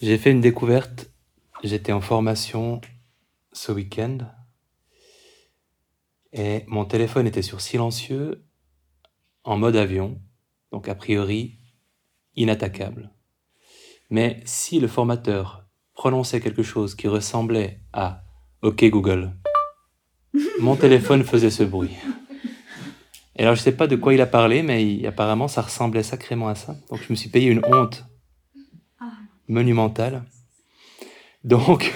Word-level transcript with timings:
J'ai 0.00 0.16
fait 0.16 0.30
une 0.30 0.40
découverte. 0.40 1.10
J'étais 1.64 1.90
en 1.90 2.00
formation 2.00 2.80
ce 3.52 3.72
week-end 3.72 4.18
et 6.32 6.62
mon 6.68 6.84
téléphone 6.84 7.26
était 7.26 7.42
sur 7.42 7.60
silencieux 7.60 8.44
en 9.42 9.58
mode 9.58 9.74
avion, 9.74 10.20
donc 10.70 10.88
a 10.88 10.94
priori 10.94 11.58
inattaquable. 12.36 13.10
Mais 14.08 14.40
si 14.44 14.78
le 14.78 14.86
formateur 14.86 15.66
prononçait 15.94 16.40
quelque 16.40 16.62
chose 16.62 16.94
qui 16.94 17.08
ressemblait 17.08 17.80
à 17.92 18.22
OK 18.62 18.84
Google, 18.84 19.32
mon 20.60 20.76
téléphone 20.76 21.24
faisait 21.24 21.50
ce 21.50 21.64
bruit. 21.64 21.96
Et 23.34 23.42
alors 23.42 23.56
je 23.56 23.62
sais 23.62 23.76
pas 23.76 23.88
de 23.88 23.96
quoi 23.96 24.14
il 24.14 24.20
a 24.20 24.26
parlé, 24.26 24.62
mais 24.62 25.04
apparemment 25.06 25.48
ça 25.48 25.62
ressemblait 25.62 26.04
sacrément 26.04 26.46
à 26.46 26.54
ça. 26.54 26.76
Donc 26.88 27.00
je 27.02 27.12
me 27.12 27.16
suis 27.16 27.30
payé 27.30 27.48
une 27.50 27.64
honte 27.66 28.07
monumentale. 29.48 30.24
Donc 31.44 31.92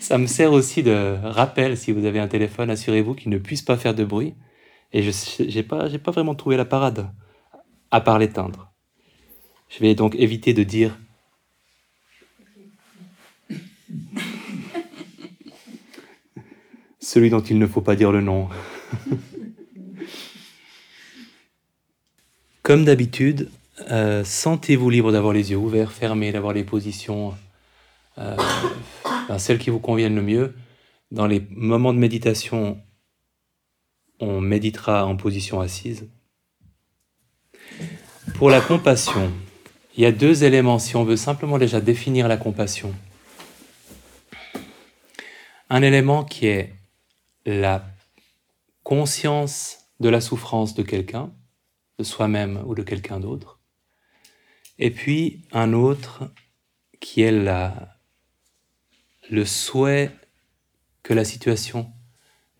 ça 0.00 0.18
me 0.18 0.26
sert 0.26 0.52
aussi 0.52 0.82
de 0.82 1.16
rappel 1.22 1.76
si 1.76 1.92
vous 1.92 2.04
avez 2.04 2.18
un 2.18 2.28
téléphone, 2.28 2.70
assurez-vous 2.70 3.14
qu'il 3.14 3.30
ne 3.30 3.38
puisse 3.38 3.62
pas 3.62 3.76
faire 3.76 3.94
de 3.94 4.04
bruit. 4.04 4.34
Et 4.92 5.02
je 5.02 5.10
n'ai 5.42 5.62
pas, 5.62 5.88
pas 5.98 6.10
vraiment 6.10 6.34
trouvé 6.34 6.56
la 6.56 6.64
parade, 6.64 7.10
à 7.90 8.00
part 8.00 8.18
l'éteindre. 8.18 8.72
Je 9.68 9.78
vais 9.80 9.94
donc 9.94 10.14
éviter 10.14 10.54
de 10.54 10.62
dire 10.62 10.96
celui 17.00 17.30
dont 17.30 17.40
il 17.40 17.58
ne 17.58 17.66
faut 17.66 17.80
pas 17.80 17.96
dire 17.96 18.12
le 18.12 18.20
nom. 18.20 18.48
Comme 22.62 22.84
d'habitude, 22.84 23.50
euh, 23.90 24.24
sentez-vous 24.24 24.88
libre 24.88 25.12
d'avoir 25.12 25.32
les 25.32 25.50
yeux 25.50 25.56
ouverts, 25.56 25.92
fermés, 25.92 26.32
d'avoir 26.32 26.52
les 26.52 26.64
positions, 26.64 27.34
euh, 28.18 28.36
celles 29.38 29.58
qui 29.58 29.70
vous 29.70 29.80
conviennent 29.80 30.16
le 30.16 30.22
mieux. 30.22 30.54
Dans 31.10 31.26
les 31.26 31.46
moments 31.50 31.92
de 31.92 31.98
méditation, 31.98 32.80
on 34.18 34.40
méditera 34.40 35.06
en 35.06 35.16
position 35.16 35.60
assise. 35.60 36.08
Pour 38.34 38.50
la 38.50 38.60
compassion, 38.60 39.32
il 39.96 40.02
y 40.02 40.06
a 40.06 40.12
deux 40.12 40.44
éléments 40.44 40.78
si 40.78 40.96
on 40.96 41.04
veut 41.04 41.16
simplement 41.16 41.58
déjà 41.58 41.80
définir 41.80 42.28
la 42.28 42.36
compassion. 42.36 42.94
Un 45.68 45.82
élément 45.82 46.24
qui 46.24 46.46
est 46.46 46.74
la 47.44 47.84
conscience 48.82 49.78
de 50.00 50.08
la 50.08 50.20
souffrance 50.20 50.74
de 50.74 50.82
quelqu'un, 50.82 51.30
de 51.98 52.04
soi-même 52.04 52.62
ou 52.66 52.74
de 52.74 52.82
quelqu'un 52.82 53.20
d'autre. 53.20 53.55
Et 54.78 54.90
puis 54.90 55.42
un 55.52 55.72
autre 55.72 56.32
qui 57.00 57.22
est 57.22 57.32
la, 57.32 57.96
le 59.30 59.44
souhait 59.44 60.10
que 61.02 61.14
la 61.14 61.24
situation 61.24 61.90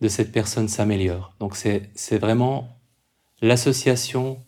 de 0.01 0.07
cette 0.07 0.31
personne 0.31 0.67
s'améliore. 0.67 1.33
Donc 1.39 1.55
c'est 1.55 2.17
vraiment 2.17 2.79
l'association 3.41 4.43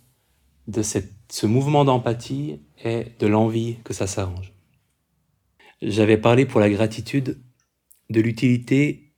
de 0.67 0.81
cette, 0.81 1.11
ce 1.29 1.45
mouvement 1.45 1.85
d'empathie 1.85 2.61
et 2.83 3.07
de 3.19 3.27
l'envie 3.27 3.77
que 3.83 3.93
ça 3.93 4.07
s'arrange. 4.07 4.53
J'avais 5.81 6.17
parlé 6.17 6.45
pour 6.45 6.59
la 6.59 6.69
gratitude 6.69 7.39
de 8.09 8.21
l'utilité 8.21 9.13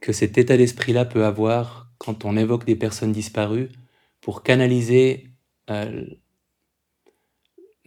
que 0.00 0.12
cet 0.12 0.38
état 0.38 0.56
d'esprit-là 0.56 1.04
peut 1.04 1.24
avoir 1.24 1.90
quand 1.98 2.24
on 2.24 2.36
évoque 2.36 2.64
des 2.64 2.76
personnes 2.76 3.12
disparues 3.12 3.68
pour 4.20 4.42
canaliser 4.42 5.28
euh, 5.70 6.04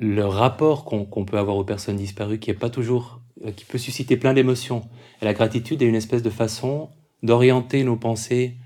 le 0.02 0.26
rapport 0.26 0.84
qu'on 0.84 1.26
peut 1.26 1.38
avoir 1.38 1.56
aux 1.56 1.64
personnes 1.64 1.96
disparues 1.96 2.40
qui 2.40 2.50
est 2.50 2.56
pas 2.56 2.72
toujours 2.72 3.22
euh, 3.46 3.52
qui 3.52 3.66
peut 3.66 3.78
susciter 3.78 4.18
plein 4.18 4.34
d'émotions. 4.34 4.90
La 5.22 5.34
gratitude 5.34 5.82
est 5.84 5.86
une 5.86 5.96
espèce 5.96 6.24
de 6.24 6.32
façon 6.32 6.90
d'orienter 7.22 7.84
nos 7.84 7.98
pensées 7.98 8.58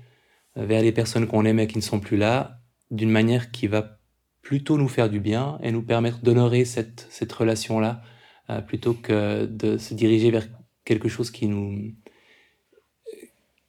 euh, 0.56 0.64
vers 0.64 0.80
les 0.80 0.92
personnes 0.92 1.26
qu'on 1.26 1.44
aimait 1.44 1.66
qui 1.66 1.76
ne 1.76 1.82
sont 1.82 2.00
plus 2.00 2.16
là, 2.16 2.62
d'une 2.90 3.10
manière 3.10 3.50
qui 3.50 3.66
va 3.66 4.00
plutôt 4.40 4.78
nous 4.78 4.88
faire 4.88 5.10
du 5.10 5.20
bien 5.20 5.58
et 5.62 5.72
nous 5.72 5.82
permettre 5.82 6.20
d'honorer 6.22 6.64
cette, 6.64 7.06
relation-là, 7.30 8.00
euh, 8.48 8.62
plutôt 8.62 8.94
que 8.94 9.44
de 9.44 9.76
se 9.76 9.92
diriger 9.92 10.30
vers 10.30 10.48
quelque 10.86 11.08
chose 11.08 11.30
qui 11.30 11.48
nous, 11.48 11.92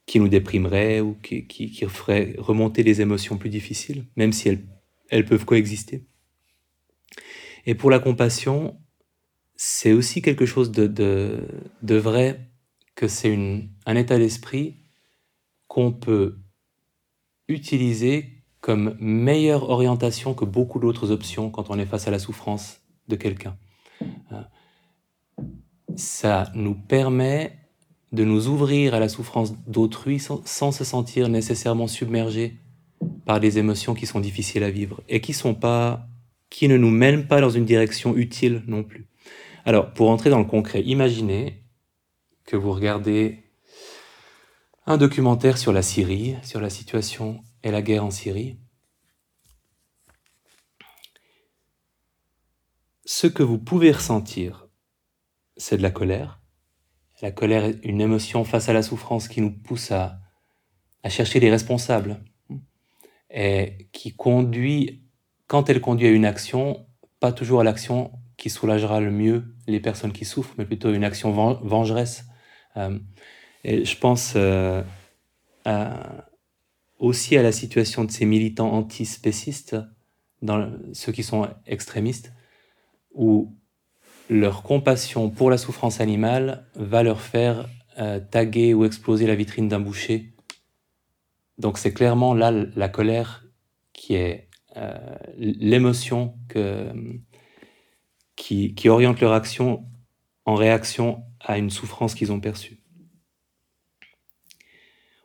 qui 0.05 0.22
nous 0.22 0.29
déprimerait 0.29 1.01
ou 1.01 1.16
qui, 1.22 1.47
qui, 1.47 1.85
ferait 1.85 2.34
remonter 2.38 2.84
les 2.84 3.01
émotions 3.01 3.38
plus 3.38 3.49
difficiles, 3.49 4.05
même 4.16 4.31
si 4.31 4.57
elles 5.09 5.25
peuvent 5.25 5.44
coexister. 5.45 6.06
Et 7.67 7.75
pour 7.75 7.91
la 7.91 8.00
compassion, 8.00 8.79
c'est 9.57 9.91
aussi 9.91 10.22
quelque 10.22 10.45
chose 10.45 10.72
de, 10.72 10.88
de, 10.88 11.95
vrai 11.95 12.50
que 12.95 13.09
c'est 13.09 13.38
un 13.85 13.95
état 13.95 14.17
d'esprit 14.17 14.78
qu'on 15.67 15.91
peut 15.91 16.39
utiliser 17.50 18.45
comme 18.61 18.95
meilleure 19.00 19.69
orientation 19.69 20.33
que 20.33 20.45
beaucoup 20.45 20.79
d'autres 20.79 21.11
options 21.11 21.50
quand 21.50 21.69
on 21.69 21.78
est 21.78 21.85
face 21.85 22.07
à 22.07 22.11
la 22.11 22.19
souffrance 22.19 22.79
de 23.09 23.17
quelqu'un. 23.17 23.57
Ça 25.97 26.49
nous 26.55 26.73
permet 26.73 27.59
de 28.13 28.23
nous 28.23 28.47
ouvrir 28.47 28.94
à 28.94 28.99
la 28.99 29.09
souffrance 29.09 29.53
d'autrui 29.67 30.19
sans, 30.19 30.41
sans, 30.45 30.72
se 30.72 30.85
sentir 30.85 31.28
nécessairement 31.28 31.88
submergé 31.88 32.59
par 33.25 33.41
des 33.41 33.57
émotions 33.57 33.94
qui 33.94 34.05
sont 34.05 34.22
difficiles 34.22 34.63
à 34.63 34.72
vivre 34.72 35.01
et 35.09 35.19
qui 35.19 35.34
sont 35.34 35.53
pas, 35.53 36.07
qui 36.50 36.68
ne 36.68 36.78
nous 36.78 36.90
mènent 36.90 37.28
pas 37.28 37.41
dans 37.41 37.50
une 37.50 37.66
direction 37.66 38.16
utile 38.16 38.63
non 38.68 38.84
plus. 38.84 39.08
Alors, 39.66 39.94
pour 39.94 40.09
entrer 40.09 40.30
dans 40.30 40.40
le 40.40 40.46
concret, 40.46 40.81
imaginez 40.84 41.63
que 42.46 42.56
vous 42.56 42.72
regardez 42.72 43.44
un 44.85 44.97
documentaire 44.97 45.58
sur 45.58 45.74
la 45.74 45.81
Syrie, 45.81 46.35
sur 46.44 46.62
la 46.62 46.69
situation 46.69 47.44
et 47.63 47.72
la 47.72 47.81
guerre 47.81 48.06
en 48.06 48.12
Syrie. 48.12 48.58
Ce 53.03 53.28
que 53.28 53.44
vous 53.44 53.58
pouvez 53.58 53.91
ressentir, 53.91 54.68
c'est 55.58 55.78
de 55.78 55.81
la 55.81 55.91
colère. 55.91 56.41
La 57.22 57.31
colère 57.31 57.66
est 57.66 57.79
une 57.84 58.00
émotion 58.00 58.46
face 58.46 58.69
à 58.69 58.74
la 58.74 58.84
souffrance 58.84 59.28
qui 59.28 59.41
nous 59.41 59.52
pousse 59.52 59.91
à, 59.91 60.19
à 61.03 61.09
chercher 61.09 61.40
les 61.40 61.50
responsables 61.50 62.24
et 63.29 63.90
qui 63.91 64.16
conduit, 64.16 65.06
quand 65.47 65.69
elle 65.69 65.81
conduit 65.81 66.08
à 66.08 66.12
une 66.12 66.25
action, 66.25 66.85
pas 67.19 67.31
toujours 67.31 67.62
à 67.62 67.63
l'action 67.63 68.12
qui 68.38 68.50
soulagera 68.50 69.00
le 69.00 69.12
mieux 69.12 69.56
les 69.66 69.80
personnes 69.80 70.13
qui 70.13 70.25
souffrent, 70.25 70.53
mais 70.58 70.66
plutôt 70.66 70.94
une 70.94 71.03
action 71.03 71.31
vengeresse 71.31 72.25
euh, 72.78 72.97
et 73.63 73.84
je 73.84 73.97
pense 73.97 74.34
euh, 74.35 74.81
aussi 77.00 77.38
à 77.38 77.44
la 77.44 77.52
situation 77.52 78.06
de 78.06 78.12
ces 78.12 78.25
militants 78.25 78.72
antispécistes, 78.72 79.75
ceux 80.94 81.12
qui 81.12 81.24
sont 81.24 81.50
extrémistes, 81.66 82.31
où 83.14 83.56
leur 84.29 84.62
compassion 84.62 85.29
pour 85.29 85.50
la 85.50 85.58
souffrance 85.58 86.00
animale 86.00 86.68
va 86.75 87.03
leur 87.03 87.22
faire 87.22 87.68
euh, 87.97 88.19
taguer 88.19 88.74
ou 88.74 88.85
exploser 88.85 89.25
la 89.25 89.35
vitrine 89.35 89.68
d'un 89.68 89.79
boucher. 89.79 90.34
Donc 91.58 91.78
c'est 91.78 91.94
clairement 91.94 92.34
là 92.34 92.52
la 92.52 92.90
colère 92.90 93.46
qui 93.94 94.16
est 94.16 94.47
l'émotion 95.38 96.38
qui, 98.35 98.89
oriente 98.89 99.19
leur 99.19 99.33
action 99.33 99.85
en 100.45 100.55
réaction 100.55 101.23
à 101.39 101.57
une 101.57 101.69
souffrance 101.69 102.15
qu'ils 102.15 102.31
ont 102.31 102.39
perçue. 102.39 102.79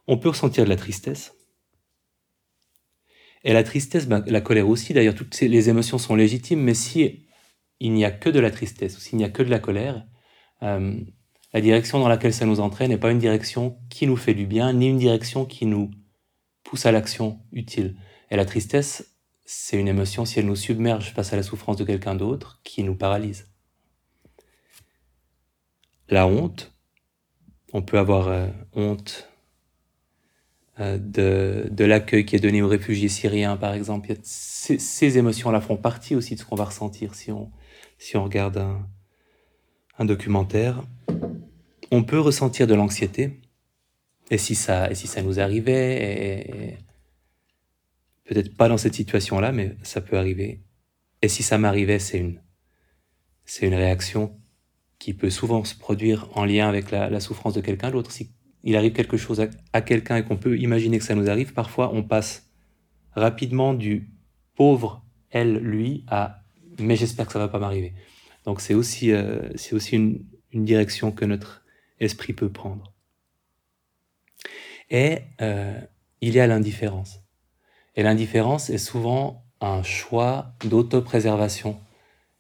On 0.09 0.19
peut 0.19 0.31
ressentir 0.31 0.65
de 0.65 0.69
la 0.69 0.77
tristesse. 0.77 1.35
Et 3.45 3.53
la 3.53 3.63
tristesse, 3.63 4.07
ben, 4.07 4.25
la 4.27 4.41
colère 4.41 4.69
aussi, 4.69 4.93
d'ailleurs, 4.93 5.15
toutes 5.15 5.39
les 5.41 5.69
émotions 5.69 5.99
sont 5.99 6.15
légitimes, 6.15 6.61
mais 6.61 6.75
si 6.75 7.27
il 7.81 7.93
n'y 7.93 8.05
a 8.05 8.11
que 8.11 8.31
de 8.31 8.41
la 8.41 8.51
tristesse, 8.51 8.97
ou 8.97 9.01
s'il 9.01 9.19
n'y 9.19 9.25
a 9.25 9.29
que 9.29 9.43
de 9.43 9.51
la 9.51 9.59
colère, 9.59 10.07
euh, 10.63 11.01
la 11.53 11.61
direction 11.61 11.99
dans 11.99 12.09
laquelle 12.09 12.33
ça 12.33 12.47
nous 12.47 12.61
entraîne 12.61 12.91
n'est 12.91 12.99
pas 12.99 13.11
une 13.11 13.19
direction 13.19 13.79
qui 13.91 14.07
nous 14.07 14.17
fait 14.17 14.35
du 14.35 14.47
bien, 14.47 14.73
ni 14.73 14.89
une 14.89 14.99
direction 14.99 15.45
qui 15.45 15.67
nous 15.67 15.91
pousse 16.63 16.87
à 16.87 16.93
l'action 16.93 17.41
utile. 17.53 17.97
Et 18.31 18.37
la 18.37 18.45
tristesse, 18.45 19.12
c'est 19.45 19.79
une 19.79 19.89
émotion, 19.89 20.25
si 20.25 20.39
elle 20.39 20.47
nous 20.47 20.57
submerge 20.57 21.13
face 21.13 21.33
à 21.33 21.37
la 21.37 21.43
souffrance 21.43 21.77
de 21.77 21.85
quelqu'un 21.85 22.15
d'autre, 22.15 22.61
qui 22.65 22.83
nous 22.85 22.95
paralyse. 22.95 23.49
La 26.09 26.27
honte, 26.27 26.73
on 27.73 27.83
peut 27.83 27.99
avoir 27.99 28.29
euh, 28.29 28.49
honte 28.75 29.29
euh, 30.81 30.99
de, 30.99 31.69
de 31.71 31.85
l'accueil 31.85 32.25
qui 32.25 32.35
est 32.35 32.41
donné 32.41 32.63
aux 32.63 32.69
réfugiés 32.69 33.09
syriens, 33.09 33.57
par 33.57 33.75
exemple. 33.75 34.15
Ces, 34.23 35.19
émotions-là 35.19 35.61
font 35.61 35.77
partie 35.77 36.15
aussi 36.15 36.35
de 36.35 36.41
ce 36.41 36.45
qu'on 36.47 36.57
va 36.57 36.65
ressentir 36.65 37.15
si 37.15 37.31
on, 37.31 37.51
si 37.99 38.17
on 38.17 38.25
regarde 38.25 38.67
un, 39.99 40.05
documentaire. 40.05 40.83
On 41.91 42.03
peut 42.05 42.19
ressentir 42.19 42.67
de 42.67 42.75
l'anxiété. 42.75 43.41
Et 44.31 44.39
si 44.39 44.55
ça, 44.55 44.91
et 44.91 44.95
si 44.95 45.07
ça 45.07 45.23
nous 45.23 45.41
arrivait, 45.41 46.79
peut-être 48.25 48.57
pas 48.57 48.69
dans 48.69 48.79
cette 48.79 48.95
situation-là, 48.95 49.53
mais 49.53 49.77
ça 49.83 50.01
peut 50.01 50.17
arriver. 50.17 50.63
Et 51.23 51.29
si 51.29 51.43
ça 51.43 51.59
m'arrivait, 51.59 51.99
c'est 51.99 52.19
une, 52.19 52.41
c'est 53.45 53.67
une 53.67 53.75
réaction 53.75 54.39
qui 54.99 55.15
peut 55.15 55.31
souvent 55.31 55.65
se 55.65 55.75
produire 55.75 56.29
en 56.37 56.45
lien 56.45 56.69
avec 56.69 56.91
la, 56.91 57.21
souffrance 57.21 57.55
de 57.55 57.61
quelqu'un 57.61 57.91
d'autre. 57.91 58.11
Si 58.13 58.31
il 58.65 58.77
arrive 58.77 58.93
quelque 58.93 59.17
chose 59.17 59.41
à, 59.41 59.49
à 59.73 59.83
quelqu'un 59.83 60.19
et 60.19 60.25
qu'on 60.25 60.37
peut 60.37 60.59
imaginer 60.59 60.99
que 60.99 61.05
ça 61.05 61.15
nous 61.15 61.29
arrive, 61.29 61.53
parfois 61.53 61.93
on 61.93 62.03
passe 62.03 62.49
rapidement 63.13 63.75
du 63.75 64.11
pauvre 64.55 65.05
elle, 65.31 65.57
lui, 65.57 66.05
à 66.09 66.43
mais 66.79 66.97
j'espère 66.97 67.27
que 67.27 67.33
ça 67.33 67.39
va 67.39 67.49
pas 67.49 67.59
m'arriver. 67.59 67.95
Donc 68.45 68.61
c'est 68.61 68.75
aussi, 68.75 69.13
euh, 69.13 69.49
c'est 69.57 69.75
aussi 69.75 69.97
une, 69.97 70.25
une, 70.53 70.65
direction 70.65 71.13
que 71.13 71.25
notre 71.25 71.65
esprit 72.01 72.33
peut 72.33 72.51
prendre. 72.51 72.93
Et 74.91 75.19
euh, 75.41 75.81
il 76.21 76.35
y 76.35 76.41
a 76.41 76.47
l'indifférence. 76.47 77.22
Et 77.95 78.03
l'indifférence 78.03 78.71
est 78.71 78.79
souvent 78.79 79.45
un 79.61 79.83
choix 79.83 80.55
d'autopréservation, 80.65 81.81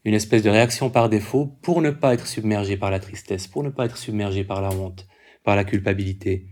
une 0.04 0.14
espèce 0.14 0.42
de 0.42 0.50
réaction 0.50 0.90
par 0.90 1.08
défaut 1.08 1.46
pour 1.62 1.82
ne 1.82 1.90
pas 1.90 2.14
être 2.14 2.26
submergé 2.26 2.76
par 2.76 2.90
la 2.90 3.00
tristesse, 3.00 3.46
pour 3.46 3.62
ne 3.62 3.70
pas 3.70 3.84
être 3.84 3.98
submergé 3.98 4.44
par 4.44 4.60
la 4.60 4.70
honte, 4.70 5.06
par 5.44 5.56
la 5.56 5.64
culpabilité, 5.64 6.46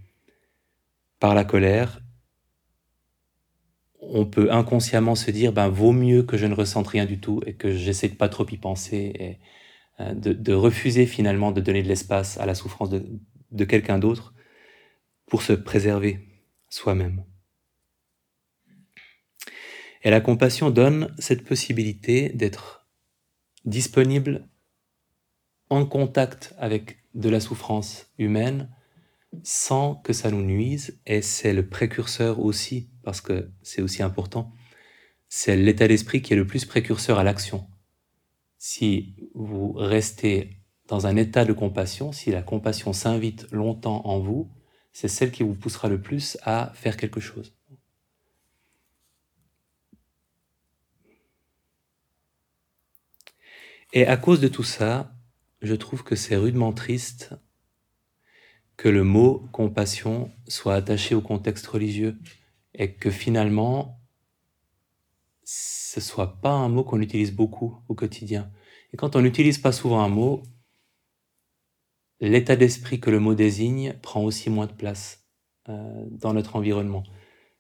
par 1.19 1.35
la 1.35 1.44
colère 1.44 2.00
on 4.00 4.25
peut 4.25 4.50
inconsciemment 4.50 5.14
se 5.14 5.31
dire 5.31 5.52
ben 5.52 5.69
vaut 5.69 5.93
mieux 5.93 6.23
que 6.23 6.37
je 6.37 6.47
ne 6.47 6.55
ressente 6.55 6.88
rien 6.88 7.05
du 7.05 7.20
tout 7.20 7.41
et 7.47 7.55
que 7.55 7.73
j'essaie 7.73 8.08
de 8.08 8.14
pas 8.14 8.29
trop 8.29 8.47
y 8.50 8.56
penser 8.56 9.12
et 9.14 9.38
euh, 10.00 10.14
de, 10.14 10.52
refuser 10.52 11.06
finalement 11.06 11.52
de 11.52 11.61
donner 11.61 11.82
de 11.82 11.88
l'espace 11.88 12.38
à 12.38 12.47
la 12.47 12.55
souffrance 12.55 12.91
de, 12.91 13.05
de 13.50 13.64
quelqu'un 13.64 13.99
d'autre 13.99 14.35
pour 15.26 15.43
se 15.43 15.52
préserver 15.52 16.19
soi-même. 16.69 17.25
Et 20.02 20.11
la 20.11 20.20
compassion 20.20 20.70
donne 20.70 21.14
cette 21.19 21.44
possibilité 21.44 22.31
d'être 22.31 22.88
disponible 23.64 24.49
en 25.69 25.87
contact 25.87 26.55
avec 26.58 26.99
de 27.14 27.29
la 27.29 27.41
souffrance 27.41 28.06
humaine 28.19 28.70
sans 29.43 29.94
que 29.97 30.12
ça 30.12 30.31
nous 30.31 30.43
nuise, 30.43 31.00
et 31.06 31.23
c'est 31.23 31.52
le 31.52 31.69
précurseur 31.69 32.41
aussi, 32.41 32.91
parce 33.05 33.20
que 33.20 33.50
c'est 33.62 33.82
aussi 33.82 34.02
important, 34.02 34.52
c'est 35.29 35.56
l'état 35.56 35.87
d'esprit 35.87 36.20
qui 36.23 36.32
est 36.32 36.37
le 36.37 36.47
plus 36.47 36.64
précurseur 36.64 37.19
à 37.19 37.25
l'action. 37.25 37.69
Si 38.58 39.14
vous 39.35 39.73
restez 39.73 40.56
dans 40.88 41.06
un 41.06 41.14
état 41.17 41.44
de 41.44 41.52
compassion, 41.52 42.11
si 42.11 42.32
la 42.32 42.43
compassion 42.43 42.93
s'invite 42.93 43.47
longtemps 43.52 44.05
en 44.05 44.19
vous, 44.19 44.50
c'est 44.93 45.08
celle 45.08 45.31
qui 45.31 45.44
vous 45.44 45.55
poussera 45.55 45.88
le 45.88 46.02
plus 46.02 46.37
à 46.43 46.73
faire 46.75 46.97
quelque 46.97 47.20
chose. 47.20 47.56
Et 53.92 54.06
à 54.06 54.16
cause 54.16 54.40
de 54.40 54.48
tout 54.48 54.62
ça, 54.62 55.12
je 55.62 55.75
trouve 55.75 56.04
que 56.04 56.14
c'est 56.14 56.37
rudement 56.37 56.72
triste 56.72 57.34
que 58.76 58.88
le 58.88 59.04
mot 59.04 59.46
compassion 59.52 60.31
soit 60.48 60.75
attaché 60.75 61.14
au 61.14 61.20
contexte 61.20 61.66
religieux 61.66 62.19
et 62.75 62.94
que 62.94 63.10
finalement 63.10 64.00
ce 65.44 66.00
soit 66.00 66.40
pas 66.40 66.52
un 66.52 66.69
mot 66.69 66.84
qu'on 66.84 67.00
utilise 67.00 67.32
beaucoup 67.32 67.76
au 67.88 67.94
quotidien. 67.94 68.50
Et 68.92 68.96
quand 68.96 69.16
on 69.16 69.20
n'utilise 69.22 69.58
pas 69.58 69.72
souvent 69.72 70.02
un 70.02 70.08
mot, 70.08 70.42
l'état 72.20 72.54
d'esprit 72.54 73.00
que 73.00 73.10
le 73.10 73.19
mot 73.19 73.34
désigne 73.34 73.94
prend 74.00 74.22
aussi 74.22 74.50
moins 74.50 74.66
de 74.66 74.72
place 74.72 75.26
euh, 75.69 76.04
dans 76.12 76.32
notre 76.32 76.54
environnement. 76.54 77.02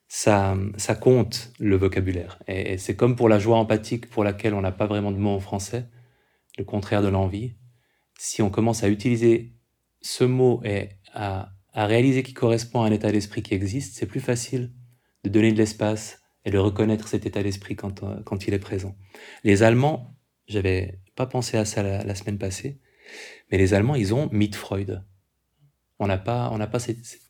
Ça, 0.06 0.56
ça 0.76 0.94
compte 0.94 1.52
le 1.58 1.76
vocabulaire. 1.76 2.38
Et, 2.46 2.74
et 2.74 2.78
c'est 2.78 2.94
comme 2.94 3.16
pour 3.16 3.28
la 3.28 3.40
joie 3.40 3.58
empathique 3.58 4.08
pour 4.08 4.22
laquelle 4.22 4.54
on 4.54 4.60
n'a 4.60 4.72
pas 4.72 4.86
vraiment 4.86 5.10
de 5.10 5.18
mot 5.18 5.30
en 5.30 5.40
français, 5.40 5.88
le 6.58 6.64
contraire 6.64 7.02
de 7.02 7.08
l'envie. 7.08 7.54
Si 8.18 8.42
on 8.42 8.50
commence 8.50 8.82
à 8.82 8.88
utiliser 8.88 9.54
ce 10.02 10.24
mot 10.24 10.60
et 10.64 10.90
à, 11.14 11.52
réaliser 11.74 12.22
qu'il 12.22 12.34
correspond 12.34 12.82
à 12.82 12.88
un 12.88 12.92
état 12.92 13.12
d'esprit 13.12 13.42
qui 13.42 13.54
existe, 13.54 13.96
c'est 13.96 14.06
plus 14.06 14.20
facile 14.20 14.72
de 15.24 15.30
donner 15.30 15.52
de 15.52 15.58
l'espace 15.58 16.20
et 16.44 16.50
de 16.50 16.58
reconnaître 16.58 17.08
cet 17.08 17.26
état 17.26 17.42
d'esprit 17.42 17.76
quand, 17.76 18.02
euh, 18.02 18.20
quand 18.24 18.46
il 18.46 18.54
est 18.54 18.58
présent. 18.58 18.96
Les 19.44 19.62
Allemands, 19.62 20.16
j'avais 20.46 20.98
pas 21.14 21.26
pensé 21.26 21.56
à 21.56 21.64
ça 21.64 21.82
la, 21.82 22.14
semaine 22.14 22.38
passée, 22.38 22.80
mais 23.50 23.58
les 23.58 23.74
Allemands, 23.74 23.94
ils 23.94 24.14
ont 24.14 24.30
Freud. 24.52 25.04
On 25.98 26.06
n'a 26.06 26.18
pas, 26.18 26.50
on 26.50 26.58
n'a 26.58 26.66
pas 26.66 26.78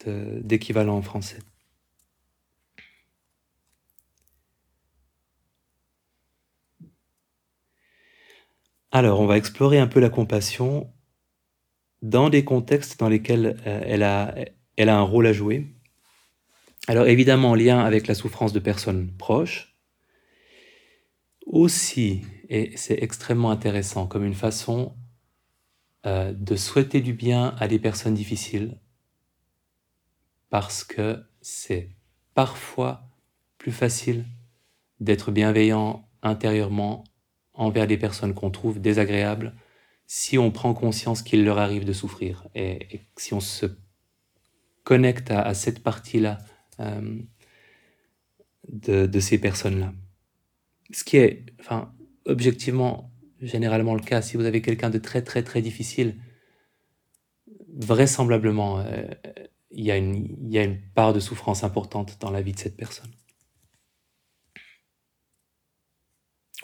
euh, 0.07 0.41
d'équivalent 0.43 0.97
en 0.97 1.03
français. 1.03 1.39
Alors, 8.93 9.21
on 9.21 9.27
va 9.27 9.37
explorer 9.37 9.79
un 9.79 9.87
peu 9.87 10.01
la 10.01 10.11
compassion 10.11 10.93
dans 12.03 12.31
des 12.31 12.45
contextes 12.45 12.99
dans 12.99 13.09
lesquels 13.09 13.57
euh, 13.67 13.81
elle, 13.85 14.03
a, 14.03 14.35
elle 14.77 14.89
a 14.89 14.99
un 14.99 15.03
rôle 15.03 15.27
à 15.27 15.33
jouer. 15.33 15.67
Alors 16.89 17.07
évidemment 17.07 17.51
en 17.51 17.55
lien 17.55 17.79
avec 17.79 18.07
la 18.07 18.15
souffrance 18.15 18.53
de 18.53 18.59
personnes 18.59 19.13
proches, 19.13 19.77
aussi, 21.47 22.23
et 22.49 22.77
c'est 22.77 23.03
extrêmement 23.03 23.51
intéressant, 23.51 24.07
comme 24.07 24.25
une 24.25 24.35
façon 24.35 24.97
euh, 26.07 26.33
de 26.33 26.57
souhaiter 26.57 27.01
du 27.01 27.13
bien 27.13 27.55
à 27.59 27.69
des 27.69 27.79
personnes 27.79 28.15
difficiles, 28.15 28.79
parce 30.49 30.85
que 30.85 31.23
c'est 31.41 31.91
parfois 32.35 33.03
plus 33.59 33.73
facile 33.73 34.25
d'être 35.01 35.31
bienveillant 35.31 36.09
intérieurement 36.23 37.05
envers 37.55 37.87
des 37.87 37.97
personnes 37.97 38.35
qu'on 38.35 38.51
trouve 38.51 38.81
désagréables 38.81 39.55
si 40.07 40.39
on 40.39 40.51
prend 40.51 40.75
conscience 40.75 41.23
qu'il 41.23 41.45
leur 41.45 41.59
arrive 41.59 41.85
de 41.85 41.93
souffrir 41.93 42.49
et, 42.57 43.03
si 43.17 43.33
on 43.33 43.39
se 43.39 43.67
connecte 44.83 45.31
à, 45.31 45.55
cette 45.55 45.85
partie-là 45.85 46.39
euh, 46.81 47.21
de, 48.69 49.21
ces 49.21 49.39
personnes-là. 49.39 49.93
Ce 50.91 51.05
qui 51.05 51.17
est, 51.19 51.47
enfin, 51.61 51.95
objectivement, 52.25 53.13
généralement 53.41 53.95
le 53.95 54.01
cas. 54.01 54.21
Si 54.21 54.37
vous 54.37 54.47
avez 54.47 54.63
quelqu'un 54.63 54.91
de 54.91 54.99
très 54.99 55.23
très 55.23 55.45
très 55.45 55.63
difficile, 55.63 56.17
vraisemblablement, 57.73 58.81
euh, 58.81 59.05
il 59.71 59.85
y, 59.85 59.93
a 59.93 59.97
une, 59.97 60.51
y 60.51 60.59
a 60.59 60.65
une 60.65 60.81
part 60.81 61.13
de 61.13 61.21
souffrance 61.21 61.63
importante 61.63 62.19
dans 62.21 62.33
la 62.33 62.43
vie 62.43 62.53
de 62.53 62.59
cette 62.59 62.77
personne. 62.77 63.13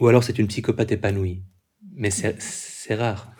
Ou 0.00 0.08
alors 0.08 0.24
c'est 0.24 0.38
une 0.38 0.48
psychopathe 0.48 0.92
épanouie. 0.92 1.42
Mais 1.94 2.10
c'est 2.10 2.94
rare. 2.94 3.34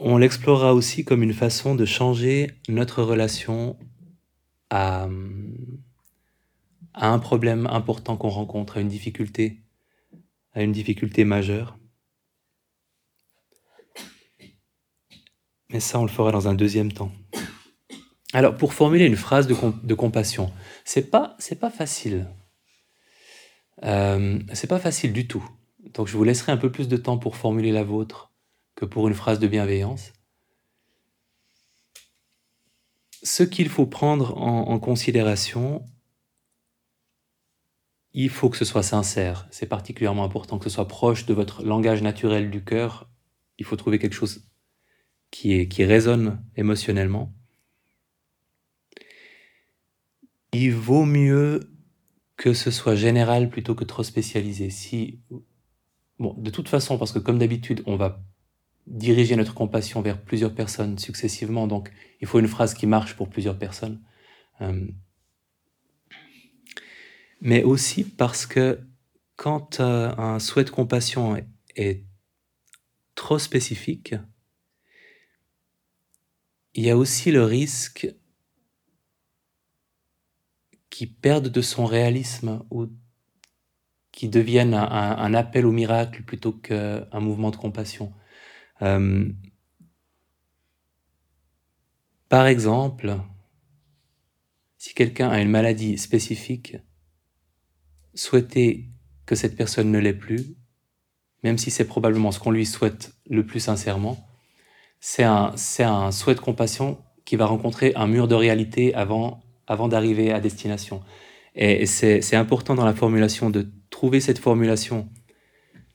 On 0.00 0.16
l'explorera 0.16 0.74
aussi 0.74 1.04
comme 1.04 1.22
une 1.24 1.32
façon 1.32 1.74
de 1.74 1.84
changer 1.84 2.52
notre 2.68 3.02
relation 3.02 3.76
à, 4.70 5.08
un 6.94 7.18
problème 7.18 7.66
important 7.66 8.16
qu'on 8.16 8.28
rencontre, 8.28 8.76
à 8.76 8.80
une 8.80 8.88
difficulté, 8.88 9.62
à 10.52 10.62
une 10.62 10.72
difficulté 10.72 11.24
majeure. 11.24 11.78
Mais 15.70 15.80
ça, 15.80 15.98
on 15.98 16.02
le 16.02 16.08
fera 16.08 16.30
dans 16.30 16.48
un 16.48 16.54
deuxième 16.54 16.92
temps. 16.92 17.12
Alors, 18.34 18.56
pour 18.56 18.74
formuler 18.74 19.06
une 19.06 19.16
phrase 19.16 19.46
de, 19.46 19.94
compassion, 19.94 20.52
c'est 20.84 21.10
pas, 21.10 21.36
pas 21.60 21.70
facile. 21.70 22.28
Euh, 23.84 24.38
c'est 24.52 24.66
pas 24.66 24.78
facile 24.78 25.12
du 25.12 25.26
tout. 25.26 25.48
Donc 25.94 26.08
je 26.08 26.16
vous 26.16 26.24
laisserai 26.24 26.52
un 26.52 26.56
peu 26.56 26.70
plus 26.70 26.88
de 26.88 26.96
temps 26.96 27.18
pour 27.18 27.36
formuler 27.36 27.72
la 27.72 27.84
vôtre 27.84 28.32
que 28.74 28.84
pour 28.84 29.08
une 29.08 29.14
phrase 29.14 29.38
de 29.38 29.46
bienveillance. 29.46 30.12
Ce 33.22 33.42
qu'il 33.42 33.68
faut 33.68 33.86
prendre 33.86 34.36
en, 34.38 34.78
considération, 34.78 35.84
il 38.12 38.30
faut 38.30 38.48
que 38.48 38.56
ce 38.56 38.64
soit 38.64 38.82
sincère. 38.82 39.48
C'est 39.50 39.66
particulièrement 39.66 40.24
important 40.24 40.58
que 40.58 40.64
ce 40.64 40.70
soit 40.70 40.86
proche 40.86 41.26
de 41.26 41.34
votre 41.34 41.64
langage 41.64 42.02
naturel 42.02 42.50
du 42.50 42.62
cœur. 42.62 43.10
Il 43.58 43.64
faut 43.64 43.76
trouver 43.76 43.98
quelque 43.98 44.14
chose 44.14 44.48
qui, 45.30 45.54
est, 45.54 45.68
qui 45.68 45.84
résonne 45.84 46.44
émotionnellement. 46.56 47.34
Il 50.52 50.72
vaut 50.72 51.04
mieux 51.04 51.60
que 52.36 52.54
ce 52.54 52.70
soit 52.70 52.94
général 52.94 53.50
plutôt 53.50 53.74
que 53.74 53.84
trop 53.84 54.02
spécialisé. 54.02 54.70
Si, 54.70 55.20
bon, 56.18 56.34
de 56.38 56.50
toute 56.50 56.68
façon, 56.68 56.96
parce 56.96 57.12
que 57.12 57.18
comme 57.18 57.38
d'habitude, 57.38 57.82
on 57.86 57.96
va 57.96 58.22
diriger 58.86 59.36
notre 59.36 59.54
compassion 59.54 60.00
vers 60.00 60.22
plusieurs 60.22 60.54
personnes 60.54 60.98
successivement, 60.98 61.66
donc 61.66 61.92
il 62.20 62.26
faut 62.26 62.38
une 62.38 62.48
phrase 62.48 62.74
qui 62.74 62.86
marche 62.86 63.14
pour 63.16 63.28
plusieurs 63.28 63.58
personnes. 63.58 64.00
Euh, 64.60 64.86
mais 67.40 67.62
aussi 67.62 68.04
parce 68.04 68.46
que 68.46 68.80
quand 69.36 69.80
euh, 69.80 70.14
un 70.16 70.38
souhait 70.38 70.64
de 70.64 70.70
compassion 70.70 71.36
est, 71.36 71.46
est 71.76 72.04
trop 73.14 73.38
spécifique, 73.38 74.14
il 76.74 76.84
y 76.84 76.90
a 76.90 76.96
aussi 76.96 77.30
le 77.30 77.44
risque 77.44 78.08
qui 80.98 81.06
perdent 81.06 81.46
de 81.46 81.60
son 81.60 81.86
réalisme 81.86 82.64
ou 82.72 82.88
qui 84.10 84.28
devienne 84.28 84.74
un, 84.74 85.32
appel 85.32 85.64
au 85.64 85.70
miracle 85.70 86.24
plutôt 86.24 86.50
qu'un 86.50 87.20
mouvement 87.20 87.52
de 87.52 87.56
compassion. 87.56 88.12
Euh, 88.82 89.28
par 92.28 92.48
exemple, 92.48 93.16
si 94.76 94.92
quelqu'un 94.92 95.28
a 95.28 95.40
une 95.40 95.50
maladie 95.50 95.98
spécifique, 95.98 96.78
souhaiter 98.14 98.88
que 99.24 99.36
cette 99.36 99.54
personne 99.54 99.92
ne 99.92 100.00
l'ait 100.00 100.12
plus, 100.12 100.56
même 101.44 101.58
si 101.58 101.70
c'est 101.70 101.86
probablement 101.86 102.32
ce 102.32 102.40
qu'on 102.40 102.50
lui 102.50 102.66
souhaite 102.66 103.14
le 103.30 103.46
plus 103.46 103.60
sincèrement, 103.60 104.28
c'est 104.98 105.22
un 105.22 106.10
souhait 106.10 106.34
de 106.34 106.40
compassion 106.40 107.00
qui 107.24 107.36
va 107.36 107.46
rencontrer 107.46 107.92
un 107.94 108.08
mur 108.08 108.26
de 108.26 108.34
réalité 108.34 108.96
avant, 108.96 109.44
avant 109.68 109.88
d'arriver 109.88 110.32
à 110.32 110.40
destination. 110.40 111.02
Et 111.54 111.86
c'est 111.86 112.36
important 112.36 112.74
dans 112.74 112.84
la 112.84 112.94
formulation 112.94 113.50
de 113.50 113.68
trouver 113.90 114.20
cette 114.20 114.38
formulation 114.38 115.08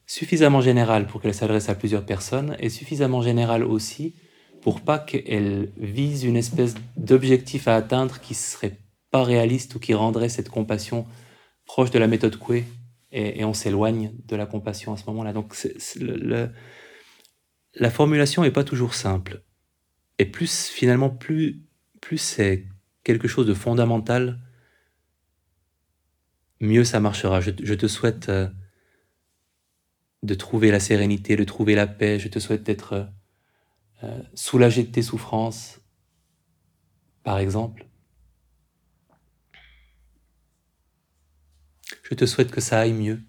suffisamment 0.06 0.60
générale 0.60 1.06
pour 1.06 1.22
qu'elle 1.22 1.34
s'adresse 1.34 1.68
à 1.68 1.74
plusieurs 1.74 2.04
personnes 2.04 2.56
et 2.60 2.68
suffisamment 2.68 3.22
générale 3.22 3.64
aussi 3.64 4.14
pour 4.60 4.80
pas 4.80 4.98
qu'elle 4.98 5.70
vise 5.76 6.24
une 6.24 6.36
espèce 6.36 6.74
d'objectif 6.96 7.68
à 7.68 7.76
atteindre 7.76 8.20
qui 8.20 8.34
serait 8.34 8.78
pas 9.10 9.22
réaliste 9.22 9.74
ou 9.74 9.78
qui 9.78 9.94
rendrait 9.94 10.28
cette 10.28 10.48
compassion 10.48 11.06
proche 11.66 11.90
de 11.90 11.98
la 11.98 12.06
méthode 12.06 12.36
Coué 12.36 12.64
et, 13.12 13.44
on 13.44 13.54
s'éloigne 13.54 14.12
de 14.26 14.36
la 14.36 14.44
compassion 14.44 14.92
à 14.92 14.96
ce 14.96 15.04
moment-là. 15.06 15.32
Donc 15.32 15.54
la 17.74 17.90
formulation 17.90 18.44
est 18.44 18.50
pas 18.50 18.64
toujours 18.64 18.94
simple 18.94 19.42
et 20.18 20.26
plus 20.26 20.68
finalement 20.68 21.10
plus 21.10 21.62
plus 22.00 22.18
c'est 22.18 22.66
quelque 23.04 23.28
chose 23.28 23.46
de 23.46 23.54
fondamental 23.54 24.40
mieux 26.60 26.84
ça 26.84 27.00
marchera. 27.00 27.40
Je, 27.40 27.50
te 27.50 27.86
souhaite 27.86 28.28
euh, 28.28 28.48
de 30.22 30.34
trouver 30.34 30.70
la 30.70 30.80
sérénité, 30.80 31.36
de 31.36 31.44
trouver 31.44 31.74
la 31.74 31.86
paix. 31.86 32.18
Je 32.18 32.28
te 32.28 32.38
souhaite 32.38 32.62
d'être 32.62 33.08
euh, 34.02 34.22
soulagé 34.34 34.82
de 34.82 34.90
tes 34.90 35.02
souffrances, 35.02 35.80
par 37.22 37.38
exemple. 37.38 37.86
Je 42.02 42.14
te 42.14 42.26
souhaite 42.26 42.50
que 42.50 42.60
ça 42.60 42.80
aille 42.80 42.92
mieux. 42.92 43.22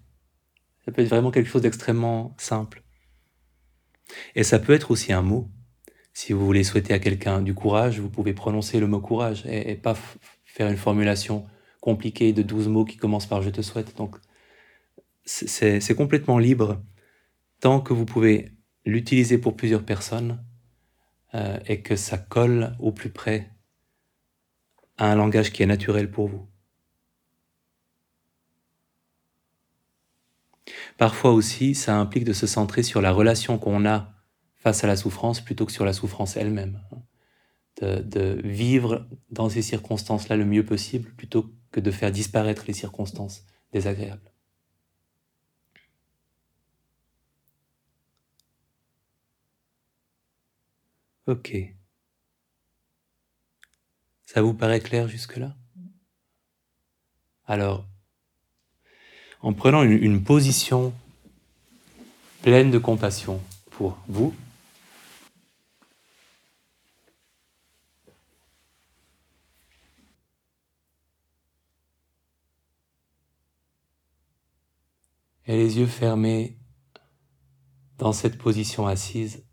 Ça 0.85 0.91
peut 0.91 1.01
être 1.01 1.09
vraiment 1.09 1.31
quelque 1.31 1.49
chose 1.49 1.61
d'extrêmement 1.61 2.35
simple. 2.37 2.83
Et 4.35 4.43
ça 4.43 4.59
peut 4.59 4.73
être 4.73 4.91
aussi 4.91 5.13
un 5.13 5.21
mot. 5.21 5.49
Si 6.15 6.31
vous 6.31 6.45
voulez 6.45 6.63
souhaiter 6.63 6.93
à 6.93 6.99
quelqu'un 6.99 7.41
du 7.41 7.53
courage, 7.53 7.99
vous 7.99 8.09
pouvez 8.09 8.33
prononcer 8.33 8.79
le 8.79 8.87
mot 8.87 9.01
courage 9.01 9.45
et, 9.47 9.75
pas 9.75 9.95
faire 10.45 10.69
une 10.69 10.77
formulation 10.77 11.45
compliqué 11.81 12.31
de 12.31 12.41
12 12.41 12.69
mots 12.69 12.85
qui 12.85 12.95
commencent 12.95 13.25
par 13.25 13.41
je 13.41 13.49
te 13.49 13.61
souhaite. 13.61 13.97
Donc, 13.97 14.15
c'est 15.25 15.95
complètement 15.95 16.39
libre 16.39 16.81
tant 17.59 17.81
que 17.81 17.91
vous 17.91 18.05
pouvez 18.05 18.53
l'utiliser 18.85 19.37
pour 19.37 19.57
plusieurs 19.57 19.83
personnes 19.83 20.41
euh, 21.33 21.59
et 21.67 21.81
que 21.81 21.97
ça 21.97 22.17
colle 22.17 22.77
au 22.79 22.93
plus 22.93 23.09
près 23.09 23.51
à 24.97 25.11
un 25.11 25.15
langage 25.15 25.51
qui 25.51 25.63
est 25.63 25.67
naturel 25.67 26.09
pour 26.09 26.29
vous. 26.29 26.47
Parfois 30.97 31.33
aussi, 31.33 31.75
ça 31.75 31.97
implique 31.97 32.23
de 32.23 32.31
se 32.31 32.47
centrer 32.47 32.83
sur 32.83 33.01
la 33.01 33.11
relation 33.11 33.57
qu'on 33.57 33.85
a 33.85 34.14
face 34.65 34.83
à 34.83 34.87
la 34.87 34.95
souffrance 34.95 35.41
plutôt 35.41 35.67
que 35.67 35.71
sur 35.71 35.85
la 35.85 35.93
souffrance 35.93 36.37
elle-même. 36.37 36.81
De, 37.79 38.41
vivre 38.43 39.07
dans 39.29 39.47
ces 39.47 39.61
circonstances-là 39.61 40.37
le 40.37 40.45
mieux 40.45 40.65
possible 40.65 41.11
plutôt 41.11 41.53
que 41.71 41.79
de 41.79 41.91
faire 41.91 42.11
disparaître 42.11 42.63
les 42.65 42.73
circonstances 42.73 43.45
désagréables. 43.73 44.31
Ok. 51.27 51.55
Ça 54.23 54.41
vous 54.41 54.55
paraît 54.55 54.79
clair 54.79 55.07
jusque-là? 55.07 55.55
Alors, 57.45 57.85
en 59.41 59.53
prenant 59.53 59.83
une 59.83 60.23
position 60.23 60.91
pleine 62.41 62.71
de 62.71 62.79
compassion 62.79 63.39
pour 63.69 63.99
vous, 64.07 64.33
et 75.47 75.57
les 75.57 75.77
yeux 75.77 75.87
fermés 75.87 76.59
dans 77.97 78.13
cette 78.13 78.37
position 78.37 78.87
assise, 78.87 79.45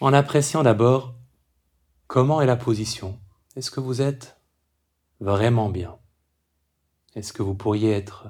en 0.00 0.12
appréciant 0.12 0.62
d'abord 0.62 1.14
comment 2.06 2.40
est 2.40 2.46
la 2.46 2.56
position. 2.56 3.18
Est-ce 3.56 3.70
que 3.70 3.80
vous 3.80 4.00
êtes 4.00 4.40
vraiment 5.20 5.68
bien? 5.68 5.98
Est-ce 7.14 7.32
que 7.32 7.42
vous 7.42 7.54
pourriez 7.54 7.92
être 7.92 8.28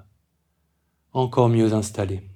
encore 1.12 1.48
mieux 1.48 1.72
installé? 1.72 2.31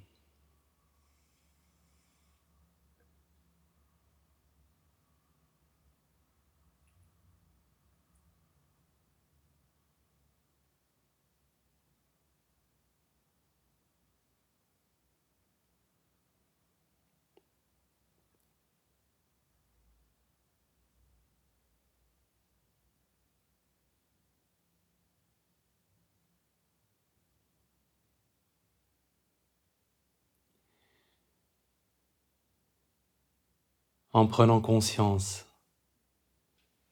En 34.17 34.25
prenant 34.25 34.61
conscience 34.61 35.45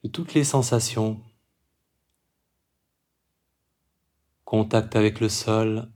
de 0.03 0.09
toutes 0.09 0.35
les 0.35 0.43
sensations, 0.43 1.19
contact 4.43 4.95
avec 4.95 5.19
le 5.19 5.27
sol, 5.27 5.91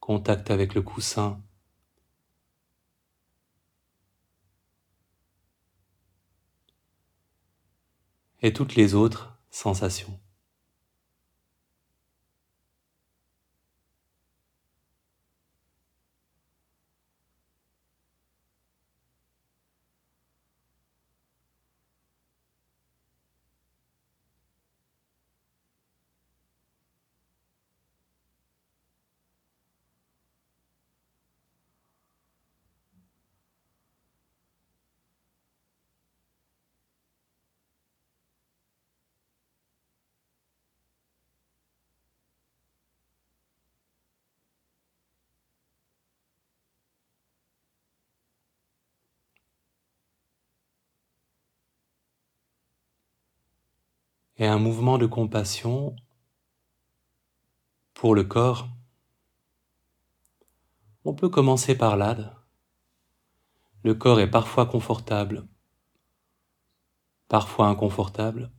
contact 0.00 0.50
avec 0.50 0.74
le 0.74 0.82
coussin, 0.82 1.40
et 8.42 8.52
toutes 8.52 8.74
les 8.74 8.94
autres 8.94 9.38
sensations. 9.50 10.18
Et 54.38 54.46
un 54.46 54.58
mouvement 54.58 54.98
de 54.98 55.06
compassion 55.06 55.96
pour 57.94 58.14
le 58.14 58.24
corps. 58.24 58.68
On 61.04 61.14
peut 61.14 61.28
commencer 61.28 61.76
par 61.76 61.96
là. 61.96 62.44
Le 63.82 63.94
corps 63.94 64.20
est 64.20 64.30
parfois 64.30 64.66
confortable, 64.66 65.46
parfois 67.28 67.68
inconfortable. 67.68 68.50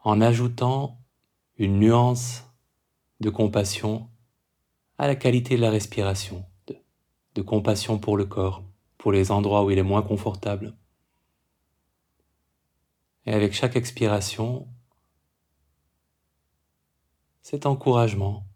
En 0.00 0.20
ajoutant 0.20 1.00
une 1.56 1.78
nuance 1.78 2.44
de 3.20 3.30
compassion 3.30 4.10
à 4.98 5.06
la 5.06 5.16
qualité 5.16 5.56
de 5.56 5.62
la 5.62 5.70
respiration 5.70 6.44
de 7.36 7.42
compassion 7.42 7.98
pour 7.98 8.16
le 8.16 8.24
corps, 8.24 8.64
pour 8.96 9.12
les 9.12 9.30
endroits 9.30 9.62
où 9.62 9.70
il 9.70 9.78
est 9.78 9.82
moins 9.82 10.02
confortable. 10.02 10.74
Et 13.26 13.32
avec 13.32 13.52
chaque 13.52 13.76
expiration, 13.76 14.66
cet 17.42 17.66
encouragement, 17.66 18.46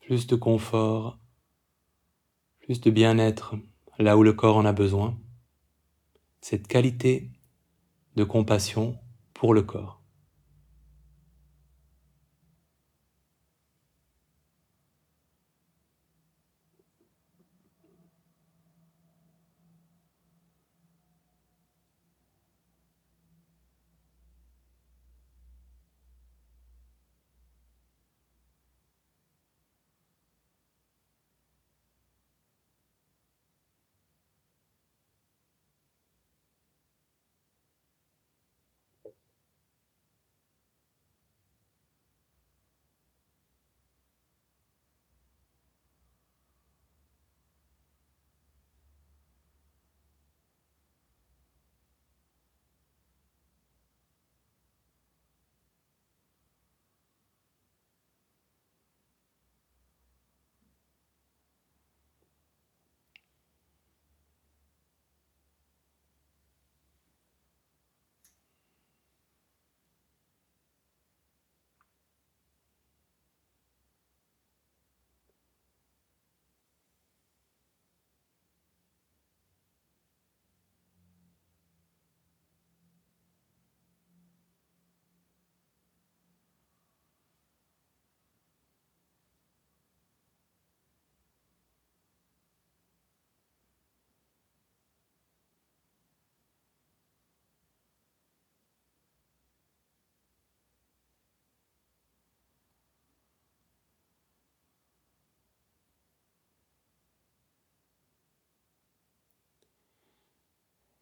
plus 0.00 0.26
de 0.26 0.36
confort, 0.36 1.18
plus 2.60 2.80
de 2.80 2.90
bien-être 2.90 3.54
là 3.98 4.18
où 4.18 4.22
le 4.22 4.34
corps 4.34 4.58
en 4.58 4.66
a 4.66 4.72
besoin, 4.72 5.18
cette 6.42 6.68
qualité 6.68 7.30
de 8.14 8.24
compassion 8.24 8.98
pour 9.32 9.54
le 9.54 9.62
corps. 9.62 9.97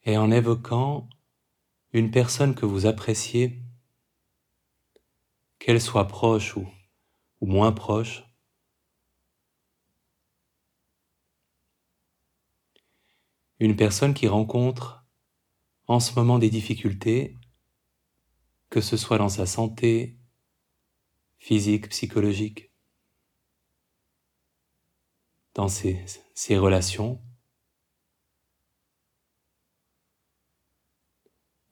Et 0.07 0.17
en 0.17 0.31
évoquant 0.31 1.09
une 1.93 2.13
personne 2.13 2.55
que 2.55 2.65
vous 2.65 2.87
appréciez, 2.87 3.61
qu'elle 5.59 5.81
soit 5.81 6.07
proche 6.07 6.57
ou, 6.57 6.67
moins 7.41 7.73
proche, 7.73 8.23
une 13.59 13.75
personne 13.75 14.15
qui 14.15 14.29
rencontre 14.29 15.05
en 15.89 15.99
ce 15.99 16.15
moment 16.15 16.39
des 16.39 16.51
difficultés, 16.51 17.37
que 18.71 18.81
ce 18.81 18.97
soit 18.97 19.19
dans 19.19 19.29
sa 19.29 19.47
santé 19.47 20.17
physique, 21.39 21.89
psychologique, 21.89 22.71
dans 25.55 25.69
ses 25.69 26.59
relations, 26.59 27.21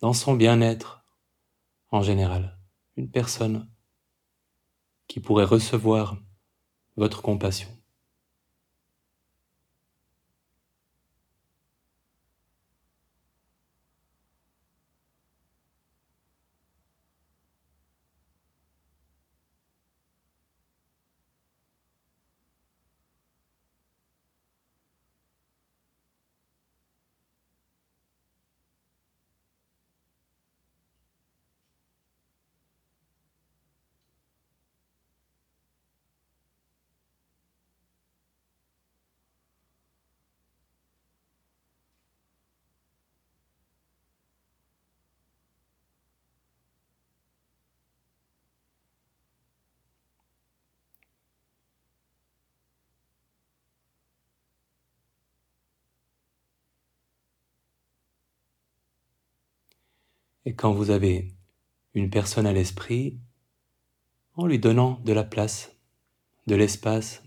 dans 0.00 0.12
son 0.12 0.34
bien-être 0.34 1.04
en 1.90 2.02
général. 2.02 2.58
Une 2.96 3.10
personne 3.10 3.68
qui 5.06 5.20
pourrait 5.20 5.44
recevoir 5.44 6.16
votre 6.96 7.22
compassion. 7.22 7.68
Et 60.44 60.54
quand 60.54 60.72
vous 60.72 60.90
avez 60.90 61.34
une 61.94 62.10
personne 62.10 62.46
à 62.46 62.52
l'esprit, 62.52 63.18
en 64.34 64.46
lui 64.46 64.58
donnant 64.58 65.00
de 65.04 65.12
la 65.12 65.24
place, 65.24 65.76
de 66.46 66.54
l'espace, 66.54 67.23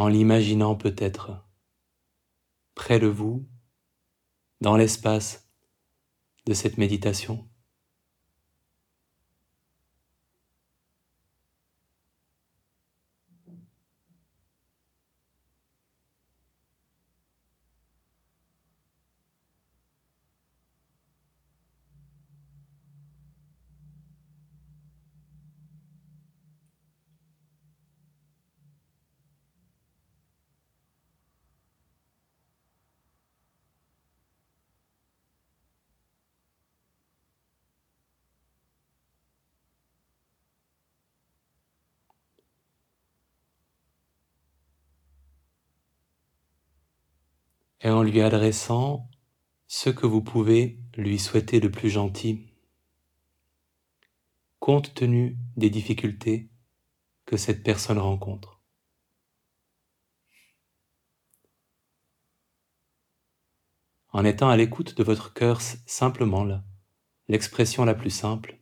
en 0.00 0.08
l'imaginant 0.08 0.76
peut-être 0.76 1.46
près 2.74 2.98
de 2.98 3.06
vous, 3.06 3.46
dans 4.62 4.74
l'espace 4.74 5.52
de 6.46 6.54
cette 6.54 6.78
méditation. 6.78 7.49
Et 47.80 47.90
en 47.90 48.02
lui 48.02 48.20
adressant 48.20 49.08
ce 49.66 49.90
que 49.90 50.06
vous 50.06 50.22
pouvez 50.22 50.78
lui 50.96 51.18
souhaiter 51.18 51.60
de 51.60 51.68
plus 51.68 51.90
gentil, 51.90 52.52
compte 54.58 54.94
tenu 54.94 55.36
des 55.56 55.70
difficultés 55.70 56.50
que 57.24 57.36
cette 57.36 57.62
personne 57.62 57.98
rencontre. 57.98 58.60
En 64.12 64.24
étant 64.24 64.48
à 64.48 64.56
l'écoute 64.56 64.96
de 64.96 65.04
votre 65.04 65.32
cœur 65.32 65.60
simplement 65.60 66.44
là, 66.44 66.64
l'expression 67.28 67.84
la 67.84 67.94
plus 67.94 68.10
simple, 68.10 68.59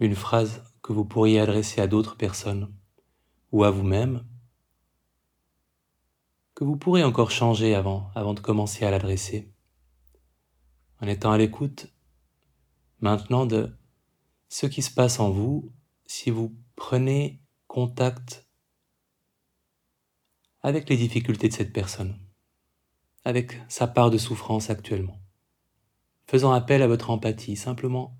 une 0.00 0.14
phrase 0.14 0.62
que 0.82 0.92
vous 0.92 1.04
pourriez 1.04 1.40
adresser 1.40 1.80
à 1.80 1.86
d'autres 1.86 2.16
personnes 2.16 2.74
ou 3.52 3.64
à 3.64 3.70
vous-même, 3.70 4.26
que 6.54 6.64
vous 6.64 6.76
pourrez 6.76 7.04
encore 7.04 7.30
changer 7.30 7.74
avant, 7.74 8.10
avant 8.14 8.34
de 8.34 8.40
commencer 8.40 8.84
à 8.84 8.90
l'adresser, 8.90 9.52
en 11.00 11.06
étant 11.06 11.32
à 11.32 11.38
l'écoute 11.38 11.86
maintenant 13.00 13.46
de 13.46 13.76
ce 14.48 14.66
qui 14.66 14.82
se 14.82 14.90
passe 14.90 15.20
en 15.20 15.30
vous 15.30 15.72
si 16.06 16.30
vous 16.30 16.56
prenez 16.76 17.40
contact 17.66 18.46
avec 20.62 20.88
les 20.88 20.96
difficultés 20.96 21.48
de 21.48 21.52
cette 21.52 21.72
personne, 21.72 22.18
avec 23.24 23.60
sa 23.68 23.86
part 23.86 24.10
de 24.10 24.18
souffrance 24.18 24.70
actuellement, 24.70 25.20
faisant 26.26 26.52
appel 26.52 26.82
à 26.82 26.86
votre 26.86 27.10
empathie 27.10 27.56
simplement 27.56 28.18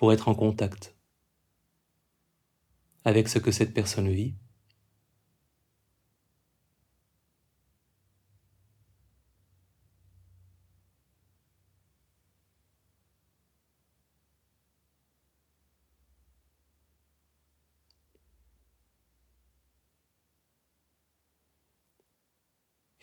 pour 0.00 0.14
être 0.14 0.28
en 0.28 0.34
contact 0.34 0.96
avec 3.04 3.28
ce 3.28 3.38
que 3.38 3.50
cette 3.50 3.74
personne 3.74 4.08
vit. 4.08 4.34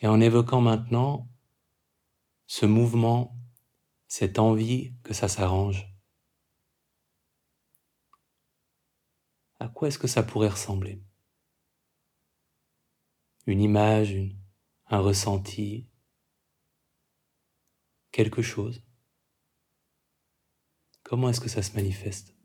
Et 0.00 0.08
en 0.08 0.20
évoquant 0.20 0.60
maintenant 0.60 1.28
ce 2.48 2.66
mouvement, 2.66 3.36
cette 4.08 4.40
envie 4.40 4.96
que 5.04 5.14
ça 5.14 5.28
s'arrange, 5.28 5.97
à 9.60 9.68
quoi 9.68 9.88
est-ce 9.88 9.98
que 9.98 10.06
ça 10.06 10.22
pourrait 10.22 10.48
ressembler? 10.48 11.02
Une 13.46 13.60
image, 13.60 14.14
un 14.86 15.00
ressenti, 15.00 15.88
quelque 18.12 18.42
chose? 18.42 18.82
Comment 21.02 21.30
est-ce 21.30 21.40
que 21.40 21.48
ça 21.48 21.62
se 21.62 21.74
manifeste? 21.74 22.37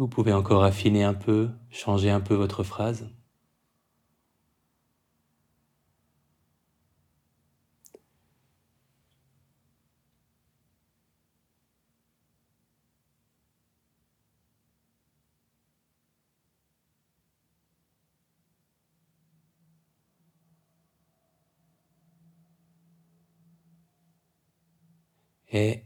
Vous 0.00 0.08
pouvez 0.08 0.32
encore 0.32 0.64
affiner 0.64 1.04
un 1.04 1.12
peu, 1.12 1.50
changer 1.70 2.08
un 2.10 2.20
peu 2.20 2.34
votre 2.34 2.62
phrase? 2.64 3.10
Et 25.52 25.84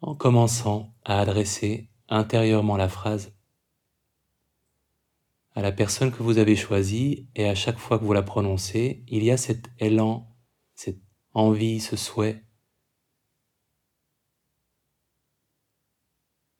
en 0.00 0.14
commençant 0.14 0.94
à 1.04 1.20
adresser 1.20 1.90
intérieurement 2.08 2.76
la 2.76 2.88
phrase 2.88 3.32
à 5.56 5.62
la 5.62 5.72
personne 5.72 6.12
que 6.12 6.22
vous 6.22 6.36
avez 6.36 6.54
choisie 6.54 7.30
et 7.34 7.48
à 7.48 7.54
chaque 7.54 7.78
fois 7.78 7.98
que 7.98 8.04
vous 8.04 8.12
la 8.12 8.22
prononcez, 8.22 9.04
il 9.08 9.24
y 9.24 9.30
a 9.30 9.38
cet 9.38 9.70
élan, 9.78 10.36
cette 10.74 11.00
envie, 11.32 11.80
ce 11.80 11.96
souhait 11.96 12.44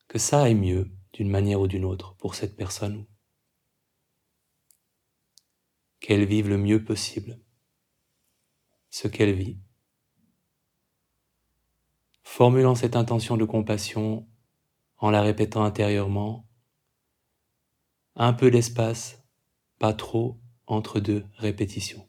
que 0.08 0.18
ça 0.18 0.42
aille 0.42 0.54
mieux 0.54 0.90
d'une 1.12 1.28
manière 1.28 1.60
ou 1.60 1.66
d'une 1.66 1.84
autre 1.84 2.14
pour 2.16 2.34
cette 2.34 2.56
personne, 2.56 3.06
qu'elle 6.00 6.24
vive 6.24 6.48
le 6.48 6.56
mieux 6.56 6.82
possible 6.82 7.38
ce 8.88 9.08
qu'elle 9.08 9.34
vit. 9.34 9.58
Formulant 12.22 12.74
cette 12.74 12.96
intention 12.96 13.36
de 13.36 13.44
compassion 13.44 14.26
en 14.98 15.10
la 15.10 15.22
répétant 15.22 15.64
intérieurement. 15.64 16.46
Un 18.14 18.32
peu 18.32 18.50
d'espace, 18.50 19.22
pas 19.78 19.92
trop, 19.92 20.40
entre 20.66 21.00
deux 21.00 21.24
répétitions. 21.36 22.05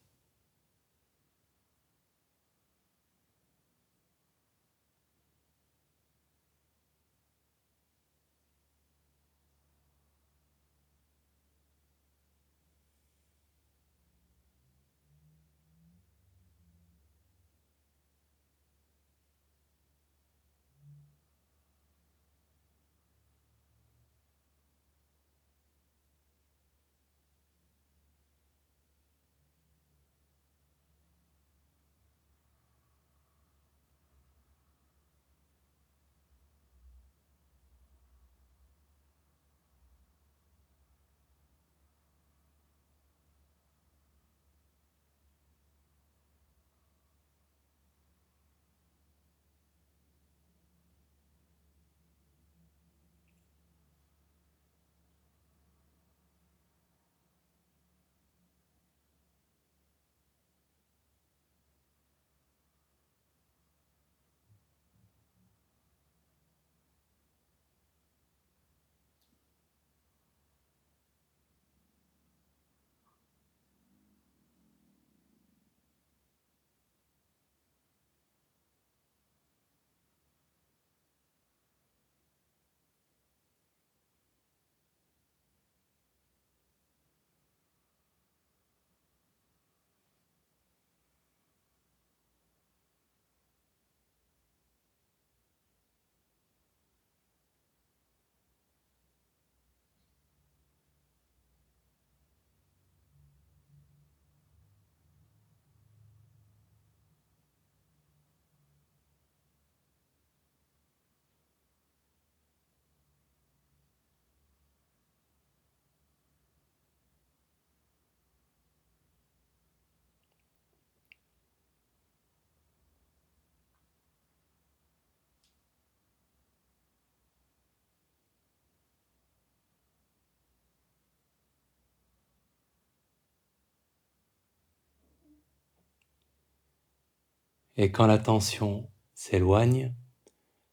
Et 137.79 137.91
quand 137.91 138.07
l'attention 138.07 138.89
s'éloigne, 139.13 139.93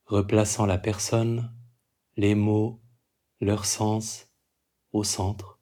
replaçant 0.07 0.65
la 0.65 0.79
personne, 0.79 1.55
les 2.17 2.35
mots, 2.35 2.81
leur 3.41 3.67
sens 3.67 4.29
au 4.93 5.05
centre. 5.05 5.54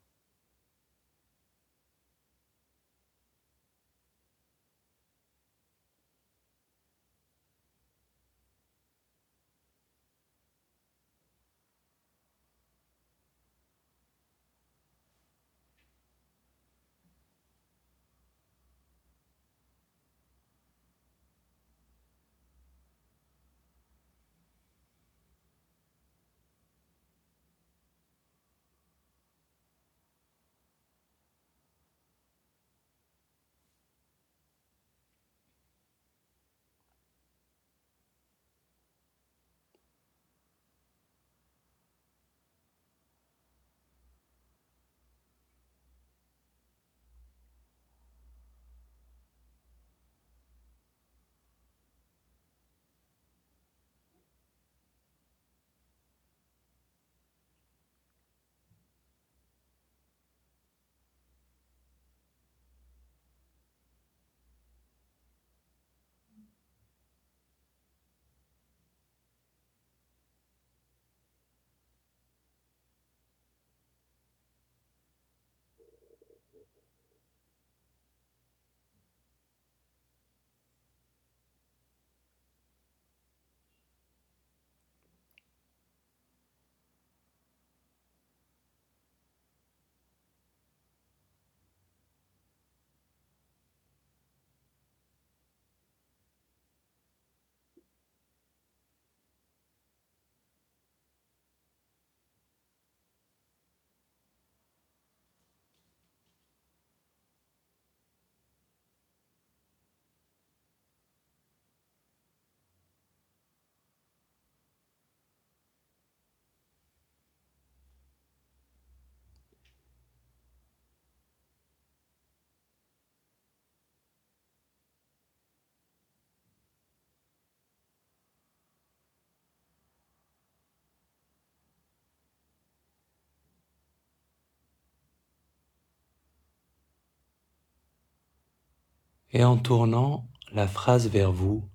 Et 139.33 139.43
en 139.43 139.57
tournant 139.57 140.29
la 140.51 140.67
phrase 140.67 141.09
vers 141.09 141.31
vous, 141.31 141.67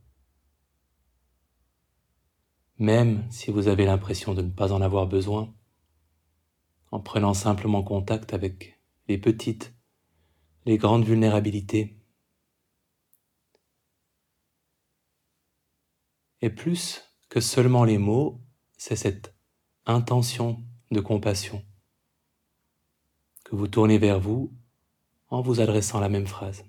même 2.78 3.28
si 3.32 3.50
vous 3.50 3.66
avez 3.66 3.84
l'impression 3.84 4.32
de 4.32 4.42
ne 4.42 4.50
pas 4.50 4.72
en 4.72 4.80
avoir 4.80 5.08
besoin, 5.08 5.52
en 6.92 7.00
prenant 7.00 7.34
simplement 7.34 7.82
contact 7.82 8.32
avec 8.32 8.78
les 9.08 9.18
petites, 9.18 9.74
les 10.64 10.78
grandes 10.78 11.04
vulnérabilités. 11.04 12.00
Et 16.40 16.50
plus 16.50 17.02
que 17.28 17.40
seulement 17.40 17.82
les 17.82 17.98
mots, 17.98 18.40
c'est 18.76 18.94
cette 18.94 19.34
intention 19.84 20.62
de 20.92 21.00
compassion 21.00 21.64
que 23.44 23.56
vous 23.56 23.66
tournez 23.66 23.98
vers 23.98 24.20
vous 24.20 24.54
en 25.28 25.42
vous 25.42 25.60
adressant 25.60 25.98
la 25.98 26.08
même 26.08 26.28
phrase. 26.28 26.64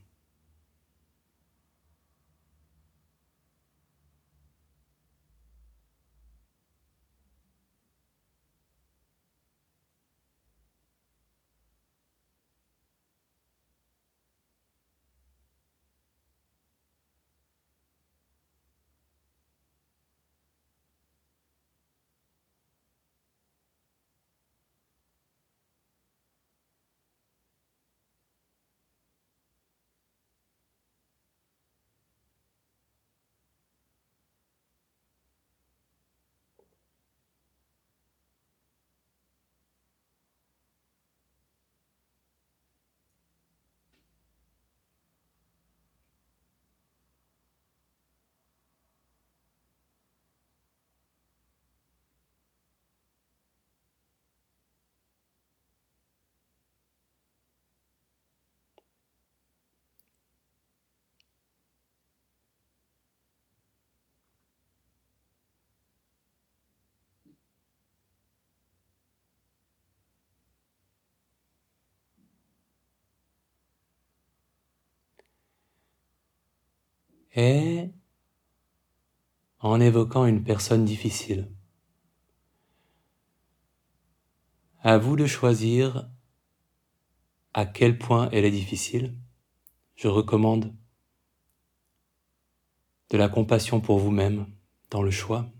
Et 77.36 77.89
en 79.60 79.80
évoquant 79.80 80.26
une 80.26 80.44
personne 80.44 80.86
difficile. 80.86 81.52
À 84.82 84.98
vous 84.98 85.15
de 85.15 85.26
choisir 85.26 86.10
à 87.54 87.65
quel 87.65 87.98
point 87.98 88.30
elle 88.32 88.46
est 88.46 88.52
difficile. 88.52 89.15
Je 89.96 90.08
recommande 90.08 90.74
de 93.10 93.18
la 93.18 93.28
compassion 93.28 93.82
pour 93.82 94.00
vous-même 94.00 94.48
dans 94.89 95.02
le 95.02 95.12
choix. 95.12 95.52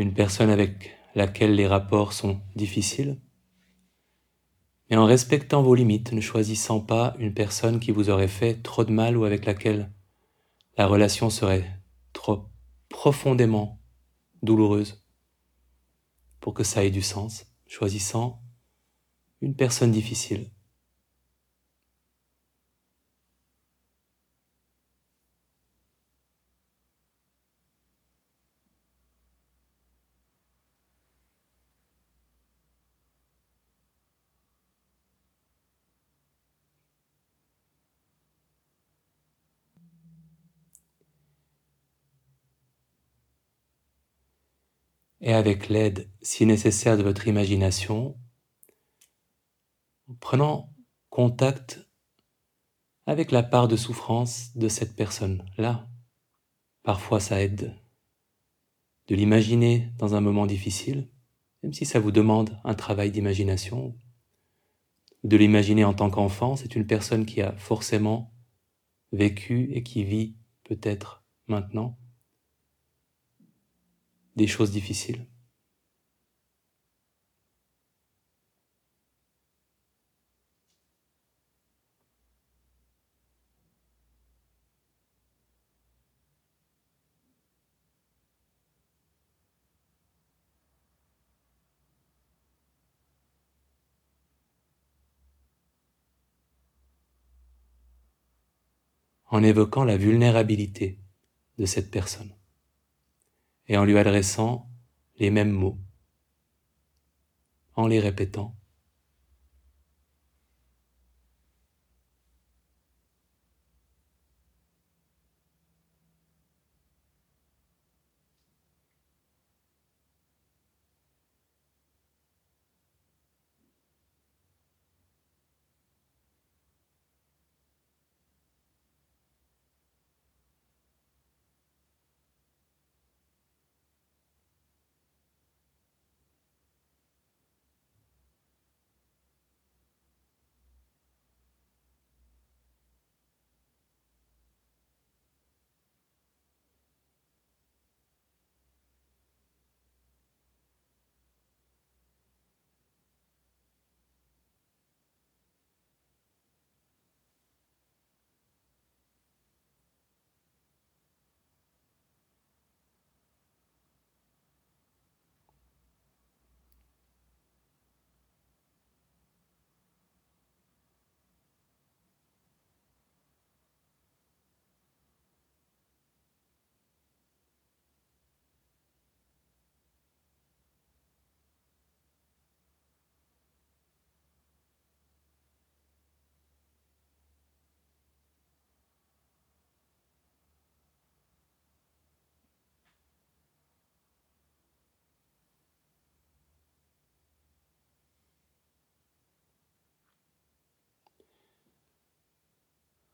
Une 0.00 0.14
personne 0.14 0.50
avec 0.50 0.96
laquelle 1.14 1.54
les 1.54 1.66
rapports 1.66 2.12
sont 2.12 2.40
difficiles, 2.56 3.20
mais 4.88 4.96
en 4.96 5.04
respectant 5.04 5.62
vos 5.62 5.74
limites, 5.74 6.12
ne 6.12 6.20
choisissant 6.20 6.80
pas 6.80 7.14
une 7.18 7.34
personne 7.34 7.78
qui 7.78 7.92
vous 7.92 8.10
aurait 8.10 8.26
fait 8.26 8.54
trop 8.62 8.84
de 8.84 8.90
mal 8.90 9.16
ou 9.16 9.24
avec 9.24 9.44
laquelle 9.44 9.92
la 10.76 10.86
relation 10.86 11.30
serait 11.30 11.64
trop 12.12 12.46
profondément 12.88 13.78
douloureuse. 14.42 15.04
pour 16.40 16.54
que 16.54 16.64
ça 16.64 16.82
ait 16.82 16.90
du 16.90 17.02
sens, 17.02 17.44
choisissant 17.66 18.40
une 19.42 19.54
personne 19.54 19.92
difficile. 19.92 20.50
Et 45.20 45.32
avec 45.32 45.68
l'aide, 45.68 46.08
si 46.22 46.46
nécessaire, 46.46 46.96
de 46.96 47.02
votre 47.02 47.28
imagination, 47.28 48.16
en 50.08 50.14
prenant 50.14 50.72
contact 51.10 51.86
avec 53.06 53.32
la 53.32 53.42
part 53.42 53.68
de 53.68 53.76
souffrance 53.76 54.56
de 54.56 54.68
cette 54.68 54.94
personne-là. 54.94 55.88
Parfois, 56.82 57.20
ça 57.20 57.42
aide 57.42 57.76
de 59.08 59.14
l'imaginer 59.16 59.90
dans 59.98 60.14
un 60.14 60.20
moment 60.20 60.46
difficile, 60.46 61.08
même 61.62 61.72
si 61.72 61.84
ça 61.84 61.98
vous 61.98 62.12
demande 62.12 62.58
un 62.64 62.74
travail 62.74 63.10
d'imagination. 63.10 63.96
De 65.24 65.36
l'imaginer 65.36 65.84
en 65.84 65.92
tant 65.92 66.10
qu'enfant, 66.10 66.56
c'est 66.56 66.76
une 66.76 66.86
personne 66.86 67.26
qui 67.26 67.42
a 67.42 67.52
forcément 67.56 68.32
vécu 69.12 69.70
et 69.72 69.82
qui 69.82 70.04
vit 70.04 70.36
peut-être 70.64 71.24
maintenant 71.48 71.98
des 74.36 74.46
choses 74.46 74.70
difficiles. 74.70 75.26
en 99.30 99.42
évoquant 99.44 99.84
la 99.84 99.96
vulnérabilité 99.96 100.98
de 101.58 101.64
cette 101.64 101.90
personne 101.90 102.34
et 103.70 103.76
en 103.76 103.84
lui 103.84 103.96
adressant 103.96 104.68
les 105.20 105.30
mêmes 105.30 105.52
mots, 105.52 105.78
en 107.76 107.86
les 107.86 108.00
répétant. 108.00 108.59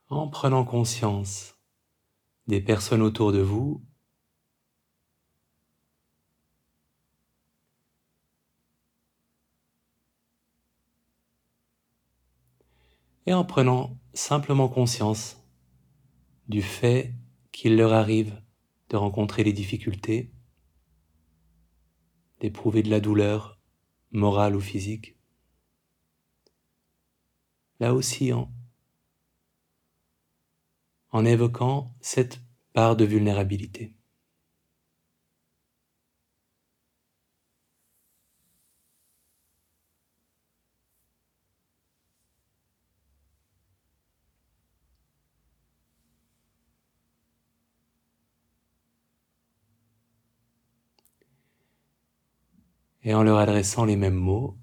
En 0.09 0.29
prenant 0.29 0.65
conscience 0.65 1.57
des 2.47 2.61
personnes 2.61 3.03
autour 3.03 3.33
de 3.33 3.41
vous 3.41 3.83
et 13.27 13.35
en 13.35 13.45
prenant 13.45 13.99
simplement 14.15 14.69
conscience 14.69 15.43
du 16.49 16.63
fait 16.63 17.13
qu'il 17.51 17.77
leur 17.77 17.93
arrive 17.93 18.41
de 18.89 18.97
rencontrer 18.97 19.43
les 19.43 19.53
difficultés, 19.53 20.33
d'éprouver 22.41 22.85
de 22.85 22.91
la 22.91 23.01
douleur 23.01 23.59
morale 24.13 24.55
ou 24.55 24.61
physique. 24.61 25.17
Là 27.81 27.93
aussi, 27.93 28.33
en 28.33 28.53
en 31.11 31.25
évoquant 31.25 31.95
cette 32.01 32.41
part 32.73 32.97
de 32.97 33.05
vulnérabilité. 33.05 33.97
Et 53.03 53.15
en 53.15 53.23
leur 53.23 53.39
adressant 53.39 53.85
les 53.85 53.97
mêmes 53.97 54.15
mots, 54.15 54.59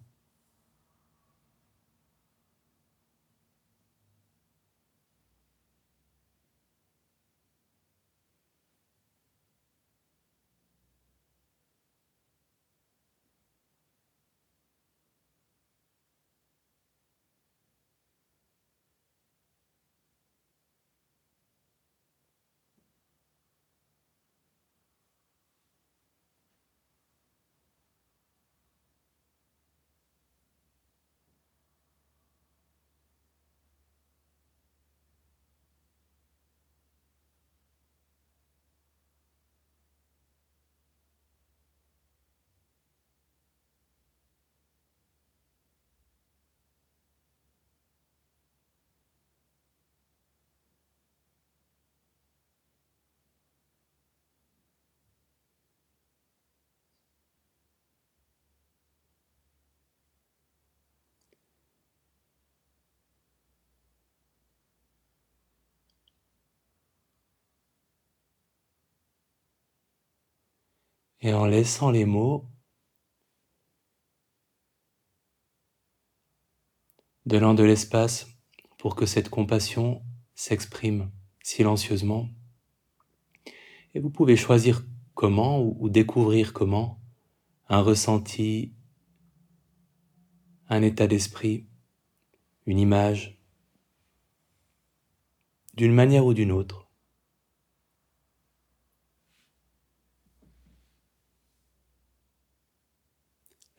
Et 71.24 71.34
en 71.34 71.46
laissant 71.46 71.90
les 71.90 72.04
mots, 72.04 72.46
donnant 77.26 77.54
de 77.54 77.64
l'espace 77.64 78.28
pour 78.78 78.98
que 78.98 79.06
cette 79.06 79.30
compassion 79.30 80.04
s'exprime 80.36 81.10
silencieusement. 81.42 82.28
Et 83.94 84.02
vous 84.02 84.10
pouvez 84.10 84.36
choisir 84.36 84.86
comment 85.14 85.62
ou, 85.62 85.88
découvrir 85.88 86.52
comment 86.52 87.00
un 87.70 87.80
ressenti, 87.80 88.74
un 90.68 90.82
état 90.82 91.08
d'esprit, 91.08 91.70
une 92.66 92.80
image, 92.80 93.42
d'une 95.74 95.94
manière 95.94 96.26
ou 96.26 96.34
d'une 96.34 96.52
autre. 96.52 96.90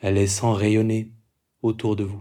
La 0.05 0.11
laissant 0.11 0.53
rayonner 0.53 1.15
autour 1.63 1.97
de 1.97 2.05
vous. 2.05 2.21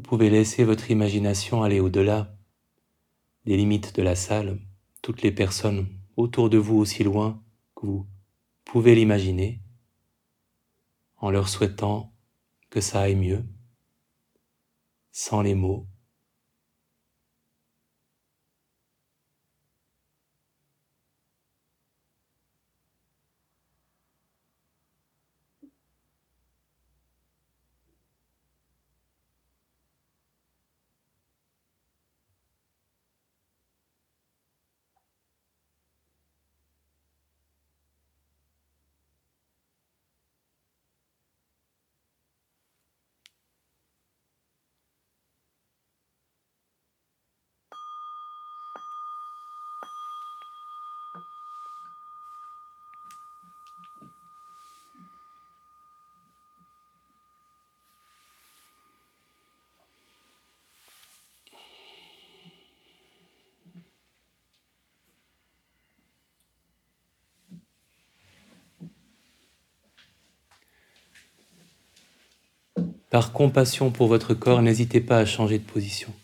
Vous 0.00 0.16
pouvez 0.16 0.30
laisser 0.30 0.64
votre 0.64 0.90
imagination 0.90 1.62
aller 1.62 1.78
au-delà 1.78 2.34
des 3.44 3.58
limites 3.58 3.94
de 3.94 4.00
la 4.00 4.16
salle, 4.16 4.58
toutes 5.02 5.20
les 5.20 5.30
personnes 5.30 5.88
autour 6.16 6.48
de 6.48 6.56
vous 6.56 6.78
aussi 6.78 7.04
loin 7.04 7.44
que 7.76 7.84
vous 7.84 8.06
pouvez 8.64 8.94
l'imaginer, 8.94 9.60
en 11.18 11.30
leur 11.30 11.50
souhaitant 11.50 12.14
que 12.70 12.80
ça 12.80 13.02
aille 13.02 13.14
mieux, 13.14 13.44
sans 15.12 15.42
les 15.42 15.54
mots, 15.54 15.86
Par 73.10 73.32
compassion 73.32 73.90
pour 73.90 74.06
votre 74.06 74.34
corps, 74.34 74.62
n'hésitez 74.62 75.00
pas 75.00 75.18
à 75.18 75.26
changer 75.26 75.58
de 75.58 75.64
position. 75.64 76.14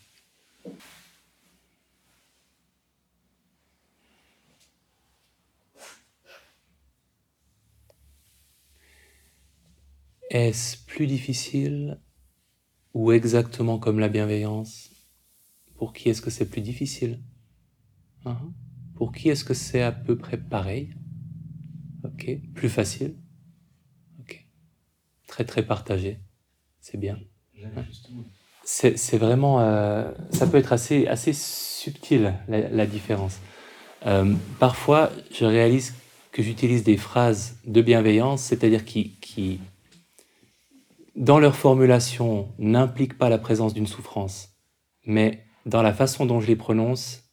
Est-ce 10.29 10.77
plus 10.85 11.07
difficile 11.07 11.99
ou 12.93 13.11
exactement 13.11 13.79
comme 13.79 13.99
la 13.99 14.07
bienveillance? 14.07 14.89
Pour 15.75 15.91
qui 15.91 16.07
est-ce 16.07 16.21
que 16.21 16.29
c'est 16.29 16.49
plus 16.49 16.61
difficile? 16.61 17.21
Hein? 18.23 18.53
Pour 18.95 19.11
qui 19.11 19.27
est-ce 19.27 19.43
que 19.43 19.53
c'est 19.53 19.81
à 19.81 19.91
peu 19.91 20.17
près 20.17 20.37
pareil? 20.37 20.93
Ok, 22.05 22.29
plus 22.55 22.69
facile. 22.69 23.17
Ok, 24.19 24.47
très 25.27 25.43
très 25.43 25.65
partagé 25.65 26.21
c'est 26.89 26.97
bien. 26.97 27.19
C'est 28.63 29.17
vraiment, 29.17 29.59
euh, 29.59 30.09
ça 30.31 30.47
peut 30.47 30.57
être 30.57 30.71
assez, 30.71 31.07
assez 31.07 31.33
subtil 31.33 32.33
la, 32.47 32.85
différence. 32.85 33.39
Euh, 34.05 34.33
parfois, 34.59 35.11
je 35.31 35.45
réalise 35.45 35.95
que 36.31 36.41
j'utilise 36.41 36.83
des 36.83 36.97
phrases 36.97 37.57
de 37.65 37.81
bienveillance, 37.81 38.41
c'est-à-dire 38.41 38.85
qui, 38.85 39.15
qui, 39.19 39.59
dans 41.15 41.39
leur 41.39 41.55
formulation, 41.55 42.53
n'impliquent 42.57 43.17
pas 43.17 43.29
la 43.29 43.37
présence 43.37 43.73
d'une 43.73 43.87
souffrance, 43.87 44.49
mais 45.05 45.43
dans 45.65 45.81
la 45.81 45.93
façon 45.93 46.25
dont 46.25 46.39
je 46.39 46.47
les 46.47 46.55
prononce 46.55 47.23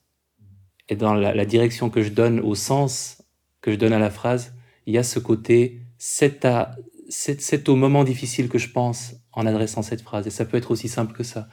et 0.88 0.96
dans 0.96 1.14
la, 1.14 1.34
la, 1.34 1.44
direction 1.44 1.90
que 1.90 2.02
je 2.02 2.10
donne 2.10 2.40
au 2.40 2.54
sens 2.54 3.22
que 3.60 3.70
je 3.70 3.76
donne 3.76 3.92
à 3.92 3.98
la 3.98 4.10
phrase, 4.10 4.54
il 4.86 4.94
y 4.94 4.98
a 4.98 5.02
ce 5.02 5.18
côté, 5.18 5.80
c'est 5.96 6.44
à, 6.44 6.76
c'est 7.08 7.68
au 7.68 7.76
moment 7.76 8.04
difficile 8.04 8.48
que 8.48 8.58
je 8.58 8.70
pense 8.70 9.14
en 9.32 9.46
adressant 9.46 9.82
cette 9.82 10.02
phrase. 10.02 10.26
Et 10.26 10.30
ça 10.30 10.44
peut 10.44 10.56
être 10.56 10.70
aussi 10.70 10.88
simple 10.88 11.14
que 11.14 11.22
ça. 11.22 11.48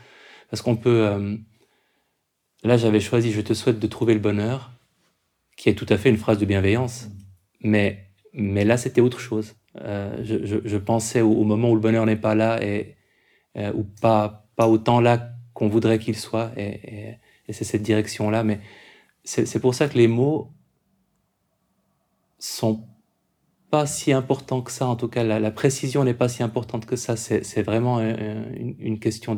Parce 0.49 0.61
qu'on 0.61 0.75
peut... 0.75 1.07
Euh, 1.07 1.37
là, 2.63 2.77
j'avais 2.77 2.99
choisi 2.99 3.31
Je 3.31 3.41
te 3.41 3.53
souhaite 3.53 3.79
de 3.79 3.87
trouver 3.87 4.13
le 4.13 4.19
bonheur, 4.19 4.71
qui 5.57 5.69
est 5.69 5.75
tout 5.75 5.85
à 5.89 5.97
fait 5.97 6.09
une 6.09 6.17
phrase 6.17 6.37
de 6.37 6.45
bienveillance. 6.45 7.07
Mais, 7.61 8.07
mais 8.33 8.65
là, 8.65 8.77
c'était 8.77 9.01
autre 9.01 9.19
chose. 9.19 9.55
Euh, 9.81 10.21
je, 10.23 10.77
pensais 10.77 11.21
au, 11.21 11.43
moment 11.43 11.71
où 11.71 11.75
le 11.75 11.81
bonheur 11.81 12.05
n'est 12.05 12.17
pas 12.17 12.35
là, 12.35 12.61
et, 12.63 12.95
euh, 13.57 13.71
ou 13.73 13.83
pas, 13.83 14.47
pas 14.55 14.67
autant 14.67 14.99
là 14.99 15.33
qu'on 15.53 15.67
voudrait 15.67 15.99
qu'il 15.99 16.17
soit. 16.17 16.51
Et, 16.57 17.17
et 17.47 17.53
c'est 17.53 17.63
cette 17.63 17.83
direction-là. 17.83 18.43
Mais 18.43 18.59
c'est 19.23 19.59
pour 19.59 19.75
ça 19.75 19.87
que 19.87 19.97
les 19.97 20.07
mots 20.07 20.51
sont 22.39 22.87
pas 23.71 23.87
si 23.87 24.11
important 24.11 24.61
que 24.61 24.71
ça, 24.71 24.85
en 24.85 24.97
tout 24.97 25.07
cas 25.07 25.23
la, 25.23 25.51
précision 25.51 26.03
n'est 26.03 26.13
pas 26.13 26.27
si 26.27 26.43
importante 26.43 26.85
que 26.85 26.97
ça, 26.97 27.15
c'est 27.15 27.63
vraiment 27.63 28.01
une, 28.01 28.99
question 28.99 29.35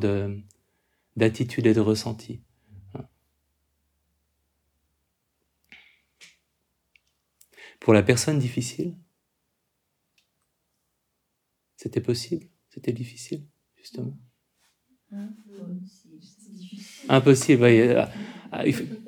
d'attitude 1.16 1.68
et 1.68 1.74
de 1.74 1.80
ressenti. 1.80 2.42
Pour 7.80 7.94
la 7.94 8.02
personne 8.02 8.40
difficile, 8.40 8.98
c'était 11.76 12.02
possible, 12.02 12.48
c'était 12.70 12.94
difficile, 12.94 13.46
justement? 13.76 14.18
Impossible. 17.10 17.64
Euh, 17.66 18.06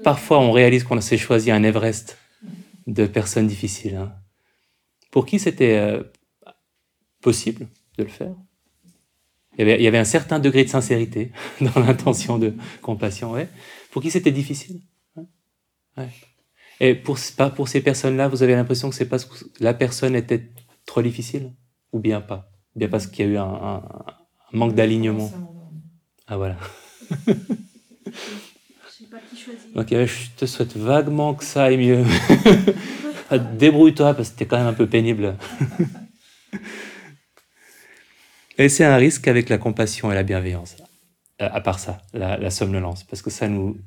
parfois, 0.04 0.40
on 0.40 0.52
réalise 0.52 0.84
qu'on 0.84 1.00
s'est 1.02 1.18
choisi 1.18 1.50
un 1.50 1.64
Everest 1.64 2.18
de 2.86 3.08
personnes 3.08 3.48
difficiles. 3.48 3.96
Hein 3.96 4.14
pour 5.16 5.26
qui 5.26 5.40
c'était 5.40 5.78
euh, 5.78 6.04
possible 7.22 7.70
de 7.98 8.04
le 8.04 8.10
faire? 8.10 8.36
Il 9.58 9.66
y, 9.66 9.88
avait, 9.88 9.98
un 9.98 10.04
certain 10.04 10.40
degré 10.40 10.66
de 10.66 10.70
sincérité 10.70 11.32
dans 11.62 11.80
l'intention 11.80 12.38
de 12.38 12.54
compassion, 12.82 13.32
ouais. 13.32 13.48
Pour 13.92 14.02
qui 14.02 14.12
c'était 14.12 14.34
difficile? 14.34 14.82
Ouais. 15.96 16.10
Et 16.82 16.96
pour, 16.96 17.18
pour 17.56 17.70
ces 17.70 17.80
personnes-là, 17.80 18.28
vous 18.28 18.44
avez 18.44 18.56
l'impression 18.56 18.90
que 18.90 18.96
c'est 18.96 19.08
parce 19.08 19.24
que 19.24 19.36
la 19.62 19.74
personne 19.74 20.18
était 20.18 20.52
trop 20.86 21.02
difficile? 21.02 21.54
Ou 21.94 22.00
bien 22.00 22.20
pas? 22.20 22.52
Bien 22.76 22.90
parce 22.90 23.08
qu'il 23.08 23.26
y 23.26 23.30
a 23.30 23.32
eu 23.32 23.38
un, 23.38 23.84
manque 24.52 24.76
d'alignement? 24.76 25.32
Ah 26.28 26.36
voilà. 26.36 26.58
Ok, 29.76 29.92
je 29.92 30.30
te 30.36 30.46
souhaite 30.46 30.76
vaguement 30.76 31.36
que 31.36 31.46
ça 31.46 31.64
aille 31.64 31.78
mieux. 31.78 32.04
Ah, 33.30 33.38
débrouille-toi 33.38 34.14
parce 34.14 34.30
que 34.30 34.34
c'était 34.34 34.46
quand 34.46 34.58
même 34.58 34.68
un 34.68 34.74
peu 34.74 34.88
pénible. 34.88 35.36
et 38.58 38.70
c'est 38.70 38.86
un 38.86 38.96
risque 38.98 39.28
avec 39.28 39.50
la 39.50 39.58
compassion 39.58 40.12
et 40.12 40.16
la 40.16 40.24
bienveillance. 40.24 40.78
Euh, 41.42 41.50
à 41.52 41.60
part 41.60 41.80
ça, 41.80 42.02
la, 42.14 42.50
somnolence, 42.50 43.04
parce 43.04 43.22
que 43.22 43.30
ça 43.30 43.50
nous, 43.50 43.78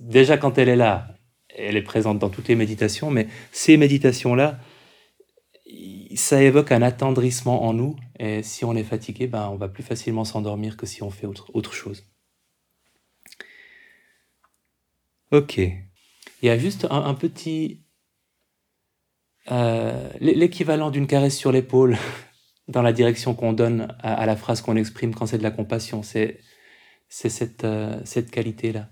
déjà 0.00 0.38
quand 0.38 0.56
elle 0.56 0.70
est 0.70 0.76
là, 0.76 1.08
elle 1.54 1.76
est 1.76 1.82
présente 1.82 2.18
dans 2.18 2.30
toutes 2.30 2.48
les 2.48 2.54
méditations, 2.54 3.10
mais 3.10 3.28
ces 3.52 3.76
méditations-là, 3.76 4.58
ça 6.14 6.42
évoque 6.42 6.72
un 6.72 6.80
attendrissement 6.80 7.64
en 7.64 7.74
nous, 7.74 7.96
et 8.18 8.42
si 8.42 8.64
on 8.64 8.74
est 8.74 8.84
fatigué, 8.84 9.26
ben, 9.26 9.48
on 9.52 9.56
va 9.56 9.68
plus 9.68 9.82
facilement 9.82 10.24
s'endormir 10.24 10.78
que 10.78 10.86
si 10.86 11.02
on 11.02 11.10
fait 11.10 11.26
autre, 11.26 11.50
autre 11.52 11.74
chose. 11.74 12.06
Ok. 15.30 15.58
Il 15.58 16.46
y 16.46 16.48
a 16.48 16.56
juste 16.58 16.86
un, 16.90 17.14
petit... 17.14 17.83
Euh, 19.50 20.08
l'équivalent 20.20 20.90
d'une 20.90 21.06
caresse 21.06 21.36
sur 21.36 21.52
l'épaule 21.52 21.96
dans 22.68 22.82
la 22.82 22.92
direction 22.92 23.34
qu'on 23.34 23.52
donne 23.52 23.94
à, 24.00 24.24
la 24.26 24.36
phrase 24.36 24.62
qu'on 24.62 24.76
exprime 24.76 25.14
quand 25.14 25.26
c'est 25.26 25.38
de 25.38 25.42
la 25.42 25.50
compassion. 25.50 26.02
C'est 26.02 26.40
cette, 27.08 27.64
euh, 27.64 28.00
cette 28.04 28.30
qualité-là. 28.30 28.88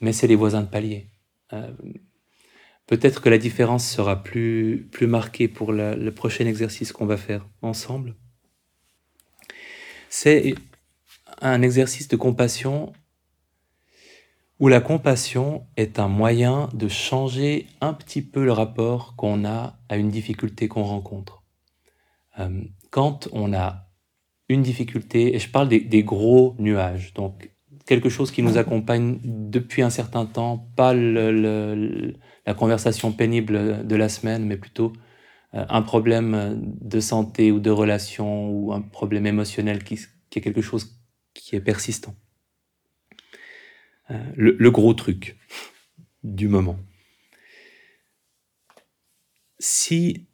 Mais 0.00 0.12
c'est 0.12 0.26
les 0.26 0.34
voisins 0.34 0.62
de 0.62 0.68
palier. 0.68 1.08
Euh, 1.52 1.72
peut-être 2.86 3.22
que 3.22 3.28
la 3.28 3.38
différence 3.38 3.88
sera 3.88 4.22
plus, 4.22 4.88
plus 4.90 5.06
marquée 5.06 5.48
pour 5.48 5.72
le 5.72 6.10
prochain 6.10 6.46
exercice 6.46 6.92
qu'on 6.92 7.06
va 7.06 7.16
faire 7.16 7.46
ensemble. 7.62 8.14
C'est 10.08 10.54
un 11.40 11.62
exercice 11.62 12.08
de 12.08 12.16
compassion 12.16 12.92
où 14.58 14.68
la 14.68 14.80
compassion 14.80 15.66
est 15.76 15.98
un 15.98 16.08
moyen 16.08 16.68
de 16.72 16.88
changer 16.88 17.66
un 17.80 17.92
petit 17.92 18.22
peu 18.22 18.44
le 18.44 18.52
rapport 18.52 19.14
qu'on 19.16 19.44
a 19.44 19.78
à 19.88 19.96
une 19.96 20.08
difficulté 20.08 20.66
qu'on 20.68 20.82
rencontre. 20.82 21.42
Euh, 22.38 22.62
quand 22.90 23.28
on 23.32 23.52
a 23.52 23.88
une 24.48 24.62
difficulté, 24.62 25.34
et 25.34 25.38
je 25.38 25.50
parle 25.50 25.68
des, 25.68 26.02
gros 26.02 26.54
nuages, 26.58 27.12
donc 27.14 27.50
quelque 27.84 28.08
chose 28.08 28.30
qui 28.30 28.42
nous 28.42 28.58
accompagne 28.58 29.18
depuis 29.24 29.82
un 29.82 29.90
certain 29.90 30.24
temps, 30.24 30.68
pas 30.76 30.94
la 30.94 32.54
conversation 32.54 33.12
pénible 33.12 33.86
de 33.86 33.96
la 33.96 34.08
semaine, 34.08 34.44
mais 34.44 34.56
plutôt 34.56 34.92
euh, 35.54 35.64
un 35.68 35.82
problème 35.82 36.60
de 36.80 37.00
santé 37.00 37.52
ou 37.52 37.60
de 37.60 37.70
relation 37.70 38.50
ou 38.50 38.72
un 38.72 38.80
problème 38.80 39.26
émotionnel 39.26 39.84
qui 39.84 39.94
est 39.94 40.40
quelque 40.40 40.62
chose 40.62 40.96
qui 41.34 41.56
est 41.56 41.60
persistant. 41.60 42.14
Euh, 44.10 44.32
le, 44.36 44.70
gros 44.70 44.94
truc 44.94 45.36
du 46.22 46.48
moment. 46.48 46.78
Si 49.58 50.26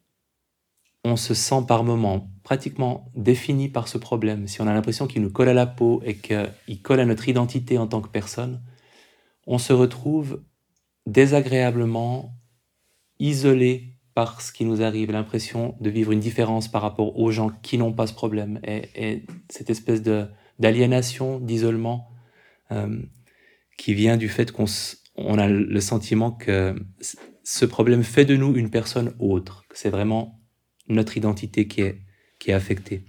on 1.04 1.16
se 1.16 1.32
sent 1.32 1.64
par 1.66 1.82
moment 1.82 2.30
pratiquement 2.42 3.10
défini 3.14 3.68
par 3.68 3.88
ce 3.88 3.96
problème, 3.96 4.46
si 4.46 4.60
on 4.60 4.66
a 4.66 4.74
l'impression 4.74 5.06
qu'il 5.06 5.22
nous 5.22 5.30
colle 5.30 5.48
à 5.48 5.54
la 5.54 5.66
peau 5.66 6.02
et 6.04 6.16
qu'il 6.16 6.82
colle 6.82 7.00
à 7.00 7.06
notre 7.06 7.28
identité 7.28 7.78
en 7.78 7.86
tant 7.86 8.02
que 8.02 8.08
personne, 8.08 8.62
on 9.46 9.58
se 9.58 9.72
retrouve 9.72 10.42
désagréablement 11.06 12.34
isolé 13.18 13.96
par 14.14 14.42
ce 14.42 14.52
qui 14.52 14.66
nous 14.66 14.82
arrive, 14.82 15.10
l'impression 15.10 15.76
de 15.80 15.88
vivre 15.88 16.12
une 16.12 16.20
différence 16.20 16.68
par 16.68 16.82
rapport 16.82 17.18
aux 17.18 17.30
gens 17.30 17.48
qui 17.62 17.78
n'ont 17.78 17.92
pas 17.92 18.06
ce 18.06 18.12
problème, 18.12 18.60
et, 18.64 19.24
cette 19.48 19.70
espèce 19.70 20.02
d'aliénation, 20.58 21.40
d'isolement, 21.40 22.10
euh, 22.70 23.02
qui 23.76 23.94
vient 23.94 24.16
du 24.16 24.28
fait 24.28 24.52
qu'on 24.52 24.66
on 25.16 25.38
a 25.38 25.48
le 25.48 25.80
sentiment 25.80 26.30
que 26.32 26.74
ce 27.44 27.64
problème 27.64 28.02
fait 28.02 28.24
de 28.24 28.36
nous 28.36 28.54
une 28.56 28.70
personne 28.70 29.14
autre, 29.18 29.64
c'est 29.72 29.90
vraiment 29.90 30.40
notre 30.88 31.16
identité 31.16 31.66
qui 31.68 31.82
est, 31.82 32.00
qui 32.38 32.50
est 32.50 32.54
affectée. 32.54 33.04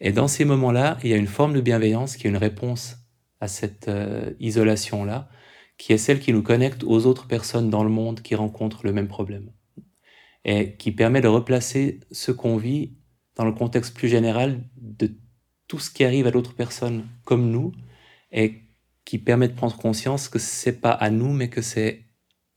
Et 0.00 0.12
dans 0.12 0.28
ces 0.28 0.44
moments-là, 0.44 0.98
il 1.02 1.10
y 1.10 1.14
a 1.14 1.16
une 1.16 1.26
forme 1.26 1.54
de 1.54 1.60
bienveillance 1.60 2.16
qui 2.16 2.26
est 2.26 2.30
une 2.30 2.36
réponse 2.36 2.96
à 3.40 3.48
cette 3.48 3.88
euh, 3.88 4.32
isolation-là, 4.40 5.28
qui 5.78 5.92
est 5.92 5.98
celle 5.98 6.20
qui 6.20 6.32
nous 6.32 6.42
connecte 6.42 6.84
aux 6.84 7.06
autres 7.06 7.26
personnes 7.26 7.70
dans 7.70 7.84
le 7.84 7.90
monde 7.90 8.20
qui 8.20 8.34
rencontrent 8.34 8.84
le 8.84 8.92
même 8.92 9.08
problème. 9.08 9.50
Et 10.44 10.76
qui 10.76 10.90
permet 10.90 11.20
de 11.20 11.28
replacer 11.28 12.00
ce 12.10 12.32
qu'on 12.32 12.56
vit 12.56 12.96
dans 13.36 13.44
le 13.44 13.52
contexte 13.52 13.94
plus 13.94 14.08
général 14.08 14.64
de 14.76 15.12
tout 15.68 15.78
ce 15.78 15.90
qui 15.90 16.04
arrive 16.04 16.26
à 16.26 16.30
d'autres 16.30 16.54
personnes 16.54 17.06
comme 17.24 17.50
nous, 17.50 17.72
et 18.32 18.61
qui 19.04 19.18
permet 19.18 19.48
de 19.48 19.54
prendre 19.54 19.76
conscience 19.76 20.28
que 20.28 20.38
c'est 20.38 20.80
pas 20.80 20.92
à 20.92 21.10
nous, 21.10 21.32
mais 21.32 21.48
que 21.48 21.62
c'est 21.62 22.06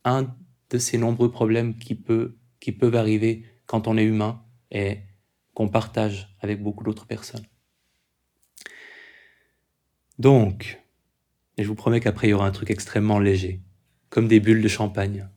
un 0.04 0.36
de 0.70 0.78
ces 0.78 0.98
nombreux 0.98 1.32
problèmes 1.32 1.78
qui, 1.78 1.96
peut, 1.96 2.38
qui 2.60 2.72
peuvent 2.72 2.96
arriver 2.96 3.46
quand 3.66 3.88
on 3.88 3.98
est 3.98 4.04
humain 4.04 4.44
et 4.72 5.00
qu'on 5.54 5.70
partage 5.70 6.36
avec 6.42 6.62
beaucoup 6.62 6.84
d'autres 6.84 7.08
personnes. 7.08 7.46
Donc, 10.20 10.82
et 11.58 11.64
je 11.64 11.68
vous 11.68 11.76
promets 11.76 12.00
qu'après 12.00 12.28
il 12.28 12.32
y 12.32 12.34
aura 12.34 12.48
un 12.48 12.52
truc 12.52 12.70
extrêmement 12.70 13.20
léger, 13.20 13.62
comme 14.10 14.28
des 14.28 14.40
bulles 14.40 14.62
de 14.62 14.68
champagne. 14.68 15.28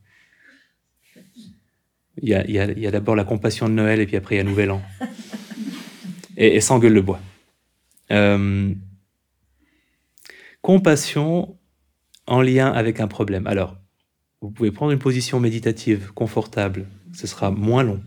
Il 2.21 2.29
y 2.29 2.35
a, 2.35 2.45
y 2.49 2.87
a, 2.87 2.91
d'abord 2.91 3.15
la 3.15 3.25
compassion 3.25 3.69
de 3.69 3.75
Noël 3.75 4.01
et 4.01 4.07
puis 4.07 4.17
après 4.17 4.35
il 4.35 4.39
y 4.39 4.41
a 4.41 4.45
Nouvel 4.45 4.73
An. 4.73 4.83
Et, 6.37 6.57
et 6.57 6.61
sans 6.61 6.79
gueule 6.79 6.95
le 6.95 7.03
bois. 7.03 7.21
Euh, 8.11 8.75
Compassion 10.63 11.57
en 12.27 12.43
lien 12.43 12.71
avec 12.71 13.01
un 13.01 13.09
problème. 13.09 13.47
Alors, 13.47 13.77
vous 14.41 14.51
pouvez 14.51 14.71
prendre 14.71 14.93
une 14.93 14.99
position 14.99 15.41
méditative 15.41 16.13
confortable, 16.13 16.87
ce 17.13 17.27
sera 17.27 17.51
moins 17.51 17.83
long. 17.83 18.03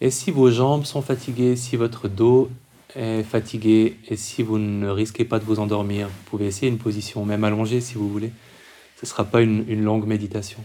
Et 0.00 0.10
si 0.10 0.30
vos 0.30 0.50
jambes 0.50 0.84
sont 0.84 1.02
fatiguées, 1.02 1.56
si 1.56 1.76
votre 1.76 2.08
dos 2.08 2.50
est 2.96 3.22
fatigué 3.22 3.98
et 4.08 4.16
si 4.16 4.42
vous 4.42 4.58
ne 4.58 4.88
risquez 4.88 5.24
pas 5.24 5.38
de 5.38 5.44
vous 5.44 5.60
endormir, 5.60 6.08
vous 6.08 6.24
pouvez 6.26 6.46
essayer 6.46 6.68
une 6.68 6.78
position, 6.78 7.24
même 7.24 7.44
allongée 7.44 7.80
si 7.80 7.94
vous 7.94 8.08
voulez. 8.08 8.32
Ce 8.96 9.06
ne 9.06 9.08
sera 9.08 9.24
pas 9.24 9.42
une 9.42 9.82
longue 9.82 10.06
méditation. 10.06 10.58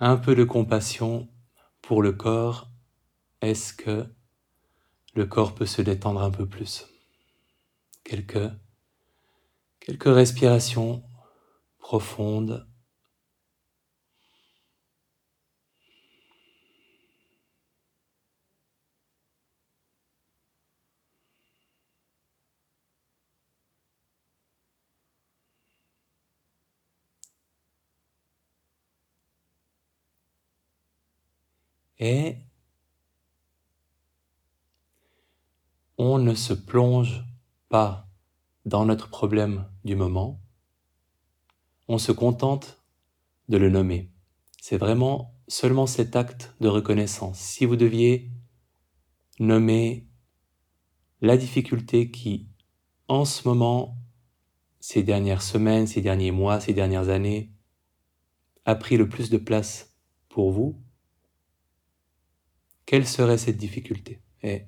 Un 0.00 0.16
peu 0.16 0.34
de 0.34 0.44
compassion 0.44 1.28
pour 1.82 2.02
le 2.02 2.12
corps, 2.12 2.70
est-ce 3.42 3.74
que 3.74 4.06
le 5.14 5.26
corps 5.26 5.54
peut 5.54 5.66
se 5.66 5.82
détendre 5.82 6.22
un 6.22 6.30
peu 6.30 6.46
plus? 6.46 6.86
Quelques, 8.02 8.50
quelques 9.78 10.04
respirations 10.04 11.04
profondes. 11.78 12.66
Et 32.00 32.38
on 35.98 36.18
ne 36.18 36.34
se 36.34 36.54
plonge 36.54 37.22
pas 37.68 38.08
dans 38.64 38.86
notre 38.86 39.10
problème 39.10 39.68
du 39.84 39.94
moment, 39.94 40.40
on 41.88 41.98
se 41.98 42.10
contente 42.10 42.82
de 43.48 43.58
le 43.58 43.68
nommer. 43.68 44.10
C'est 44.60 44.78
vraiment 44.78 45.34
seulement 45.46 45.86
cet 45.86 46.16
acte 46.16 46.54
de 46.60 46.68
reconnaissance. 46.68 47.38
Si 47.38 47.66
vous 47.66 47.76
deviez 47.76 48.30
nommer 49.38 50.06
la 51.20 51.36
difficulté 51.36 52.10
qui, 52.10 52.48
en 53.08 53.26
ce 53.26 53.46
moment, 53.46 53.98
ces 54.78 55.02
dernières 55.02 55.42
semaines, 55.42 55.86
ces 55.86 56.00
derniers 56.00 56.30
mois, 56.30 56.60
ces 56.60 56.72
dernières 56.72 57.10
années, 57.10 57.52
a 58.64 58.74
pris 58.74 58.96
le 58.96 59.08
plus 59.08 59.28
de 59.28 59.36
place 59.36 59.96
pour 60.28 60.50
vous, 60.50 60.80
quelle 62.90 63.06
serait 63.06 63.38
cette 63.38 63.56
difficulté? 63.56 64.20
Et 64.42 64.64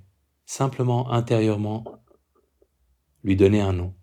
simplement 0.46 1.10
intérieurement 1.10 1.82
lui 3.24 3.34
donner 3.34 3.60
un 3.60 3.72
nom. 3.72 3.96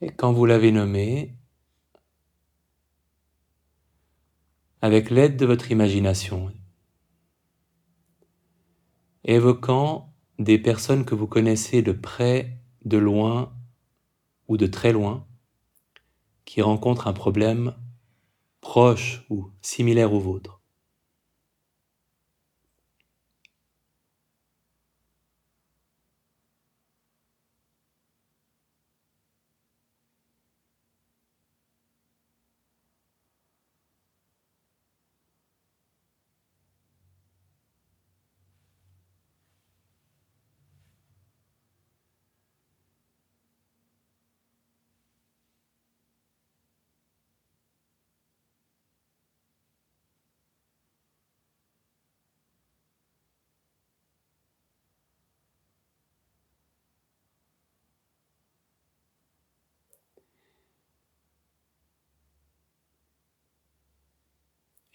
Et 0.00 0.10
quand 0.10 0.32
vous 0.32 0.44
l'avez 0.44 0.72
nommé, 0.72 1.34
avec 4.82 5.08
l'aide 5.10 5.36
de 5.36 5.46
votre 5.46 5.70
imagination, 5.70 6.52
évoquant 9.24 10.12
des 10.38 10.58
personnes 10.58 11.04
que 11.04 11.14
vous 11.14 11.26
connaissez 11.26 11.80
de 11.80 11.92
près, 11.92 12.58
de 12.84 12.98
loin 12.98 13.54
ou 14.48 14.56
de 14.56 14.66
très 14.66 14.92
loin, 14.92 15.26
qui 16.44 16.60
rencontrent 16.60 17.08
un 17.08 17.14
problème 17.14 17.74
proche 18.60 19.24
ou 19.30 19.50
similaire 19.62 20.12
au 20.12 20.20
vôtre. 20.20 20.60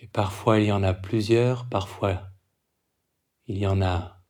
Et 0.01 0.07
parfois 0.19 0.59
il 0.59 0.65
y 0.65 0.71
en 0.73 0.83
a 0.83 0.93
plusieurs, 0.93 1.69
parfois 1.69 2.23
il 3.47 3.57
y 3.57 3.65
en 3.65 3.81
a 3.81 4.21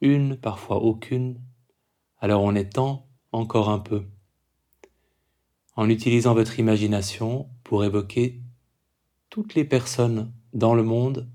une, 0.00 0.36
parfois 0.36 0.76
aucune. 0.76 1.42
Alors 2.18 2.42
on 2.42 2.54
étend 2.54 3.08
encore 3.32 3.68
un 3.68 3.80
peu 3.80 4.06
en 5.74 5.88
utilisant 5.88 6.32
votre 6.32 6.60
imagination 6.60 7.50
pour 7.64 7.82
évoquer 7.82 8.40
toutes 9.30 9.56
les 9.56 9.64
personnes 9.64 10.32
dans 10.52 10.76
le 10.76 10.84
monde 10.84 11.28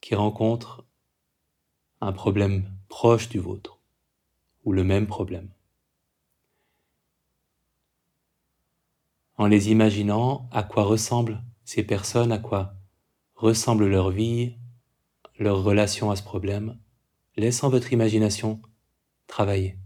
qui 0.00 0.14
rencontrent 0.14 0.86
un 2.00 2.12
problème 2.12 2.64
proche 2.88 3.28
du 3.28 3.40
vôtre 3.40 3.82
ou 4.64 4.72
le 4.72 4.84
même 4.84 5.06
problème. 5.06 5.50
En 9.36 9.48
les 9.48 9.70
imaginant 9.70 10.48
à 10.50 10.62
quoi 10.62 10.84
ressemblent 10.84 11.42
ces 11.72 11.84
personnes, 11.84 12.32
à 12.32 12.38
quoi 12.38 12.74
ressemble 13.36 13.86
leur 13.86 14.10
vie, 14.10 14.56
leur 15.38 15.62
relation 15.62 16.10
à 16.10 16.16
ce 16.16 16.22
problème, 16.24 16.76
laissant 17.36 17.68
votre 17.68 17.92
imagination 17.92 18.60
travailler. 19.28 19.78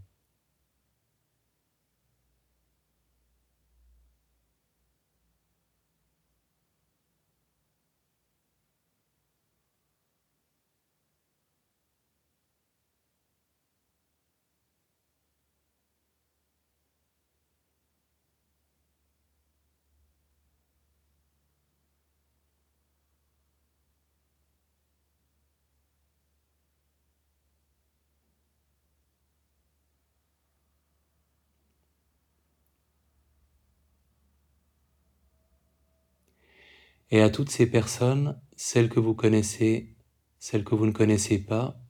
Et 37.15 37.21
à 37.21 37.29
toutes 37.29 37.49
ces 37.49 37.65
personnes, 37.65 38.37
celles 38.57 38.89
que 38.89 38.99
vous 38.99 39.15
connaissez, 39.15 39.95
celles 40.37 40.65
que 40.65 40.75
vous 40.75 40.85
ne 40.85 40.91
connaissez 40.91 41.39
pas, 41.39 41.81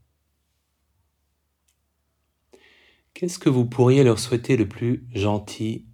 qu'est-ce 3.15 3.39
que 3.39 3.49
vous 3.49 3.65
pourriez 3.65 4.03
leur 4.03 4.19
souhaiter 4.19 4.55
de 4.55 4.63
plus 4.63 5.07
gentil, 5.15 5.87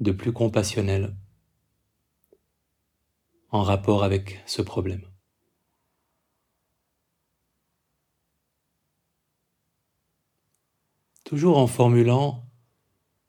de 0.00 0.10
plus 0.10 0.32
compassionnel 0.32 1.14
en 3.50 3.62
rapport 3.62 4.02
avec 4.02 4.42
ce 4.46 4.62
problème? 4.62 5.08
Toujours 11.22 11.58
en 11.58 11.68
formulant 11.68 12.50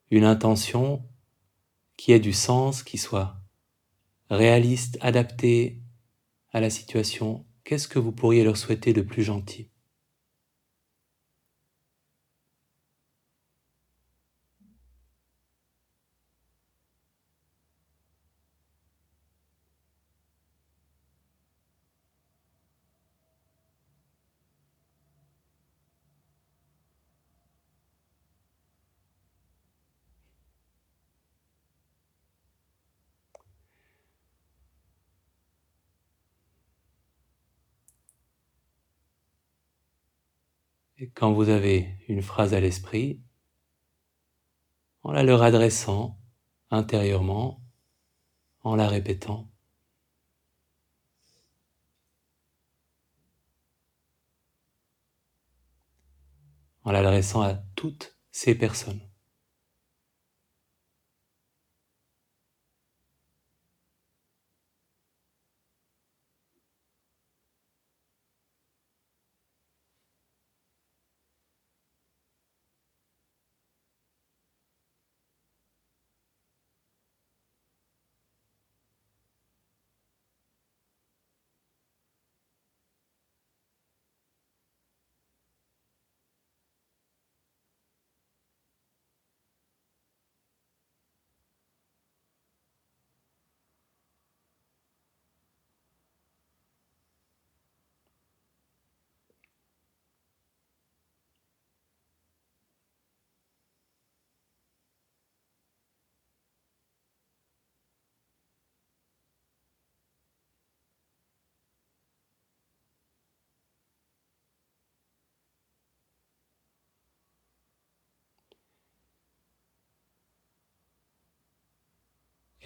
une 0.09 0.23
intention 0.23 1.07
qui 1.95 2.11
ait 2.11 2.19
du 2.19 2.33
sens, 2.33 2.81
qui 2.81 2.97
soit 2.97 3.37
réaliste, 4.29 4.97
adapté 5.01 5.81
à 6.53 6.61
la 6.61 6.69
situation, 6.69 7.45
qu'est-ce 7.65 7.87
que 7.87 7.99
vous 7.99 8.11
pourriez 8.13 8.43
leur 8.43 8.57
souhaiter 8.57 8.93
de 8.93 9.01
plus 9.01 9.23
gentil 9.23 9.69
Et 40.99 41.06
quand 41.17 41.33
vous 41.33 41.49
avez 41.49 41.97
une 42.07 42.21
phrase 42.21 42.53
à 42.53 42.59
l'esprit, 42.59 43.19
en 45.01 45.11
la 45.11 45.23
leur 45.23 45.41
adressant 45.41 46.19
intérieurement, 46.69 47.59
en 48.61 48.75
la 48.75 48.87
répétant, 48.87 49.49
en 56.83 56.91
l'adressant 56.91 57.41
à 57.41 57.55
toutes 57.75 58.15
ces 58.31 58.53
personnes. 58.53 59.06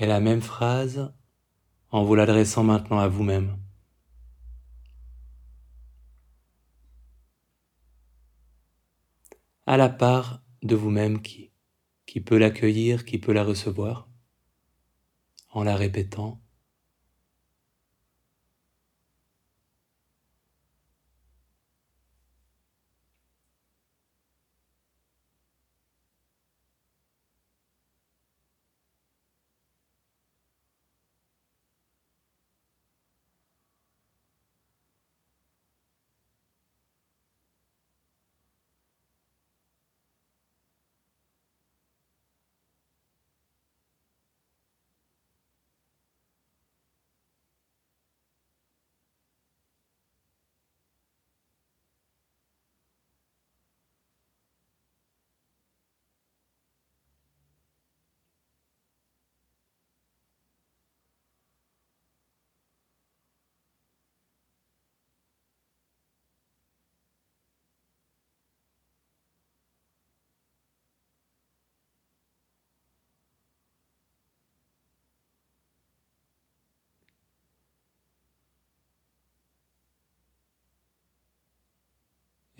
Et 0.02 0.08
la 0.08 0.20
même 0.20 0.42
phrase 0.42 1.14
en 1.92 2.04
vous 2.04 2.16
l'adressant 2.16 2.64
maintenant 2.64 2.98
à 2.98 3.08
vous-même. 3.08 3.56
À 9.68 9.78
la 9.78 9.90
part 9.90 10.42
de 10.64 10.76
vous-même 10.76 11.22
qui, 11.22 11.52
qui 12.08 12.20
peut 12.20 12.40
l'accueillir, 12.40 13.06
qui 13.06 13.20
peut 13.20 13.32
la 13.32 13.44
recevoir, 13.44 14.10
en 15.52 15.64
la 15.64 15.76
répétant. 15.76 16.41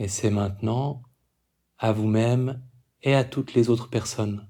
Et 0.02 0.08
c'est 0.08 0.32
maintenant 0.32 1.04
à 1.78 1.92
vous-même 1.92 2.68
et 3.04 3.14
à 3.14 3.24
toutes 3.24 3.54
les 3.54 3.70
autres 3.70 3.88
personnes 3.88 4.50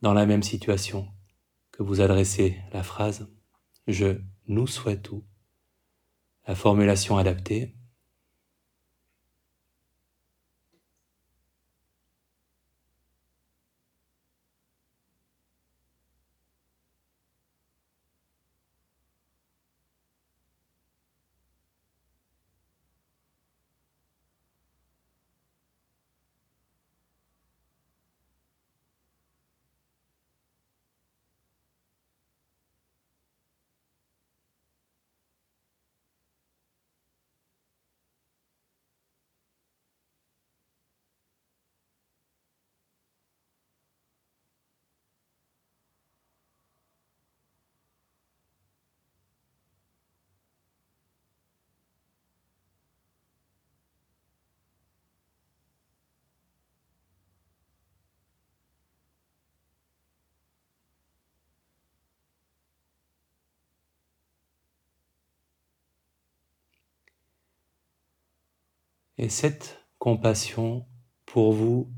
dans 0.00 0.12
la 0.12 0.26
même 0.26 0.44
situation 0.44 1.08
que 1.72 1.82
vous 1.82 2.00
adressez 2.00 2.56
la 2.72 2.84
phrase 2.84 3.28
Je 3.88 4.20
nous 4.46 4.68
souhaite 4.68 5.02
tout. 5.02 5.24
La 6.46 6.54
formulation 6.54 7.18
adaptée 7.18 7.74
Et 69.22 69.28
cette 69.28 69.86
compassion 70.00 70.84
pour 71.26 71.52
vous 71.52 71.92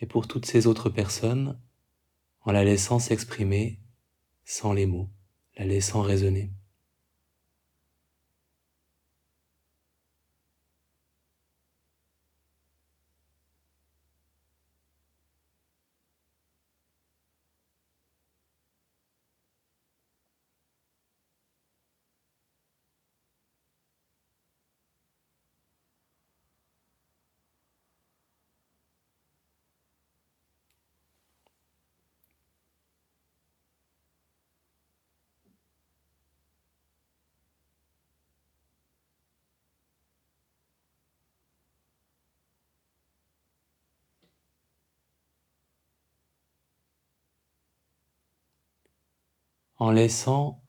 et 0.00 0.06
pour 0.06 0.26
toutes 0.26 0.44
ces 0.44 0.66
autres 0.66 0.90
personnes, 0.90 1.56
en 2.40 2.50
la 2.50 2.64
laissant 2.64 2.98
s'exprimer 2.98 3.78
sans 4.44 4.72
les 4.72 4.84
mots, 4.84 5.08
la 5.56 5.66
laissant 5.66 6.02
résonner. 6.02 6.50
En 49.76 49.90
laissant 49.90 50.62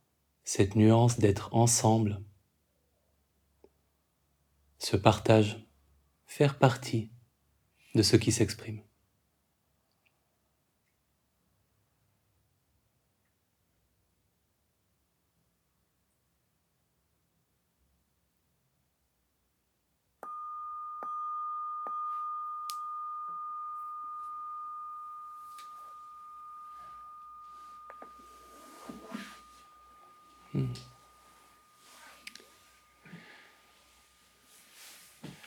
cette 0.44 0.76
nuance 0.76 1.20
d'être 1.20 1.54
ensemble, 1.54 2.22
ce 4.80 4.96
partage, 4.96 5.66
faire 6.26 6.60
partie 6.60 7.12
de 7.96 8.04
ce 8.04 8.16
qui 8.16 8.32
s'exprime. 8.32 8.85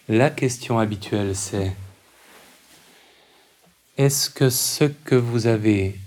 La 0.09 0.31
question 0.31 0.79
habituelle, 0.79 1.37
c'est 1.37 1.77
est-ce 3.99 4.31
que 4.31 4.49
ce 4.49 4.85
que 4.85 5.15
vous 5.15 5.47
avez 5.47 6.01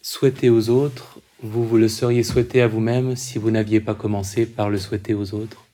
souhaité 0.00 0.48
aux 0.48 0.70
autres, 0.70 1.20
vous 1.42 1.68
vous 1.68 1.76
le 1.76 1.90
seriez 1.90 2.22
souhaité 2.22 2.62
à 2.62 2.68
vous-même 2.68 3.14
si 3.14 3.36
vous 3.36 3.50
n'aviez 3.50 3.82
pas 3.82 3.94
commencé 3.94 4.46
par 4.46 4.70
le 4.70 4.78
souhaiter 4.78 5.12
aux 5.12 5.34
autres? 5.34 5.66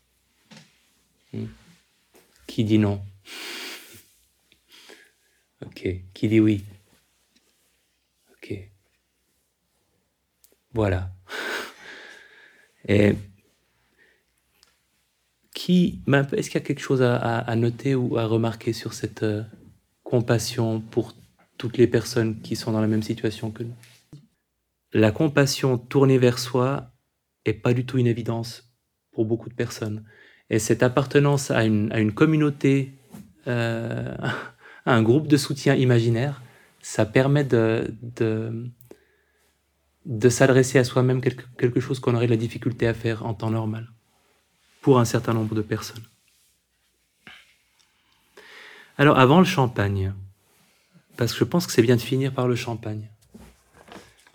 Hmm. 1.33 1.47
Qui 2.49 2.65
dit 2.65 2.79
non? 2.79 3.01
Ok. 5.65 5.89
Qui 6.13 6.27
dit 6.27 6.41
oui? 6.41 6.65
Ok. 8.33 8.53
Voilà. 10.75 11.13
est-ce 15.71 16.51
qu'il 16.51 16.61
y 16.61 16.63
a 16.63 16.67
quelque 16.67 16.81
chose 16.81 17.03
à, 17.03 17.57
noter 17.57 17.95
ou 17.95 18.19
à 18.19 18.27
remarquer 18.27 18.73
sur 18.73 18.93
cette 18.95 19.23
euh, 19.23 19.43
compassion 20.03 20.81
pour 20.81 21.15
toutes 21.59 21.79
les 21.79 21.87
personnes 21.87 22.41
qui 22.41 22.57
sont 22.57 22.73
dans 22.73 22.81
la 22.81 22.87
même 22.87 23.03
situation 23.03 23.51
que 23.51 23.63
nous? 23.63 23.75
La 24.93 25.11
compassion 25.11 25.79
tournée 25.79 26.19
vers 26.19 26.39
soi 26.39 26.91
est 27.45 27.55
pas 27.55 27.75
du 27.75 27.87
tout 27.87 27.99
une 27.99 28.07
évidence 28.07 28.73
pour 29.13 29.25
beaucoup 29.25 29.49
de 29.49 29.55
personnes. 29.55 30.05
Et 30.51 30.59
cette 30.59 30.83
appartenance 30.83 31.51
à 31.51 31.65
une, 31.65 32.13
communauté, 32.13 32.93
euh, 33.47 34.15
à 34.21 34.35
un 34.95 35.03
groupe 35.03 35.29
de 35.29 35.37
soutien 35.37 35.75
imaginaire, 35.75 36.43
ça 36.83 37.07
permet 37.07 37.45
de, 37.45 37.95
s'adresser 40.29 40.79
à 40.79 40.85
soi-même 40.85 41.21
quelque 41.21 41.81
chose 41.81 42.01
qu'on 42.01 42.15
aurait 42.15 42.27
de 42.27 42.33
la 42.33 42.37
difficulté 42.37 42.87
à 42.87 42.95
faire 42.95 43.25
en 43.25 43.35
temps 43.35 43.51
normal 43.51 43.89
pour 44.83 44.99
un 44.99 45.05
certain 45.05 45.33
nombre 45.33 45.55
de 45.55 45.63
personnes. 45.63 46.03
Alors 48.99 49.19
avant 49.19 49.39
le 49.39 49.47
champagne, 49.47 50.13
parce 51.17 51.33
que 51.33 51.39
je 51.39 51.45
pense 51.45 51.67
que 51.67 51.73
c'est 51.73 51.83
bien 51.83 51.97
de 51.97 52.01
finir 52.01 52.33
par 52.33 52.47
le 52.47 52.57
champagne. 52.57 53.09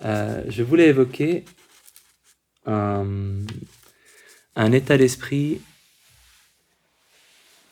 Euh, 0.04 0.44
je 0.48 0.64
voulais 0.64 0.88
évoquer 0.88 1.46
un, 2.66 3.46
état 4.74 4.98
d'esprit 4.98 5.62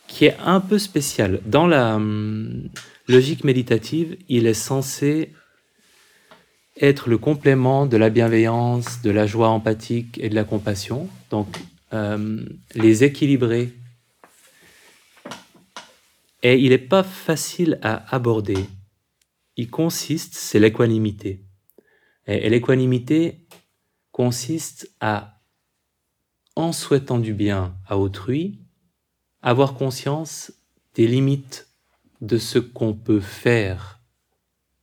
qui 0.07 0.25
est 0.25 0.37
un 0.39 0.59
peu 0.59 0.79
spécial. 0.79 1.41
Dans 1.45 1.67
la 1.67 1.95
hum, 1.95 2.69
logique 3.07 3.43
méditative, 3.43 4.17
il 4.29 4.47
est 4.47 4.53
censé 4.53 5.33
être 6.79 7.09
le 7.09 7.17
complément 7.17 7.85
de 7.85 7.97
la 7.97 8.09
bienveillance, 8.09 9.01
de 9.01 9.11
la 9.11 9.25
joie 9.27 9.49
empathique 9.49 10.17
et 10.21 10.29
de 10.29 10.35
la 10.35 10.43
compassion. 10.43 11.09
Donc, 11.29 11.47
euh, 11.95 12.45
les 12.75 13.03
équilibrer. 13.03 13.73
Et 16.43 16.59
il 16.59 16.69
n'est 16.69 16.77
pas 16.77 17.03
facile 17.03 17.79
à 17.81 18.13
aborder. 18.13 18.65
Il 19.55 19.69
consiste, 19.69 20.35
c'est 20.35 20.59
l'équanimité. 20.59 21.45
Et, 22.27 22.45
et 22.45 22.49
l'équanimité 22.49 23.47
consiste 24.11 24.91
à, 24.99 25.41
en 26.55 26.71
souhaitant 26.71 27.19
du 27.19 27.33
bien 27.33 27.75
à 27.87 27.97
autrui, 27.97 28.59
avoir 29.41 29.73
conscience 29.73 30.51
des 30.93 31.07
limites 31.07 31.67
de 32.21 32.37
ce 32.37 32.59
qu'on 32.59 32.93
peut 32.93 33.19
faire 33.19 34.01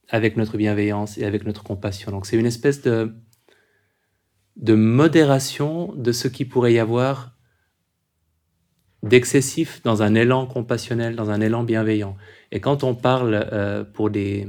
avec 0.09 0.37
notre 0.37 0.57
bienveillance 0.57 1.19
et 1.19 1.25
avec 1.25 1.45
notre 1.45 1.63
compassion. 1.63 2.11
Donc 2.11 2.27
c'est 2.27 2.37
une 2.37 2.47
espèce 2.47 2.83
de, 2.83 3.15
de 4.57 4.75
modération 4.75 5.93
de 5.95 6.13
ce 6.13 6.29
qui 6.29 6.45
pourrait 6.45 6.75
y 6.75 6.79
avoir 6.79 7.33
d'excessif 9.03 9.83
dans 9.83 10.03
un 10.03 10.15
élan 10.15 10.47
compassionnel, 10.47 11.17
dans 11.17 11.31
un 11.31 11.41
élan 11.41 11.65
bienveillant. 11.65 12.17
Et 12.53 12.61
quand 12.61 12.85
on 12.85 12.95
parle 12.95 13.49
euh, 13.53 13.83
pour 13.83 14.11
des 14.11 14.47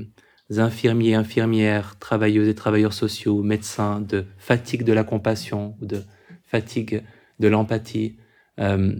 infirmiers, 0.55 1.15
infirmières, 1.15 1.97
travailleuses 1.97 2.47
et 2.47 2.55
travailleurs 2.55 2.93
sociaux, 2.93 3.41
médecins, 3.41 4.01
de 4.01 4.25
fatigue 4.37 4.83
de 4.83 4.93
la 4.93 5.03
compassion 5.03 5.75
de 5.81 6.03
fatigue 6.43 7.03
de 7.39 7.47
l'empathie, 7.47 8.17
euh, 8.59 8.95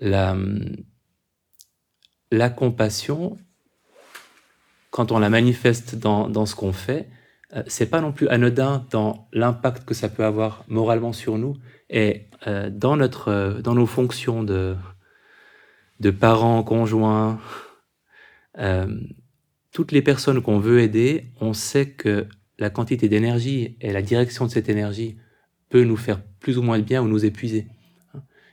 la, 0.00 0.36
la 2.30 2.50
compassion 2.50 3.38
quand 4.92 5.10
on 5.10 5.18
la 5.18 5.30
manifeste 5.30 5.96
dans, 5.96 6.46
ce 6.46 6.54
qu'on 6.54 6.72
fait, 6.72 7.08
euh, 7.54 7.62
c'est 7.66 7.86
pas 7.86 8.00
non 8.00 8.12
plus 8.12 8.28
anodin 8.28 8.86
dans 8.90 9.28
l'impact 9.32 9.84
que 9.84 9.94
ça 9.94 10.08
peut 10.08 10.24
avoir 10.24 10.64
moralement 10.68 11.12
sur 11.12 11.38
nous 11.38 11.56
et 11.90 12.28
euh, 12.46 12.70
dans 12.70 12.96
notre 12.96 13.28
euh, 13.28 13.60
dans 13.60 13.74
nos 13.74 13.86
fonctions 13.86 14.42
de 14.42 14.76
de 16.00 16.10
parents, 16.10 16.64
conjoints, 16.64 17.38
toutes 19.70 19.92
les 19.92 20.02
personnes 20.02 20.42
qu'on 20.42 20.58
veut 20.58 20.80
aider, 20.80 21.30
on 21.40 21.52
sait 21.52 21.90
que 21.90 22.26
la 22.58 22.70
quantité 22.70 23.08
d'énergie 23.08 23.76
et 23.80 23.92
la 23.92 24.02
direction 24.02 24.46
de 24.46 24.50
cette 24.50 24.68
énergie 24.68 25.16
peut 25.68 25.84
nous 25.84 25.96
faire 25.96 26.20
plus 26.40 26.58
ou 26.58 26.62
moins 26.62 26.80
de 26.80 26.82
bien 26.82 27.02
ou 27.02 27.06
nous 27.06 27.24
épuiser. 27.24 27.68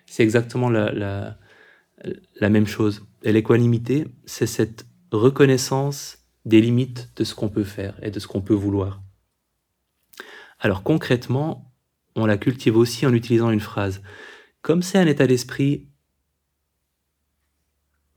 C'est 0.05 0.21
exactement 0.21 0.69
la, 0.69 0.91
la, 0.91 1.39
la 2.39 2.49
même 2.49 2.67
chose. 2.67 3.03
Et 3.23 3.31
l'équanimité, 3.31 4.05
c'est 4.25 4.45
cette 4.45 4.85
reconnaissance 5.11 6.18
des 6.45 6.61
limites 6.61 7.11
de 7.15 7.23
ce 7.23 7.35
qu'on 7.35 7.49
peut 7.49 7.63
faire 7.63 7.97
et 8.01 8.11
de 8.11 8.19
ce 8.19 8.27
qu'on 8.27 8.41
peut 8.41 8.53
vouloir. 8.53 9.01
Alors 10.59 10.83
concrètement, 10.83 11.73
on 12.15 12.25
la 12.25 12.37
cultive 12.37 12.77
aussi 12.77 13.05
en 13.05 13.13
utilisant 13.13 13.51
une 13.51 13.59
phrase. 13.59 14.01
Comme 14.61 14.81
c'est 14.81 14.97
un 14.97 15.07
état 15.07 15.27
d'esprit 15.27 15.87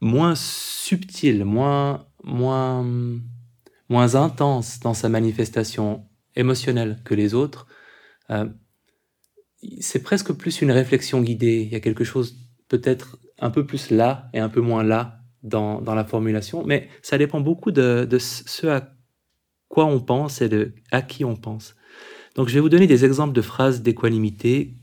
moins 0.01 0.35
subtil, 0.35 1.45
moins, 1.45 2.09
moins, 2.25 2.85
moins 3.89 4.15
intense 4.17 4.81
dans 4.81 4.95
sa 4.95 5.09
manifestation 5.09 6.09
émotionnelle 6.35 7.01
que 7.05 7.15
les 7.15 7.35
autres, 7.35 7.67
euh, 8.31 8.49
c'est 9.81 10.03
presque 10.03 10.33
plus 10.33 10.61
une 10.61 10.73
réflexion 10.73 11.21
guidée. 11.21 11.63
Il 11.63 11.73
y 11.73 11.77
a 11.77 11.81
quelque 11.81 12.03
chose 12.03 12.37
peut-être 12.69 13.19
un 13.39 13.51
peu 13.51 13.65
plus 13.65 13.91
là 13.91 14.29
et 14.33 14.41
un 14.41 14.49
peu 14.49 14.61
moins 14.61 14.83
là 14.83 15.22
dans, 15.43 15.81
la 15.81 16.05
formulation, 16.05 16.65
mais 16.65 16.89
ça 17.03 17.19
dépend 17.19 17.41
beaucoup 17.41 17.71
de, 17.71 18.07
de, 18.09 18.19
ce 18.19 18.67
à 18.67 18.95
quoi 19.69 19.87
on 19.87 20.01
pense 20.01 20.41
et 20.43 20.49
de 20.49 20.73
à 20.91 21.03
qui 21.03 21.25
on 21.25 21.37
pense. 21.37 21.75
Donc 22.37 22.49
je 22.49 22.55
vais 22.55 22.61
vous 22.61 22.69
donner 22.69 22.87
des 22.87 23.05
exemples 23.05 23.35
de 23.35 23.43
phrases 23.43 23.83
d'équanimité. 23.83 24.75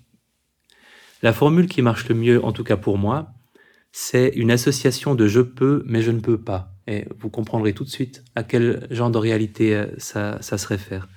La 1.22 1.34
formule 1.34 1.68
qui 1.68 1.82
marche 1.82 2.08
le 2.10 2.16
mieux, 2.16 2.44
en 2.44 2.52
tout 2.52 2.64
cas 2.64 2.78
pour 2.78 2.98
moi, 2.98 3.32
c'est 3.92 4.30
une 4.36 4.52
association 4.52 5.16
de 5.16 5.28
je 5.28 5.42
peux 5.42 5.84
mais 5.86 6.02
je 6.02 6.12
ne 6.12 6.20
peux 6.20 6.40
pas. 6.40 6.74
Et 6.88 7.06
vous 7.18 7.30
comprendrez 7.30 7.74
tout 7.74 7.84
de 7.84 7.90
suite 7.90 8.24
à 8.36 8.44
quel 8.44 8.88
genre 8.92 9.12
de 9.12 9.18
réalité 9.18 9.76
euh, 9.76 9.88
ça, 9.98 10.42
ça 10.42 10.58
se 10.58 10.68
réfère. 10.68 11.08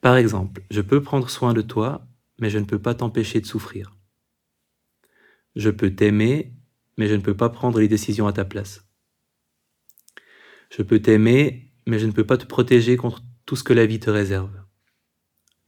Par 0.00 0.16
exemple, 0.16 0.62
je 0.70 0.80
peux 0.80 1.02
prendre 1.02 1.30
soin 1.30 1.52
de 1.54 1.62
toi, 1.62 2.06
mais 2.38 2.50
je 2.50 2.58
ne 2.58 2.64
peux 2.64 2.78
pas 2.78 2.94
t'empêcher 2.94 3.40
de 3.40 3.46
souffrir. 3.46 3.92
Je 5.56 5.70
peux 5.70 5.94
t'aimer, 5.94 6.52
mais 6.96 7.08
je 7.08 7.14
ne 7.14 7.20
peux 7.20 7.36
pas 7.36 7.48
prendre 7.48 7.78
les 7.78 7.88
décisions 7.88 8.26
à 8.26 8.32
ta 8.32 8.44
place. 8.44 8.86
Je 10.70 10.82
peux 10.82 11.00
t'aimer, 11.00 11.72
mais 11.86 11.98
je 11.98 12.06
ne 12.06 12.12
peux 12.12 12.26
pas 12.26 12.36
te 12.38 12.46
protéger 12.46 12.96
contre 12.96 13.22
tout 13.46 13.56
ce 13.56 13.64
que 13.64 13.72
la 13.72 13.86
vie 13.86 14.00
te 14.00 14.10
réserve. 14.10 14.50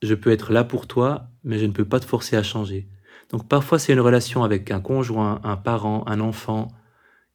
Je 0.02 0.14
peux 0.14 0.30
être 0.30 0.52
là 0.52 0.64
pour 0.64 0.86
toi, 0.86 1.30
mais 1.44 1.58
je 1.58 1.66
ne 1.66 1.72
peux 1.72 1.84
pas 1.84 2.00
te 2.00 2.06
forcer 2.06 2.36
à 2.36 2.42
changer. 2.42 2.88
Donc 3.30 3.48
parfois 3.48 3.78
c'est 3.78 3.92
une 3.92 4.00
relation 4.00 4.44
avec 4.44 4.70
un 4.70 4.80
conjoint, 4.80 5.40
un 5.42 5.56
parent, 5.56 6.04
un 6.06 6.20
enfant, 6.20 6.68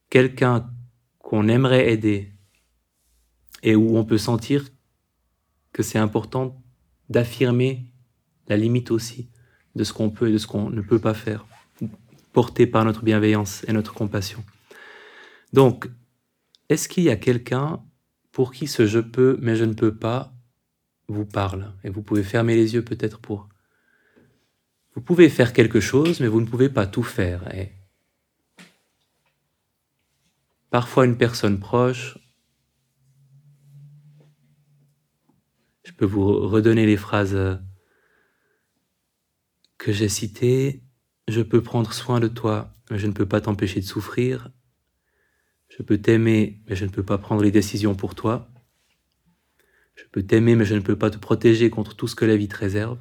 quelqu'un 0.09 0.69
qu'on 1.19 1.47
aimerait 1.47 1.91
aider, 1.91 2.33
et 3.63 3.75
où 3.75 3.97
on 3.97 4.05
peut 4.05 4.17
sentir 4.17 4.65
que 5.73 5.83
c'est 5.83 5.99
important 5.99 6.61
d'affirmer 7.09 7.93
la 8.47 8.57
limite 8.57 8.91
aussi 8.91 9.29
de 9.75 9.83
ce 9.83 9.93
qu'on 9.93 10.09
peut 10.09 10.29
et 10.29 10.33
de 10.33 10.37
ce 10.37 10.47
qu'on 10.47 10.69
ne 10.69 10.81
peut 10.81 10.99
pas 10.99 11.13
faire 11.13 11.45
porté 12.33 12.67
par 12.67 12.85
notre 12.85 13.03
bienveillance 13.03 13.63
et 13.67 13.73
notre 13.73 13.93
compassion. 13.93 14.43
Donc, 15.53 15.89
est-ce 16.69 16.87
qu'il 16.87 17.03
y 17.03 17.09
a 17.09 17.15
quelqu'un 17.17 17.83
pour 18.31 18.53
qui 18.53 18.67
ce 18.67 18.85
je 18.85 18.99
peux 18.99 19.37
mais 19.41 19.55
je 19.55 19.65
ne 19.65 19.73
peux 19.73 19.95
pas 19.95 20.33
vous 21.07 21.25
parle? 21.25 21.73
Et 21.83 21.89
vous 21.89 22.01
pouvez 22.01 22.23
fermer 22.23 22.55
les 22.55 22.73
yeux 22.73 22.83
peut-être 22.83 23.19
pour... 23.19 23.49
Vous 24.95 25.01
pouvez 25.01 25.29
faire 25.29 25.53
quelque 25.53 25.79
chose, 25.79 26.19
mais 26.19 26.27
vous 26.27 26.41
ne 26.41 26.45
pouvez 26.45 26.69
pas 26.69 26.87
tout 26.87 27.03
faire. 27.03 27.43
Parfois 30.69 31.05
une 31.05 31.17
personne 31.17 31.59
proche, 31.59 32.17
je 35.83 35.91
peux 35.91 36.05
vous 36.05 36.47
redonner 36.47 36.85
les 36.85 36.97
phrases 36.97 37.59
que 39.77 39.91
j'ai 39.91 40.09
citées, 40.09 40.83
je 41.27 41.41
peux 41.41 41.61
prendre 41.61 41.93
soin 41.93 42.19
de 42.19 42.27
toi, 42.27 42.73
mais 42.89 42.99
je 42.99 43.07
ne 43.07 43.13
peux 43.13 43.25
pas 43.25 43.41
t'empêcher 43.41 43.79
de 43.79 43.85
souffrir. 43.85 44.49
Je 45.69 45.83
peux 45.83 45.97
t'aimer, 45.97 46.61
mais 46.67 46.75
je 46.75 46.85
ne 46.85 46.89
peux 46.89 47.03
pas 47.03 47.17
prendre 47.17 47.43
les 47.43 47.51
décisions 47.51 47.95
pour 47.95 48.15
toi. 48.15 48.49
Je 49.95 50.03
peux 50.11 50.23
t'aimer, 50.23 50.55
mais 50.55 50.65
je 50.65 50.75
ne 50.75 50.81
peux 50.81 50.97
pas 50.97 51.09
te 51.09 51.17
protéger 51.17 51.69
contre 51.69 51.95
tout 51.95 52.07
ce 52.07 52.15
que 52.15 52.25
la 52.25 52.35
vie 52.35 52.47
te 52.47 52.57
réserve. 52.57 52.99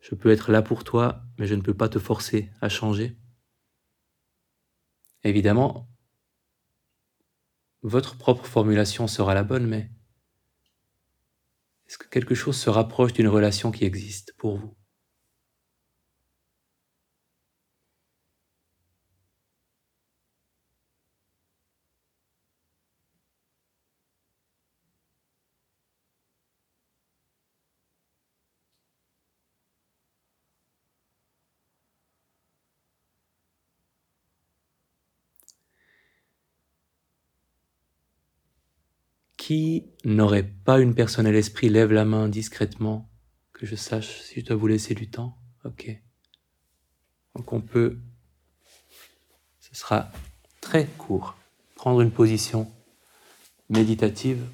Je 0.00 0.14
peux 0.14 0.30
être 0.30 0.50
là 0.50 0.62
pour 0.62 0.84
toi, 0.84 1.22
mais 1.38 1.46
je 1.46 1.54
ne 1.54 1.60
peux 1.60 1.74
pas 1.74 1.88
te 1.88 1.98
forcer 1.98 2.50
à 2.60 2.68
changer. 2.68 3.16
Évidemment, 5.22 5.90
votre 7.82 8.16
propre 8.16 8.46
formulation 8.46 9.06
sera 9.06 9.34
la 9.34 9.42
bonne, 9.42 9.66
mais 9.66 9.90
est-ce 11.86 11.98
que 11.98 12.08
quelque 12.08 12.34
chose 12.34 12.56
se 12.56 12.70
rapproche 12.70 13.12
d'une 13.12 13.28
relation 13.28 13.70
qui 13.70 13.84
existe 13.84 14.32
pour 14.38 14.56
vous? 14.56 14.79
Qui 39.50 39.90
n'aurait 40.04 40.44
pas 40.44 40.78
une 40.78 40.94
personne 40.94 41.26
à 41.26 41.32
l'esprit 41.32 41.70
Lève 41.70 41.90
la 41.92 42.04
main 42.04 42.28
discrètement, 42.28 43.10
que 43.52 43.66
je 43.66 43.74
sache 43.74 44.20
si 44.20 44.38
je 44.38 44.44
dois 44.46 44.54
vous 44.54 44.68
laisser 44.68 44.94
du 44.94 45.10
temps. 45.10 45.38
Ok. 45.64 45.90
Donc 47.34 47.52
on 47.52 47.60
peut, 47.60 47.98
ce 49.58 49.74
sera 49.74 50.12
très 50.60 50.86
court, 50.86 51.36
prendre 51.74 52.00
une 52.00 52.12
position 52.12 52.70
méditative 53.70 54.46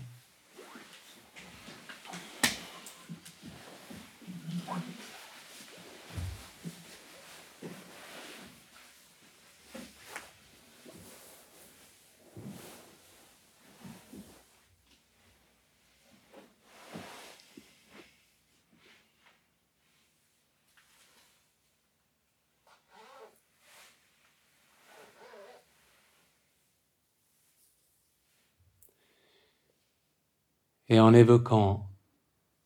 Et 30.97 30.99
en 30.99 31.13
évoquant 31.13 31.91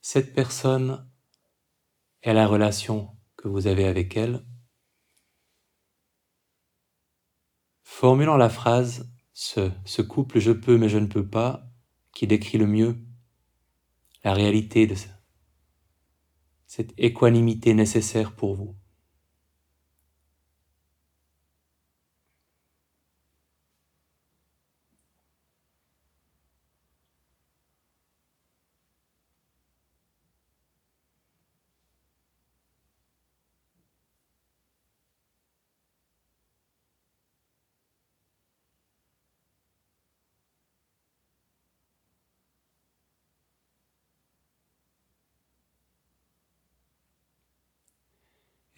cette 0.01 0.37
personne 0.37 1.05
et 2.22 2.33
la 2.33 2.47
relation 2.47 3.11
que 3.37 3.49
vous 3.49 3.66
avez 3.66 3.89
avec 3.89 4.16
elle, 4.16 4.47
formulant 7.83 8.37
la 8.37 8.49
phrase 8.49 9.12
ce, 9.33 10.01
couple 10.03 10.39
je 10.39 10.53
peux 10.53 10.78
mais 10.78 10.89
je 10.89 10.99
ne 10.99 11.09
peux 11.09 11.26
pas 11.26 11.66
qui 12.14 12.28
décrit 12.28 12.57
le 12.57 12.68
mieux 12.68 13.05
la 14.22 14.33
réalité 14.33 14.87
de 14.87 14.95
cette 16.68 16.95
équanimité 16.99 17.74
nécessaire 17.74 18.37
pour 18.37 18.55
vous. 18.55 18.76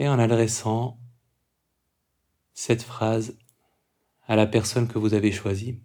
Et 0.03 0.09
en 0.09 0.19
adressant 0.19 0.99
cette 2.55 2.83
phrase 2.83 3.39
à 4.27 4.35
la 4.35 4.49
personne 4.49 4.89
que 4.89 4.99
vous 4.99 5.15
avez 5.15 5.31
choisie, 5.31 5.81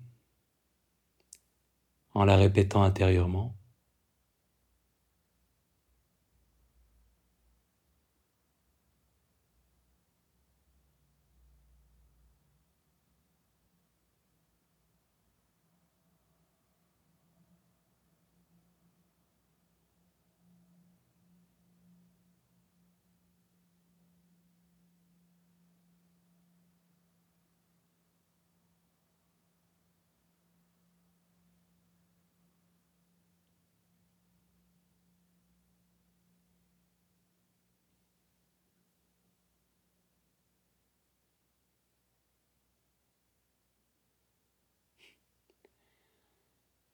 en 2.16 2.26
la 2.26 2.36
répétant 2.36 2.82
intérieurement. 2.82 3.56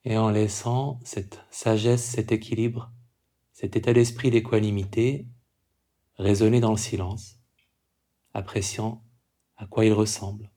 Et 0.06 0.18
en 0.18 0.30
laissant 0.30 1.00
cette 1.04 1.42
sagesse, 1.50 2.04
cet 2.04 2.32
équilibre, 2.32 2.92
cet 3.54 3.76
état 3.76 3.94
d'esprit 3.94 4.32
d'équanimité 4.32 5.28
résonner 6.16 6.60
dans 6.60 6.72
le 6.72 6.78
silence, 6.78 7.40
appréciant 8.34 9.04
à 9.58 9.66
quoi 9.66 9.86
il 9.86 9.94
ressemble. 9.94 10.53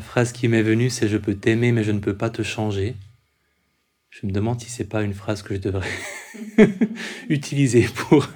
La 0.00 0.06
phrase 0.06 0.32
qui 0.32 0.48
m'est 0.48 0.62
venue, 0.62 0.88
c'est 0.88 1.08
Je 1.08 1.18
peux 1.18 1.34
t'aimer, 1.34 1.72
mais 1.72 1.84
je 1.84 1.92
ne 1.92 1.98
peux 1.98 2.16
pas 2.16 2.30
te 2.30 2.42
changer. 2.42 2.96
Je 4.08 4.26
me 4.26 4.32
demande 4.32 4.58
si 4.58 4.70
c'est 4.70 4.88
pas 4.88 5.02
une 5.02 5.12
phrase 5.12 5.42
que 5.42 5.54
je 5.54 5.60
devrais 5.60 5.90
utiliser 7.28 7.82
pour 7.82 8.26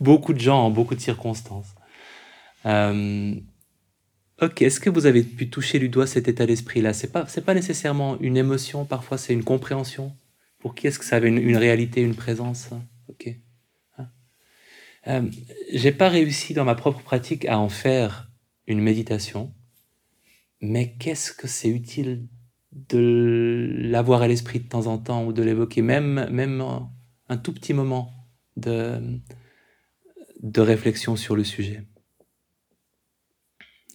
beaucoup 0.00 0.32
de 0.32 0.40
gens 0.40 0.58
en 0.58 0.70
beaucoup 0.70 0.94
de 0.94 1.00
circonstances. 1.00 1.74
Euh, 2.64 3.34
ok, 4.40 4.62
est-ce 4.62 4.80
que 4.80 4.88
vous 4.88 5.04
avez 5.04 5.22
pu 5.22 5.50
toucher 5.50 5.78
du 5.78 5.90
doigt 5.90 6.06
cet 6.06 6.28
état 6.28 6.46
d'esprit-là? 6.46 6.94
C'est 6.94 7.12
pas, 7.12 7.26
pas 7.44 7.52
nécessairement 7.52 8.18
une 8.20 8.38
émotion. 8.38 8.86
Parfois, 8.86 9.18
c'est 9.18 9.34
une 9.34 9.44
compréhension. 9.44 10.16
Pour 10.60 10.74
qui 10.74 10.86
est-ce 10.86 10.98
que 10.98 11.04
ça 11.04 11.16
avait 11.16 11.28
une, 11.28 11.58
réalité, 11.58 12.00
une 12.00 12.14
présence? 12.14 12.70
Ok. 13.08 13.36
Hein? 13.98 14.08
Euh, 15.08 15.28
J'ai 15.74 15.92
pas 15.92 16.08
réussi 16.08 16.54
dans 16.54 16.64
ma 16.64 16.74
propre 16.74 17.02
pratique 17.02 17.44
à 17.44 17.58
en 17.58 17.68
faire 17.68 18.30
une 18.66 18.80
méditation 18.80 19.52
mais 20.60 20.96
qu'est-ce 20.96 21.32
que 21.32 21.48
c'est 21.48 21.68
utile 21.68 22.28
de 22.72 23.70
l'avoir 23.78 24.22
à 24.22 24.28
l'esprit 24.28 24.60
de 24.60 24.68
temps 24.68 24.86
en 24.86 24.98
temps 24.98 25.24
ou 25.24 25.32
de 25.32 25.42
l'évoquer, 25.42 25.82
même, 25.82 26.28
même 26.30 26.62
un 27.28 27.36
tout 27.36 27.52
petit 27.52 27.72
moment 27.72 28.12
de, 28.56 29.20
de 30.42 30.60
réflexion 30.60 31.16
sur 31.16 31.36
le 31.36 31.44
sujet? 31.44 31.86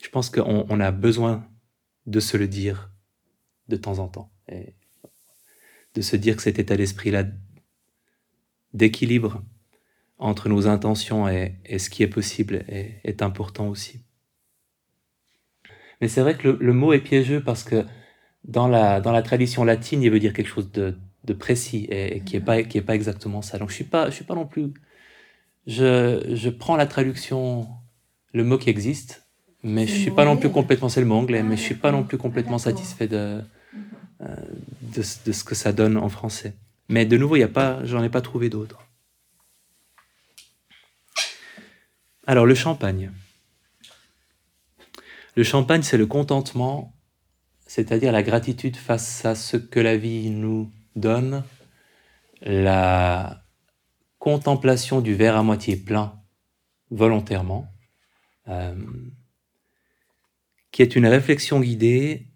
Je 0.01 0.09
pense 0.09 0.30
qu'on 0.30 0.66
on 0.68 0.80
a 0.80 0.91
besoin 0.91 1.47
de 2.07 2.20
se 2.20 2.38
le 2.38 2.47
dire 2.47 2.91
de 3.68 3.76
temps 3.76 3.99
en 3.99 4.07
temps, 4.07 4.32
et 4.49 4.76
de 5.93 6.01
se 6.01 6.16
dire 6.16 6.36
que 6.36 6.41
cet 6.41 6.59
état 6.59 6.76
d'esprit-là 6.76 7.26
d'équilibre 8.74 9.43
entre 10.18 10.49
nos 10.49 10.68
intentions 10.68 11.28
et, 11.28 11.59
ce 11.78 11.89
qui 11.89 12.03
est 12.03 12.07
possible 12.07 12.64
est 12.68 13.22
important 13.22 13.68
aussi. 13.68 14.05
Mais 16.01 16.07
c'est 16.07 16.21
vrai 16.21 16.35
que 16.35 16.47
le, 16.47 16.73
mot 16.73 16.93
est 16.93 16.99
piégeux 16.99 17.41
parce 17.41 17.63
que 17.63 17.85
dans 18.43 18.67
la, 18.67 18.99
dans 18.99 19.11
la 19.11 19.21
tradition 19.21 19.63
latine, 19.63 20.01
il 20.01 20.09
veut 20.09 20.19
dire 20.19 20.33
quelque 20.33 20.49
chose 20.49 20.71
de, 20.71 20.95
de 21.23 21.33
précis 21.33 21.87
et, 21.89 22.21
qui 22.21 22.35
n'est 22.35 22.43
pas, 22.43 22.63
qui 22.63 22.79
est 22.79 22.81
pas 22.81 22.95
exactement 22.95 23.43
ça. 23.43 23.59
Donc 23.59 23.69
je 23.69 23.73
ne 23.73 23.75
suis, 23.75 23.83
pas, 23.85 24.09
je 24.09 24.15
suis 24.15 24.25
pas 24.25 24.35
non 24.35 24.45
plus... 24.45 24.73
Je, 25.67 26.33
je 26.33 26.49
prends 26.49 26.75
la 26.75 26.87
traduction, 26.87 27.67
le 28.33 28.43
mot 28.43 28.57
qui 28.57 28.71
existe, 28.71 29.27
mais 29.63 29.85
je 29.85 29.93
ne 29.93 29.99
suis 29.99 30.11
pas 30.11 30.25
non 30.25 30.37
plus 30.37 30.49
complètement... 30.49 30.89
C'est 30.89 31.01
le 31.01 31.05
mot 31.05 31.15
anglais, 31.15 31.43
mais 31.43 31.55
je 31.55 31.61
suis 31.61 31.75
pas 31.75 31.91
non 31.91 32.03
plus 32.03 32.17
complètement 32.17 32.57
satisfait 32.57 33.07
de, 33.07 33.41
euh, 34.21 34.35
de, 34.81 35.03
de, 35.25 35.31
ce 35.31 35.43
que 35.43 35.53
ça 35.53 35.71
donne 35.71 35.97
en 35.97 36.09
français. 36.09 36.55
Mais 36.89 37.05
de 37.05 37.15
nouveau, 37.15 37.35
il 37.35 37.41
y 37.41 37.43
a 37.43 37.47
pas, 37.47 37.85
j'en 37.85 38.03
ai 38.03 38.09
pas 38.09 38.21
trouvé 38.21 38.49
d'autres. 38.49 38.87
Alors 42.25 42.47
le 42.47 42.55
champagne. 42.55 43.11
Le 45.36 45.43
champagne, 45.43 45.82
c'est 45.82 45.97
le 45.97 46.07
contentement, 46.07 46.93
c'est-à-dire 47.65 48.11
la 48.11 48.21
gratitude 48.21 48.75
face 48.75 49.23
à 49.23 49.34
ce 49.34 49.55
que 49.55 49.79
la 49.79 49.95
vie 49.95 50.29
nous 50.29 50.69
donne, 50.97 51.45
la 52.41 53.45
contemplation 54.19 54.99
du 54.99 55.15
verre 55.15 55.38
à 55.38 55.43
moitié 55.43 55.77
plein 55.77 56.21
volontairement, 56.89 57.71
euh, 58.49 58.75
qui 60.71 60.82
est 60.82 60.97
une 60.97 61.07
réflexion 61.07 61.61
guidée 61.61 62.27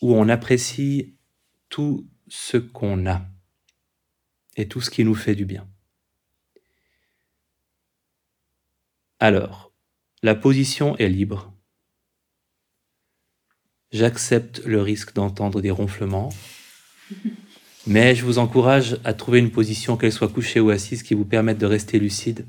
où 0.00 0.14
on 0.14 0.30
apprécie 0.30 1.18
tout 1.68 2.08
ce 2.28 2.56
qu'on 2.56 3.06
a 3.06 3.20
et 4.56 4.66
tout 4.66 4.80
ce 4.80 4.90
qui 4.90 5.04
nous 5.04 5.14
fait 5.14 5.34
du 5.34 5.44
bien. 5.44 5.68
Alors, 9.20 9.67
la 10.22 10.34
position 10.34 10.96
est 10.96 11.08
libre. 11.08 11.52
J'accepte 13.92 14.62
le 14.64 14.82
risque 14.82 15.14
d'entendre 15.14 15.60
des 15.60 15.70
ronflements, 15.70 16.30
mais 17.86 18.14
je 18.14 18.24
vous 18.24 18.38
encourage 18.38 18.98
à 19.04 19.14
trouver 19.14 19.38
une 19.38 19.50
position, 19.50 19.96
qu'elle 19.96 20.12
soit 20.12 20.28
couchée 20.28 20.60
ou 20.60 20.70
assise, 20.70 21.02
qui 21.02 21.14
vous 21.14 21.24
permette 21.24 21.58
de 21.58 21.66
rester 21.66 21.98
lucide, 21.98 22.46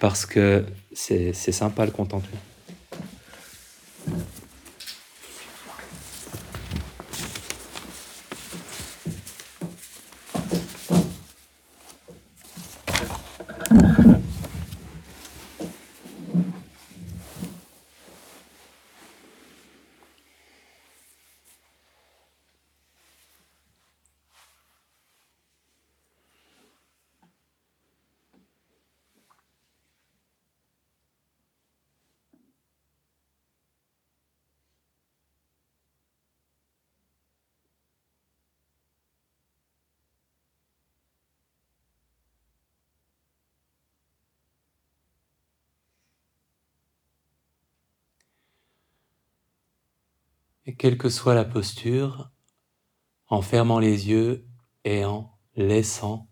parce 0.00 0.24
que 0.24 0.64
c'est 0.92 1.32
sympa 1.32 1.84
le 1.84 1.90
contentement. 1.90 2.40
Quelle 50.78 50.96
que 50.96 51.08
soit 51.08 51.34
la 51.34 51.44
posture, 51.44 52.30
en 53.26 53.42
fermant 53.42 53.80
les 53.80 54.08
yeux 54.08 54.46
et 54.84 55.04
en 55.04 55.30
laissant, 55.56 56.30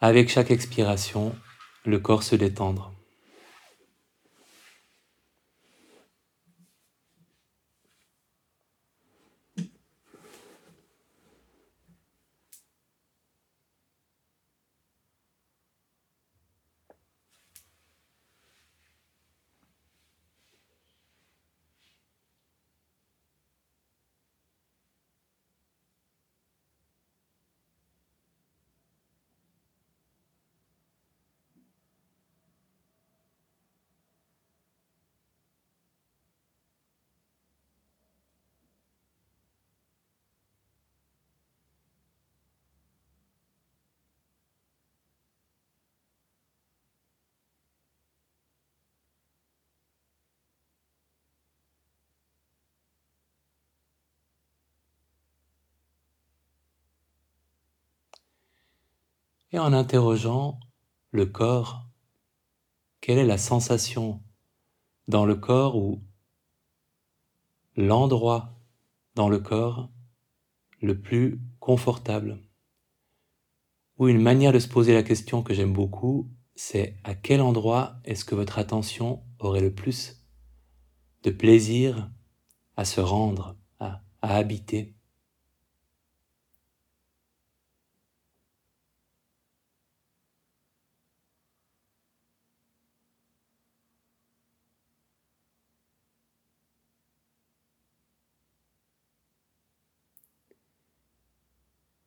avec 0.00 0.30
chaque 0.30 0.50
expiration, 0.50 1.36
le 1.84 1.98
corps 1.98 2.22
se 2.22 2.34
détendre. 2.34 2.95
Et 59.56 59.58
en 59.58 59.72
interrogeant 59.72 60.60
le 61.12 61.24
corps, 61.24 61.88
quelle 63.00 63.16
est 63.16 63.24
la 63.24 63.38
sensation 63.38 64.22
dans 65.08 65.24
le 65.24 65.34
corps 65.34 65.76
ou 65.76 66.02
l'endroit 67.74 68.52
dans 69.14 69.30
le 69.30 69.38
corps 69.38 69.90
le 70.82 71.00
plus 71.00 71.40
confortable? 71.58 72.38
Ou 73.96 74.08
une 74.08 74.20
manière 74.20 74.52
de 74.52 74.58
se 74.58 74.68
poser 74.68 74.92
la 74.92 75.02
question 75.02 75.42
que 75.42 75.54
j'aime 75.54 75.72
beaucoup, 75.72 76.30
c'est 76.54 76.98
à 77.02 77.14
quel 77.14 77.40
endroit 77.40 77.96
est-ce 78.04 78.26
que 78.26 78.34
votre 78.34 78.58
attention 78.58 79.22
aurait 79.38 79.62
le 79.62 79.74
plus 79.74 80.22
de 81.22 81.30
plaisir 81.30 82.10
à 82.76 82.84
se 82.84 83.00
rendre, 83.00 83.56
à, 83.80 84.02
à 84.20 84.36
habiter? 84.36 84.95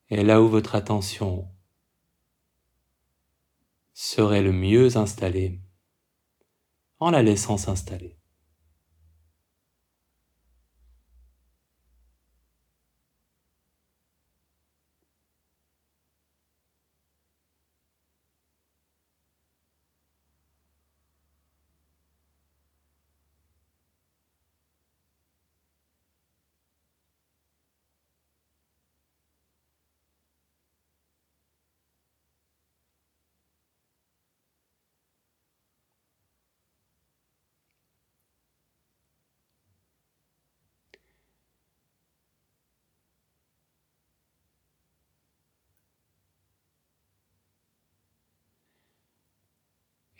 Et 0.09 0.23
là 0.23 0.41
où 0.41 0.49
votre 0.49 0.75
attention 0.75 1.47
serait 3.93 4.41
le 4.41 4.51
mieux 4.51 4.97
installée, 4.97 5.61
en 6.99 7.11
la 7.11 7.23
laissant 7.23 7.57
s'installer. 7.57 8.18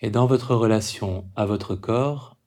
Et 0.01 0.09
dans 0.11 0.27
votre 0.27 0.55
relation 0.55 1.29
à 1.35 1.45
votre 1.45 1.75
corps, 1.75 2.37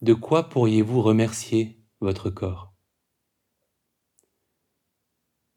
de 0.00 0.14
quoi 0.14 0.48
pourriez-vous 0.48 1.02
remercier 1.02 1.80
votre 2.00 2.30
corps? 2.30 2.72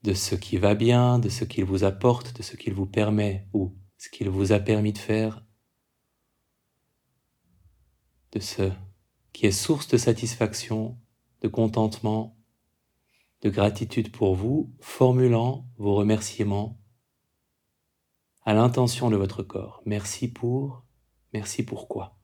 De 0.02 0.14
ce 0.14 0.34
qui 0.34 0.58
va 0.58 0.74
bien, 0.74 1.20
de 1.20 1.30
ce 1.30 1.46
qu'il 1.46 1.66
vous 1.66 1.84
apporte, 1.84 2.36
de 2.38 2.42
ce 2.42 2.56
qu'il 2.56 2.74
vous 2.74 2.88
permet 2.88 3.48
ou 3.54 3.76
ce 3.98 4.10
qu'il 4.10 4.30
vous 4.30 4.52
a 4.52 4.60
permis 4.60 4.94
de 4.94 4.98
faire, 4.98 5.46
de 8.32 8.40
ce 8.40 8.72
qui 9.32 9.46
est 9.46 9.52
source 9.52 9.88
de 9.88 9.98
satisfaction, 9.98 10.98
de 11.42 11.48
contentement, 11.48 12.36
de 13.42 13.50
gratitude 13.52 14.12
pour 14.12 14.34
vous, 14.36 14.74
formulant 14.80 15.68
vos 15.78 15.94
remerciements 15.94 16.80
à 18.46 18.54
l'intention 18.54 19.10
de 19.10 19.18
votre 19.18 19.44
corps. 19.44 19.82
Merci 19.86 20.32
pour, 20.32 20.84
merci 21.34 21.64
pourquoi. 21.66 22.18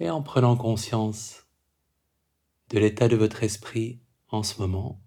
Et 0.00 0.08
en 0.08 0.22
prenant 0.22 0.56
conscience 0.56 1.46
de 2.70 2.78
l'état 2.78 3.06
de 3.06 3.16
votre 3.16 3.42
esprit 3.42 4.00
en 4.28 4.42
ce 4.42 4.60
moment, 4.60 5.00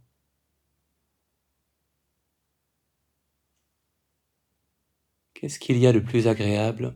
qu'est-ce 5.34 5.60
qu'il 5.60 5.78
y 5.80 5.88
a 5.88 5.94
de 5.94 6.00
plus 6.00 6.28
agréable 6.28 6.96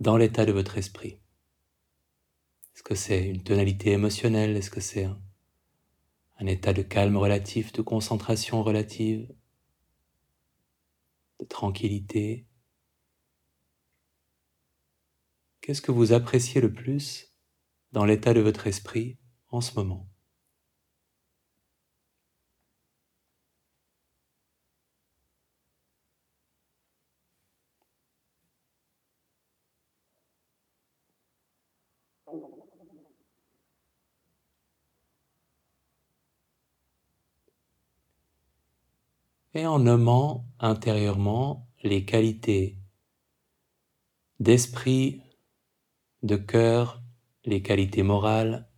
dans 0.00 0.18
l'état 0.18 0.44
de 0.44 0.52
votre 0.52 0.76
esprit? 0.76 1.18
Est-ce 2.74 2.82
que 2.82 2.94
c'est 2.94 3.26
une 3.26 3.42
tonalité 3.42 3.92
émotionnelle? 3.92 4.56
Est-ce 4.56 4.70
que 4.70 4.80
c'est 4.80 5.04
un, 5.04 6.46
état 6.46 6.72
de 6.74 6.82
calme 6.82 7.16
relatif, 7.16 7.72
de 7.72 7.82
concentration 7.82 8.62
relative, 8.62 9.34
de 11.40 11.46
tranquillité? 11.46 12.47
Qu'est-ce 15.68 15.82
que 15.82 15.92
vous 15.92 16.14
appréciez 16.14 16.62
le 16.62 16.72
plus 16.72 17.30
dans 17.92 18.06
l'état 18.06 18.32
de 18.32 18.40
votre 18.40 18.66
esprit 18.66 19.18
en 19.50 19.60
ce 19.60 19.74
moment? 19.74 20.08
Et 39.52 39.66
en 39.66 39.80
nommant 39.80 40.46
intérieurement 40.60 41.68
les 41.82 42.06
qualités 42.06 42.78
d'esprit 44.40 45.20
de 46.22 46.36
cœur 46.36 47.02
les 47.44 47.62
qualités 47.62 48.02
morales 48.02 48.68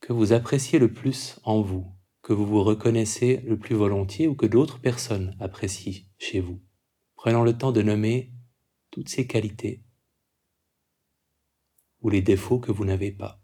que 0.00 0.12
vous 0.12 0.32
appréciez 0.32 0.78
le 0.78 0.92
plus 0.92 1.38
en 1.44 1.62
vous, 1.62 1.86
que 2.22 2.32
vous 2.32 2.46
vous 2.46 2.62
reconnaissez 2.62 3.38
le 3.46 3.58
plus 3.58 3.74
volontiers 3.74 4.28
ou 4.28 4.34
que 4.34 4.46
d'autres 4.46 4.80
personnes 4.80 5.36
apprécient 5.40 6.04
chez 6.18 6.40
vous. 6.40 6.60
Prenons 7.14 7.44
le 7.44 7.56
temps 7.56 7.72
de 7.72 7.82
nommer 7.82 8.32
toutes 8.90 9.08
ces 9.08 9.26
qualités 9.26 9.84
ou 12.00 12.10
les 12.10 12.22
défauts 12.22 12.58
que 12.58 12.72
vous 12.72 12.84
n'avez 12.84 13.12
pas. 13.12 13.41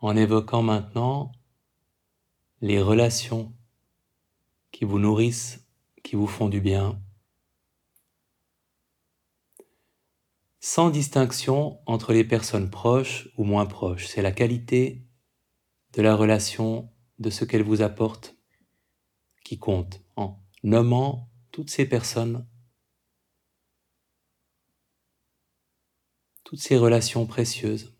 En 0.00 0.16
évoquant 0.16 0.62
maintenant 0.62 1.32
les 2.60 2.80
relations 2.80 3.52
qui 4.72 4.84
vous 4.84 4.98
nourrissent, 4.98 5.66
qui 6.02 6.16
vous 6.16 6.26
font 6.26 6.48
du 6.48 6.60
bien, 6.60 7.00
sans 10.60 10.90
distinction 10.90 11.80
entre 11.86 12.12
les 12.12 12.24
personnes 12.24 12.70
proches 12.70 13.28
ou 13.36 13.44
moins 13.44 13.66
proches. 13.66 14.06
C'est 14.06 14.22
la 14.22 14.32
qualité 14.32 15.06
de 15.94 16.02
la 16.02 16.14
relation, 16.14 16.90
de 17.18 17.30
ce 17.30 17.44
qu'elle 17.44 17.62
vous 17.62 17.82
apporte, 17.82 18.36
qui 19.44 19.58
compte, 19.58 20.02
en 20.16 20.38
nommant 20.62 21.28
toutes 21.50 21.70
ces 21.70 21.86
personnes, 21.86 22.46
toutes 26.44 26.60
ces 26.60 26.76
relations 26.76 27.26
précieuses. 27.26 27.99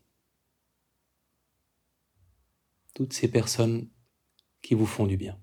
Toutes 3.01 3.13
ces 3.13 3.27
personnes 3.27 3.89
qui 4.61 4.75
vous 4.75 4.85
font 4.85 5.07
du 5.07 5.17
bien. 5.17 5.41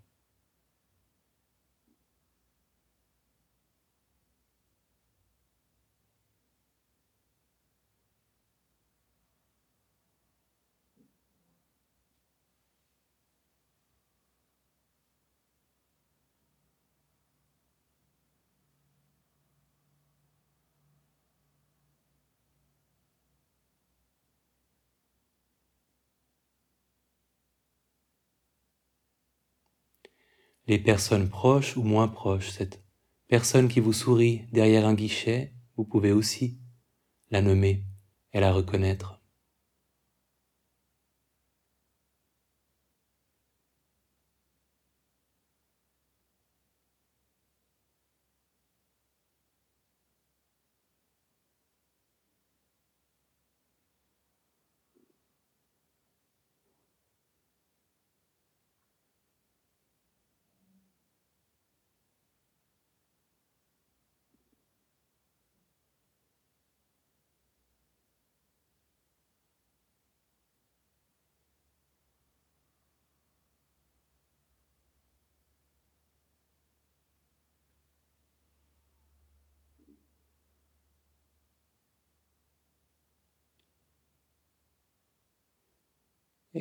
Les 30.69 30.79
personnes 30.79 31.31
proches 31.31 31.79
ou 31.79 31.83
moins 31.83 32.09
proches, 32.09 32.51
cette 32.51 32.85
personne 33.27 33.69
qui 33.69 33.81
vous 33.81 33.95
sourit 33.95 34.43
derrière 34.53 34.87
un 34.87 34.95
guichet, 34.95 35.55
vous 35.77 35.85
pouvez 35.85 36.13
aussi 36.13 36.59
la 37.31 37.41
nommer 37.41 37.85
et 38.35 38.41
la 38.41 38.53
reconnaître. 38.53 39.19
et 39.19 39.19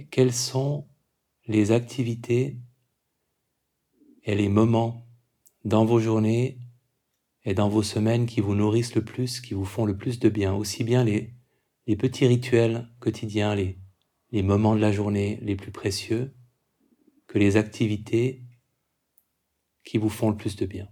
quelles 0.06 0.34
sont 0.34 0.88
les 1.48 1.72
activités 1.72 2.58
et 4.24 4.36
les 4.36 4.50
moments 4.50 5.08
dans 5.64 5.86
vos 5.86 6.00
journées 6.00 6.60
et 7.44 7.54
dans 7.54 7.70
vos 7.70 7.84
semaines 7.84 8.26
qui 8.26 8.42
vous 8.42 8.56
nourrissent 8.56 8.96
le 8.96 9.04
plus, 9.04 9.40
qui 9.40 9.54
vous 9.54 9.66
font 9.66 9.86
le 9.86 9.98
plus 9.98 10.20
de 10.20 10.30
bien, 10.30 10.54
aussi 10.54 10.84
bien 10.84 11.04
les, 11.04 11.34
petits 11.98 12.28
rituels 12.28 12.90
quotidiens, 13.00 13.56
les 13.56 14.44
moments 14.44 14.76
de 14.76 14.82
la 14.82 14.92
journée 14.92 15.40
les 15.42 15.56
plus 15.56 15.72
précieux, 15.72 16.36
que 17.28 17.40
les 17.40 17.56
activités 17.56 18.44
qui 19.84 19.98
vous 19.98 20.10
font 20.10 20.30
le 20.30 20.38
plus 20.38 20.58
de 20.58 20.66
bien? 20.66 20.90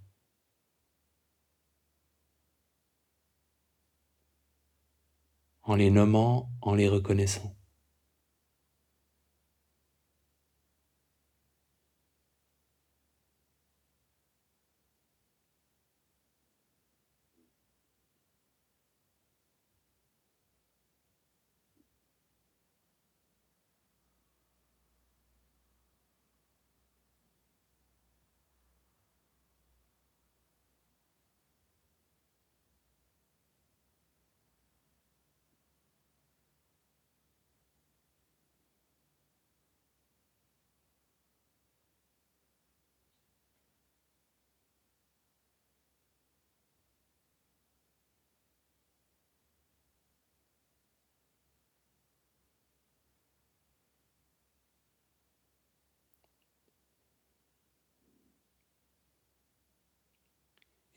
En 5.64 5.76
les 5.76 5.90
nommant, 5.90 6.52
en 6.62 6.76
les 6.76 6.88
reconnaissant. 6.88 7.56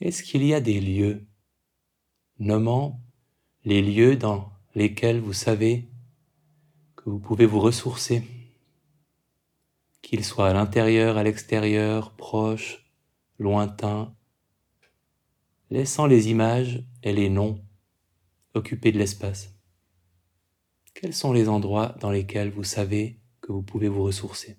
Est-ce 0.00 0.22
qu'il 0.22 0.44
y 0.44 0.54
a 0.54 0.60
des 0.60 0.80
lieux, 0.80 1.26
nommant 2.38 3.00
les 3.64 3.82
lieux 3.82 4.14
dans 4.14 4.52
lesquels 4.76 5.18
vous 5.18 5.32
savez 5.32 5.88
que 6.94 7.10
vous 7.10 7.18
pouvez 7.18 7.46
vous 7.46 7.58
ressourcer, 7.58 8.22
qu'ils 10.00 10.24
soient 10.24 10.50
à 10.50 10.52
l'intérieur, 10.52 11.16
à 11.16 11.24
l'extérieur, 11.24 12.12
proches, 12.12 12.88
lointains, 13.40 14.14
laissant 15.70 16.06
les 16.06 16.30
images 16.30 16.84
et 17.02 17.12
les 17.12 17.28
noms 17.28 17.60
occuper 18.54 18.92
de 18.92 18.98
l'espace? 18.98 19.52
Quels 20.94 21.14
sont 21.14 21.32
les 21.32 21.48
endroits 21.48 21.96
dans 22.00 22.12
lesquels 22.12 22.50
vous 22.50 22.64
savez 22.64 23.18
que 23.40 23.50
vous 23.50 23.62
pouvez 23.62 23.88
vous 23.88 24.04
ressourcer? 24.04 24.58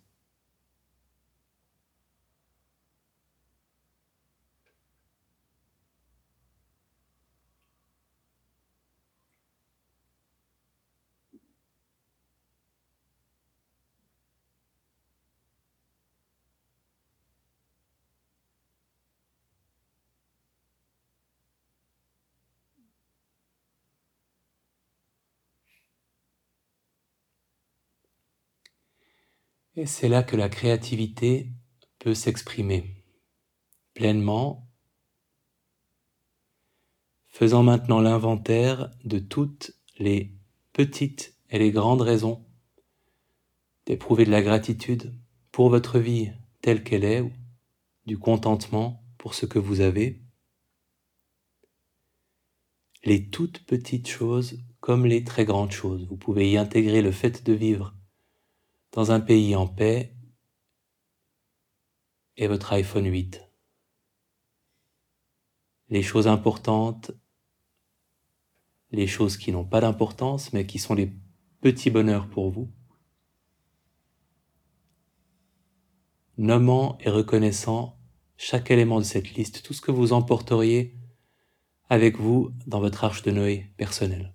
Et 29.80 29.86
c'est 29.86 30.10
là 30.10 30.24
que 30.24 30.36
la 30.36 30.50
créativité 30.50 31.54
peut 32.00 32.14
s'exprimer 32.14 33.02
pleinement, 33.94 34.68
faisant 37.30 37.64
maintenant 37.64 38.02
l'inventaire 38.02 38.92
de 39.06 39.20
toutes 39.20 39.72
les 39.98 40.36
petites 40.74 41.34
et 41.50 41.60
les 41.60 41.72
grandes 41.72 42.02
raisons 42.02 42.46
d'éprouver 43.86 44.26
de 44.26 44.32
la 44.32 44.42
gratitude 44.42 45.18
pour 45.54 45.70
votre 45.70 45.98
vie 45.98 46.30
telle 46.60 46.84
qu'elle 46.84 47.06
est, 47.06 47.24
du 48.06 48.20
contentement 48.20 49.02
pour 49.18 49.34
ce 49.34 49.46
que 49.46 49.60
vous 49.60 49.80
avez, 49.80 50.22
les 53.06 53.30
toutes 53.30 53.66
petites 53.66 54.10
choses 54.10 54.60
comme 54.82 55.06
les 55.06 55.24
très 55.24 55.46
grandes 55.46 55.72
choses. 55.72 56.06
Vous 56.06 56.18
pouvez 56.18 56.52
y 56.52 56.58
intégrer 56.58 57.02
le 57.02 57.14
fait 57.14 57.46
de 57.46 57.54
vivre 57.54 57.96
dans 58.92 59.12
un 59.12 59.20
pays 59.20 59.56
en 59.56 59.68
paix 59.68 60.16
et 62.38 62.48
votre 62.48 62.74
iPhone 62.74 63.06
8. 63.06 63.42
Les 65.90 66.02
choses 66.02 66.28
importantes, 66.28 67.12
les 68.92 69.08
choses 69.08 69.38
qui 69.38 69.52
n'ont 69.52 69.66
pas 69.66 69.82
d'importance 69.82 70.54
mais 70.54 70.66
qui 70.66 70.80
sont 70.80 70.96
les 70.96 71.12
petits 71.62 71.90
bonheurs 71.90 72.30
pour 72.30 72.50
vous. 72.50 72.72
Nommant 76.38 76.98
et 77.02 77.10
reconnaissant 77.10 78.00
chaque 78.38 78.72
élément 78.72 79.00
de 79.00 79.06
cette 79.06 79.34
liste, 79.34 79.64
tout 79.64 79.74
ce 79.74 79.82
que 79.82 79.92
vous 79.92 80.14
emporteriez 80.14 80.96
avec 81.90 82.18
vous 82.18 82.52
dans 82.68 82.80
votre 82.80 83.04
arche 83.04 83.24
de 83.24 83.32
Noé 83.32 83.74
personnelle. 83.76 84.34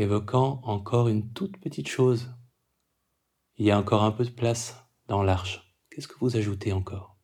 Évoquant 0.00 0.60
encore 0.64 1.08
une 1.08 1.32
toute 1.32 1.58
petite 1.58 1.88
chose. 1.88 2.34
Il 3.56 3.66
y 3.66 3.70
a 3.70 3.78
encore 3.78 4.02
un 4.02 4.12
peu 4.12 4.24
de 4.24 4.30
place 4.30 4.82
dans 5.08 5.22
l'arche. 5.22 5.74
Qu'est-ce 5.90 6.08
que 6.08 6.18
vous 6.18 6.36
ajoutez 6.36 6.72
encore? 6.72 7.18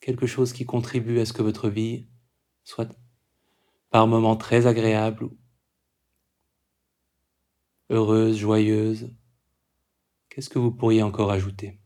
Quelque 0.00 0.26
chose 0.26 0.52
qui 0.52 0.66
contribue 0.66 1.20
à 1.20 1.26
ce 1.26 1.32
que 1.32 1.42
votre 1.42 1.68
vie 1.68 2.08
soit 2.64 2.88
par 3.90 4.06
moments 4.06 4.36
très 4.36 4.66
agréable, 4.66 5.30
heureuse, 7.90 8.36
joyeuse? 8.36 9.14
Qu'est-ce 10.28 10.48
que 10.48 10.58
vous 10.58 10.72
pourriez 10.72 11.02
encore 11.02 11.30
ajouter? 11.30 11.79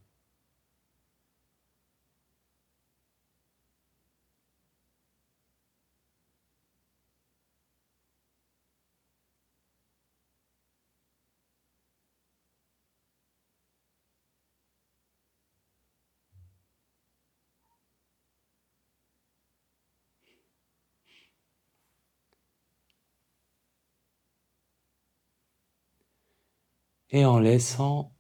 Et 27.15 27.25
en 27.25 27.39
laissant 27.39 28.13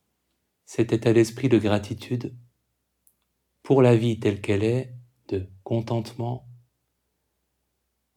cet 0.67 0.93
état 0.93 1.13
d'esprit 1.13 1.49
de 1.49 1.59
gratitude 1.59 2.33
pour 3.65 3.83
la 3.83 3.97
vie 3.97 4.21
telle 4.21 4.41
qu'elle 4.41 4.63
est, 4.63 4.95
de 5.27 5.51
contentement, 5.65 6.49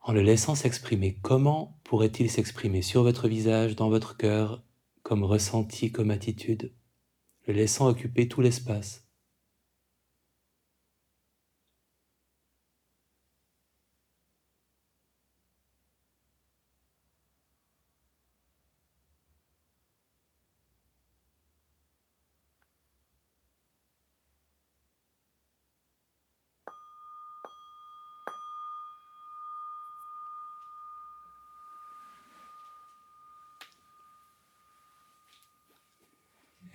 en 0.01 0.13
le 0.13 0.21
laissant 0.21 0.53
s'exprimer. 0.53 1.17
Comment 1.23 1.81
pourrait-il 1.83 2.29
s'exprimer 2.29 2.83
sur 2.83 3.01
votre 3.01 3.27
visage, 3.27 3.75
dans 3.75 3.89
votre 3.89 4.17
cœur, 4.17 4.63
comme 5.01 5.23
ressenti, 5.23 5.91
comme 5.91 6.11
attitude, 6.11 6.75
le 7.47 7.55
laissant 7.55 7.87
occuper 7.87 8.27
tout 8.27 8.41
l'espace 8.41 9.06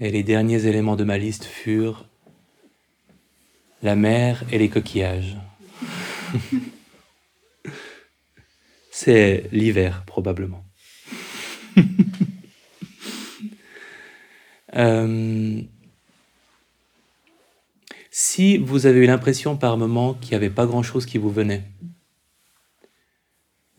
Et 0.03 0.11
les 0.11 0.25
derniers 0.25 0.67
éléments 0.67 0.97
de 0.97 1.05
ma 1.05 1.17
liste 1.17 1.45
furent 1.45 2.09
la 3.85 3.95
mer 3.95 4.43
et 4.51 4.59
les 4.59 4.69
coquillages. 4.69 5.37
C'est 8.91 9.49
l'hiver, 9.53 10.03
probablement. 10.05 10.65
Euh, 14.75 15.61
si 18.11 18.57
vous 18.57 18.87
avez 18.87 19.01
eu 19.01 19.07
l'impression 19.07 19.55
par 19.59 19.77
moment 19.77 20.15
qu'il 20.15 20.31
n'y 20.31 20.37
avait 20.37 20.49
pas 20.49 20.65
grand-chose 20.65 21.05
qui 21.05 21.19
vous 21.19 21.29
venait, 21.29 21.63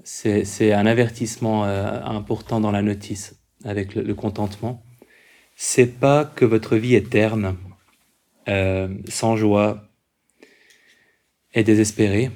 c'est 0.04 0.72
un 0.72 0.86
avertissement 0.86 1.66
euh, 1.66 2.00
important 2.04 2.60
dans 2.60 2.70
la 2.70 2.84
notice 2.84 3.40
avec 3.64 3.95
le 3.95 4.14
contentement 4.14 4.84
c'est 5.56 6.00
pas 6.00 6.26
que 6.26 6.46
votre 6.46 6.76
vie 6.76 6.96
est 6.96 7.10
terne, 7.10 7.58
euh, 8.48 8.90
sans 9.08 9.36
joie 9.36 9.88
et 11.54 11.64
désespérée, 11.64 12.32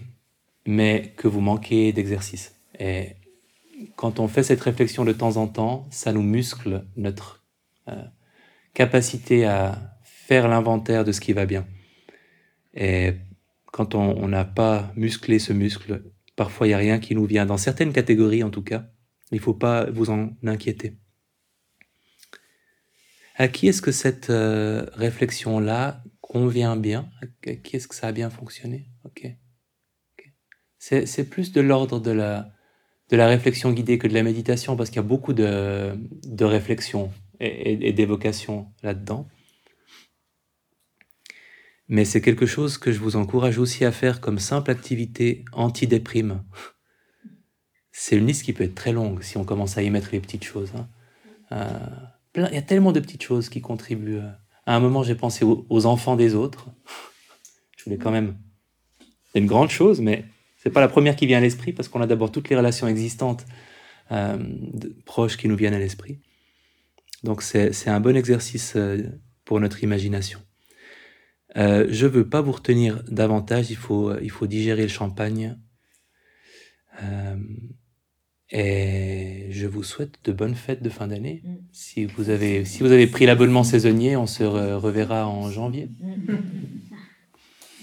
mais 0.66 1.14
que 1.18 1.28
vous 1.28 1.42
manquez 1.42 1.92
d'exercice. 1.94 2.56
Et 2.80 3.16
quand 3.96 4.20
on 4.20 4.28
fait 4.28 4.44
cette 4.44 4.62
réflexion 4.62 5.06
de 5.06 5.12
temps 5.12 5.38
en 5.38 5.48
temps, 5.48 5.88
ça 5.92 6.14
nous 6.14 6.22
muscle 6.22 6.86
notre 6.96 7.44
euh, 7.88 8.04
capacité 8.74 9.46
à 9.46 9.98
faire 10.04 10.48
l'inventaire 10.48 11.04
de 11.04 11.12
ce 11.12 11.22
qui 11.22 11.34
va 11.34 11.46
bien. 11.46 11.66
Et 12.74 13.14
quand 13.72 13.96
on 13.96 14.28
n'a 14.28 14.46
pas 14.46 14.92
musclé 14.96 15.40
ce 15.40 15.54
muscle, 15.54 16.04
parfois 16.36 16.68
il 16.68 16.72
n'y 16.72 16.74
a 16.76 16.78
rien 16.78 17.00
qui 17.00 17.16
nous 17.16 17.26
vient. 17.26 17.46
Dans 17.46 17.58
certaines 17.58 17.94
catégories 17.94 18.44
en 18.44 18.50
tout 18.50 18.62
cas, 18.62 18.86
il 19.32 19.38
ne 19.38 19.42
faut 19.42 19.54
pas 19.54 19.90
vous 19.90 20.10
en 20.10 20.30
inquiéter. 20.46 20.98
À 23.40 23.48
qui 23.48 23.68
est-ce 23.68 23.84
que 23.84 23.92
cette 23.92 24.32
euh, 24.32 24.88
réflexion-là 24.94 26.04
convient 26.22 26.76
bien? 26.76 27.10
À 27.22 27.56
qui 27.56 27.76
est-ce 27.76 27.88
que 27.88 27.96
ça 27.96 28.08
a 28.08 28.12
bien 28.12 28.32
fonctionné? 28.32 28.90
Ok. 29.06 29.28
C'est 30.80 31.30
plus 31.30 31.52
de 31.52 31.62
l'ordre 31.62 32.00
de 32.00 32.12
la, 32.12 32.52
de 33.10 33.18
la 33.18 33.28
réflexion 33.28 33.72
guidée 33.72 33.98
que 33.98 34.08
de 34.08 34.14
la 34.14 34.24
méditation, 34.24 34.76
parce 34.76 34.90
qu'il 34.90 34.98
y 34.98 35.00
a 35.00 35.04
beaucoup 35.04 35.34
de, 35.34 35.94
de 36.26 36.46
réflexion 36.46 37.12
et, 37.40 37.88
et 37.88 37.94
d'évocation 37.94 38.74
là-dedans. 38.82 39.28
Mais 41.90 42.06
c'est 42.06 42.22
quelque 42.22 42.46
chose 42.46 42.78
que 42.78 42.92
je 42.92 43.00
vous 43.00 43.16
encourage 43.18 43.60
aussi 43.60 43.86
à 43.86 43.92
faire 43.92 44.20
comme 44.20 44.40
simple 44.40 44.72
activité 44.72 45.46
anti-déprime. 45.52 46.44
C'est 47.92 48.18
une 48.18 48.28
liste 48.28 48.44
qui 48.44 48.54
peut 48.54 48.64
être 48.64 48.76
très 48.76 48.94
longue 48.94 49.22
si 49.24 49.38
on 49.38 49.44
commence 49.44 49.78
à 49.78 49.84
y 49.84 49.90
mettre 49.90 50.10
les 50.12 50.20
petites 50.20 50.44
choses. 50.44 50.72
Hein. 50.76 50.90
Euh, 51.52 52.17
il 52.38 52.56
y 52.56 52.58
a 52.58 52.62
tellement 52.62 52.92
de 52.92 53.00
petites 53.00 53.24
choses 53.24 53.50
qui 53.50 53.62
contribuent. 53.62 54.20
À 54.66 54.76
un 54.76 54.80
moment, 54.80 55.04
j'ai 55.04 55.16
pensé 55.16 55.46
aux, 55.46 55.86
enfants 55.86 56.16
des 56.16 56.36
autres. 56.36 56.68
Je 57.78 57.86
voulais 57.86 57.98
quand 57.98 58.12
même. 58.12 58.38
C'est 59.32 59.40
une 59.40 59.48
grande 59.48 59.70
chose, 59.70 60.02
mais 60.02 60.26
C'est 60.58 60.70
pas 60.70 60.82
la 60.82 60.88
première 60.88 61.16
qui 61.16 61.26
vient 61.26 61.38
à 61.38 61.42
l'esprit 61.42 61.72
parce 61.72 61.88
qu'on 61.88 62.02
a 62.02 62.08
d'abord 62.08 62.32
toutes 62.32 62.50
les 62.50 62.56
relations 62.56 62.88
existantes 62.88 63.46
euh, 64.12 64.38
proches 65.06 65.38
qui 65.38 65.48
nous 65.48 65.56
viennent 65.56 65.74
à 65.74 65.80
l'esprit. 65.80 66.20
Donc 67.24 67.42
c'est 67.42 67.88
un 67.88 68.00
bon 68.00 68.16
exercice 68.16 68.74
euh, 68.76 69.02
pour 69.46 69.60
notre 69.60 69.84
imagination. 69.84 70.40
Euh, 71.56 71.88
je 71.90 72.06
veux 72.06 72.28
pas 72.28 72.42
vous 72.42 72.52
retenir 72.52 73.04
davantage, 73.08 73.72
il 73.72 73.78
faut, 73.78 74.18
il 74.20 74.30
faut 74.30 74.48
digérer 74.48 74.84
le 74.84 74.90
champagne. 74.90 75.58
Et 78.50 79.48
je 79.52 79.68
vous 79.68 79.84
souhaite 79.84 80.20
de 80.24 80.32
bonnes 80.32 80.56
fêtes 80.56 80.82
de 80.82 80.90
fin 80.90 81.08
d'année. 81.08 81.42
Mm. 81.44 81.56
Si, 81.72 82.06
vous 82.06 82.30
avez, 82.30 82.64
si 82.64 82.82
vous 82.82 82.92
avez 82.92 83.08
pris 83.08 83.26
l'abonnement 83.26 83.64
saisonnier, 83.64 84.16
on 84.16 84.28
se 84.28 84.44
reverra 84.44 85.28
en 85.28 85.50
janvier. 85.50 85.90
Mm. 86.00 86.34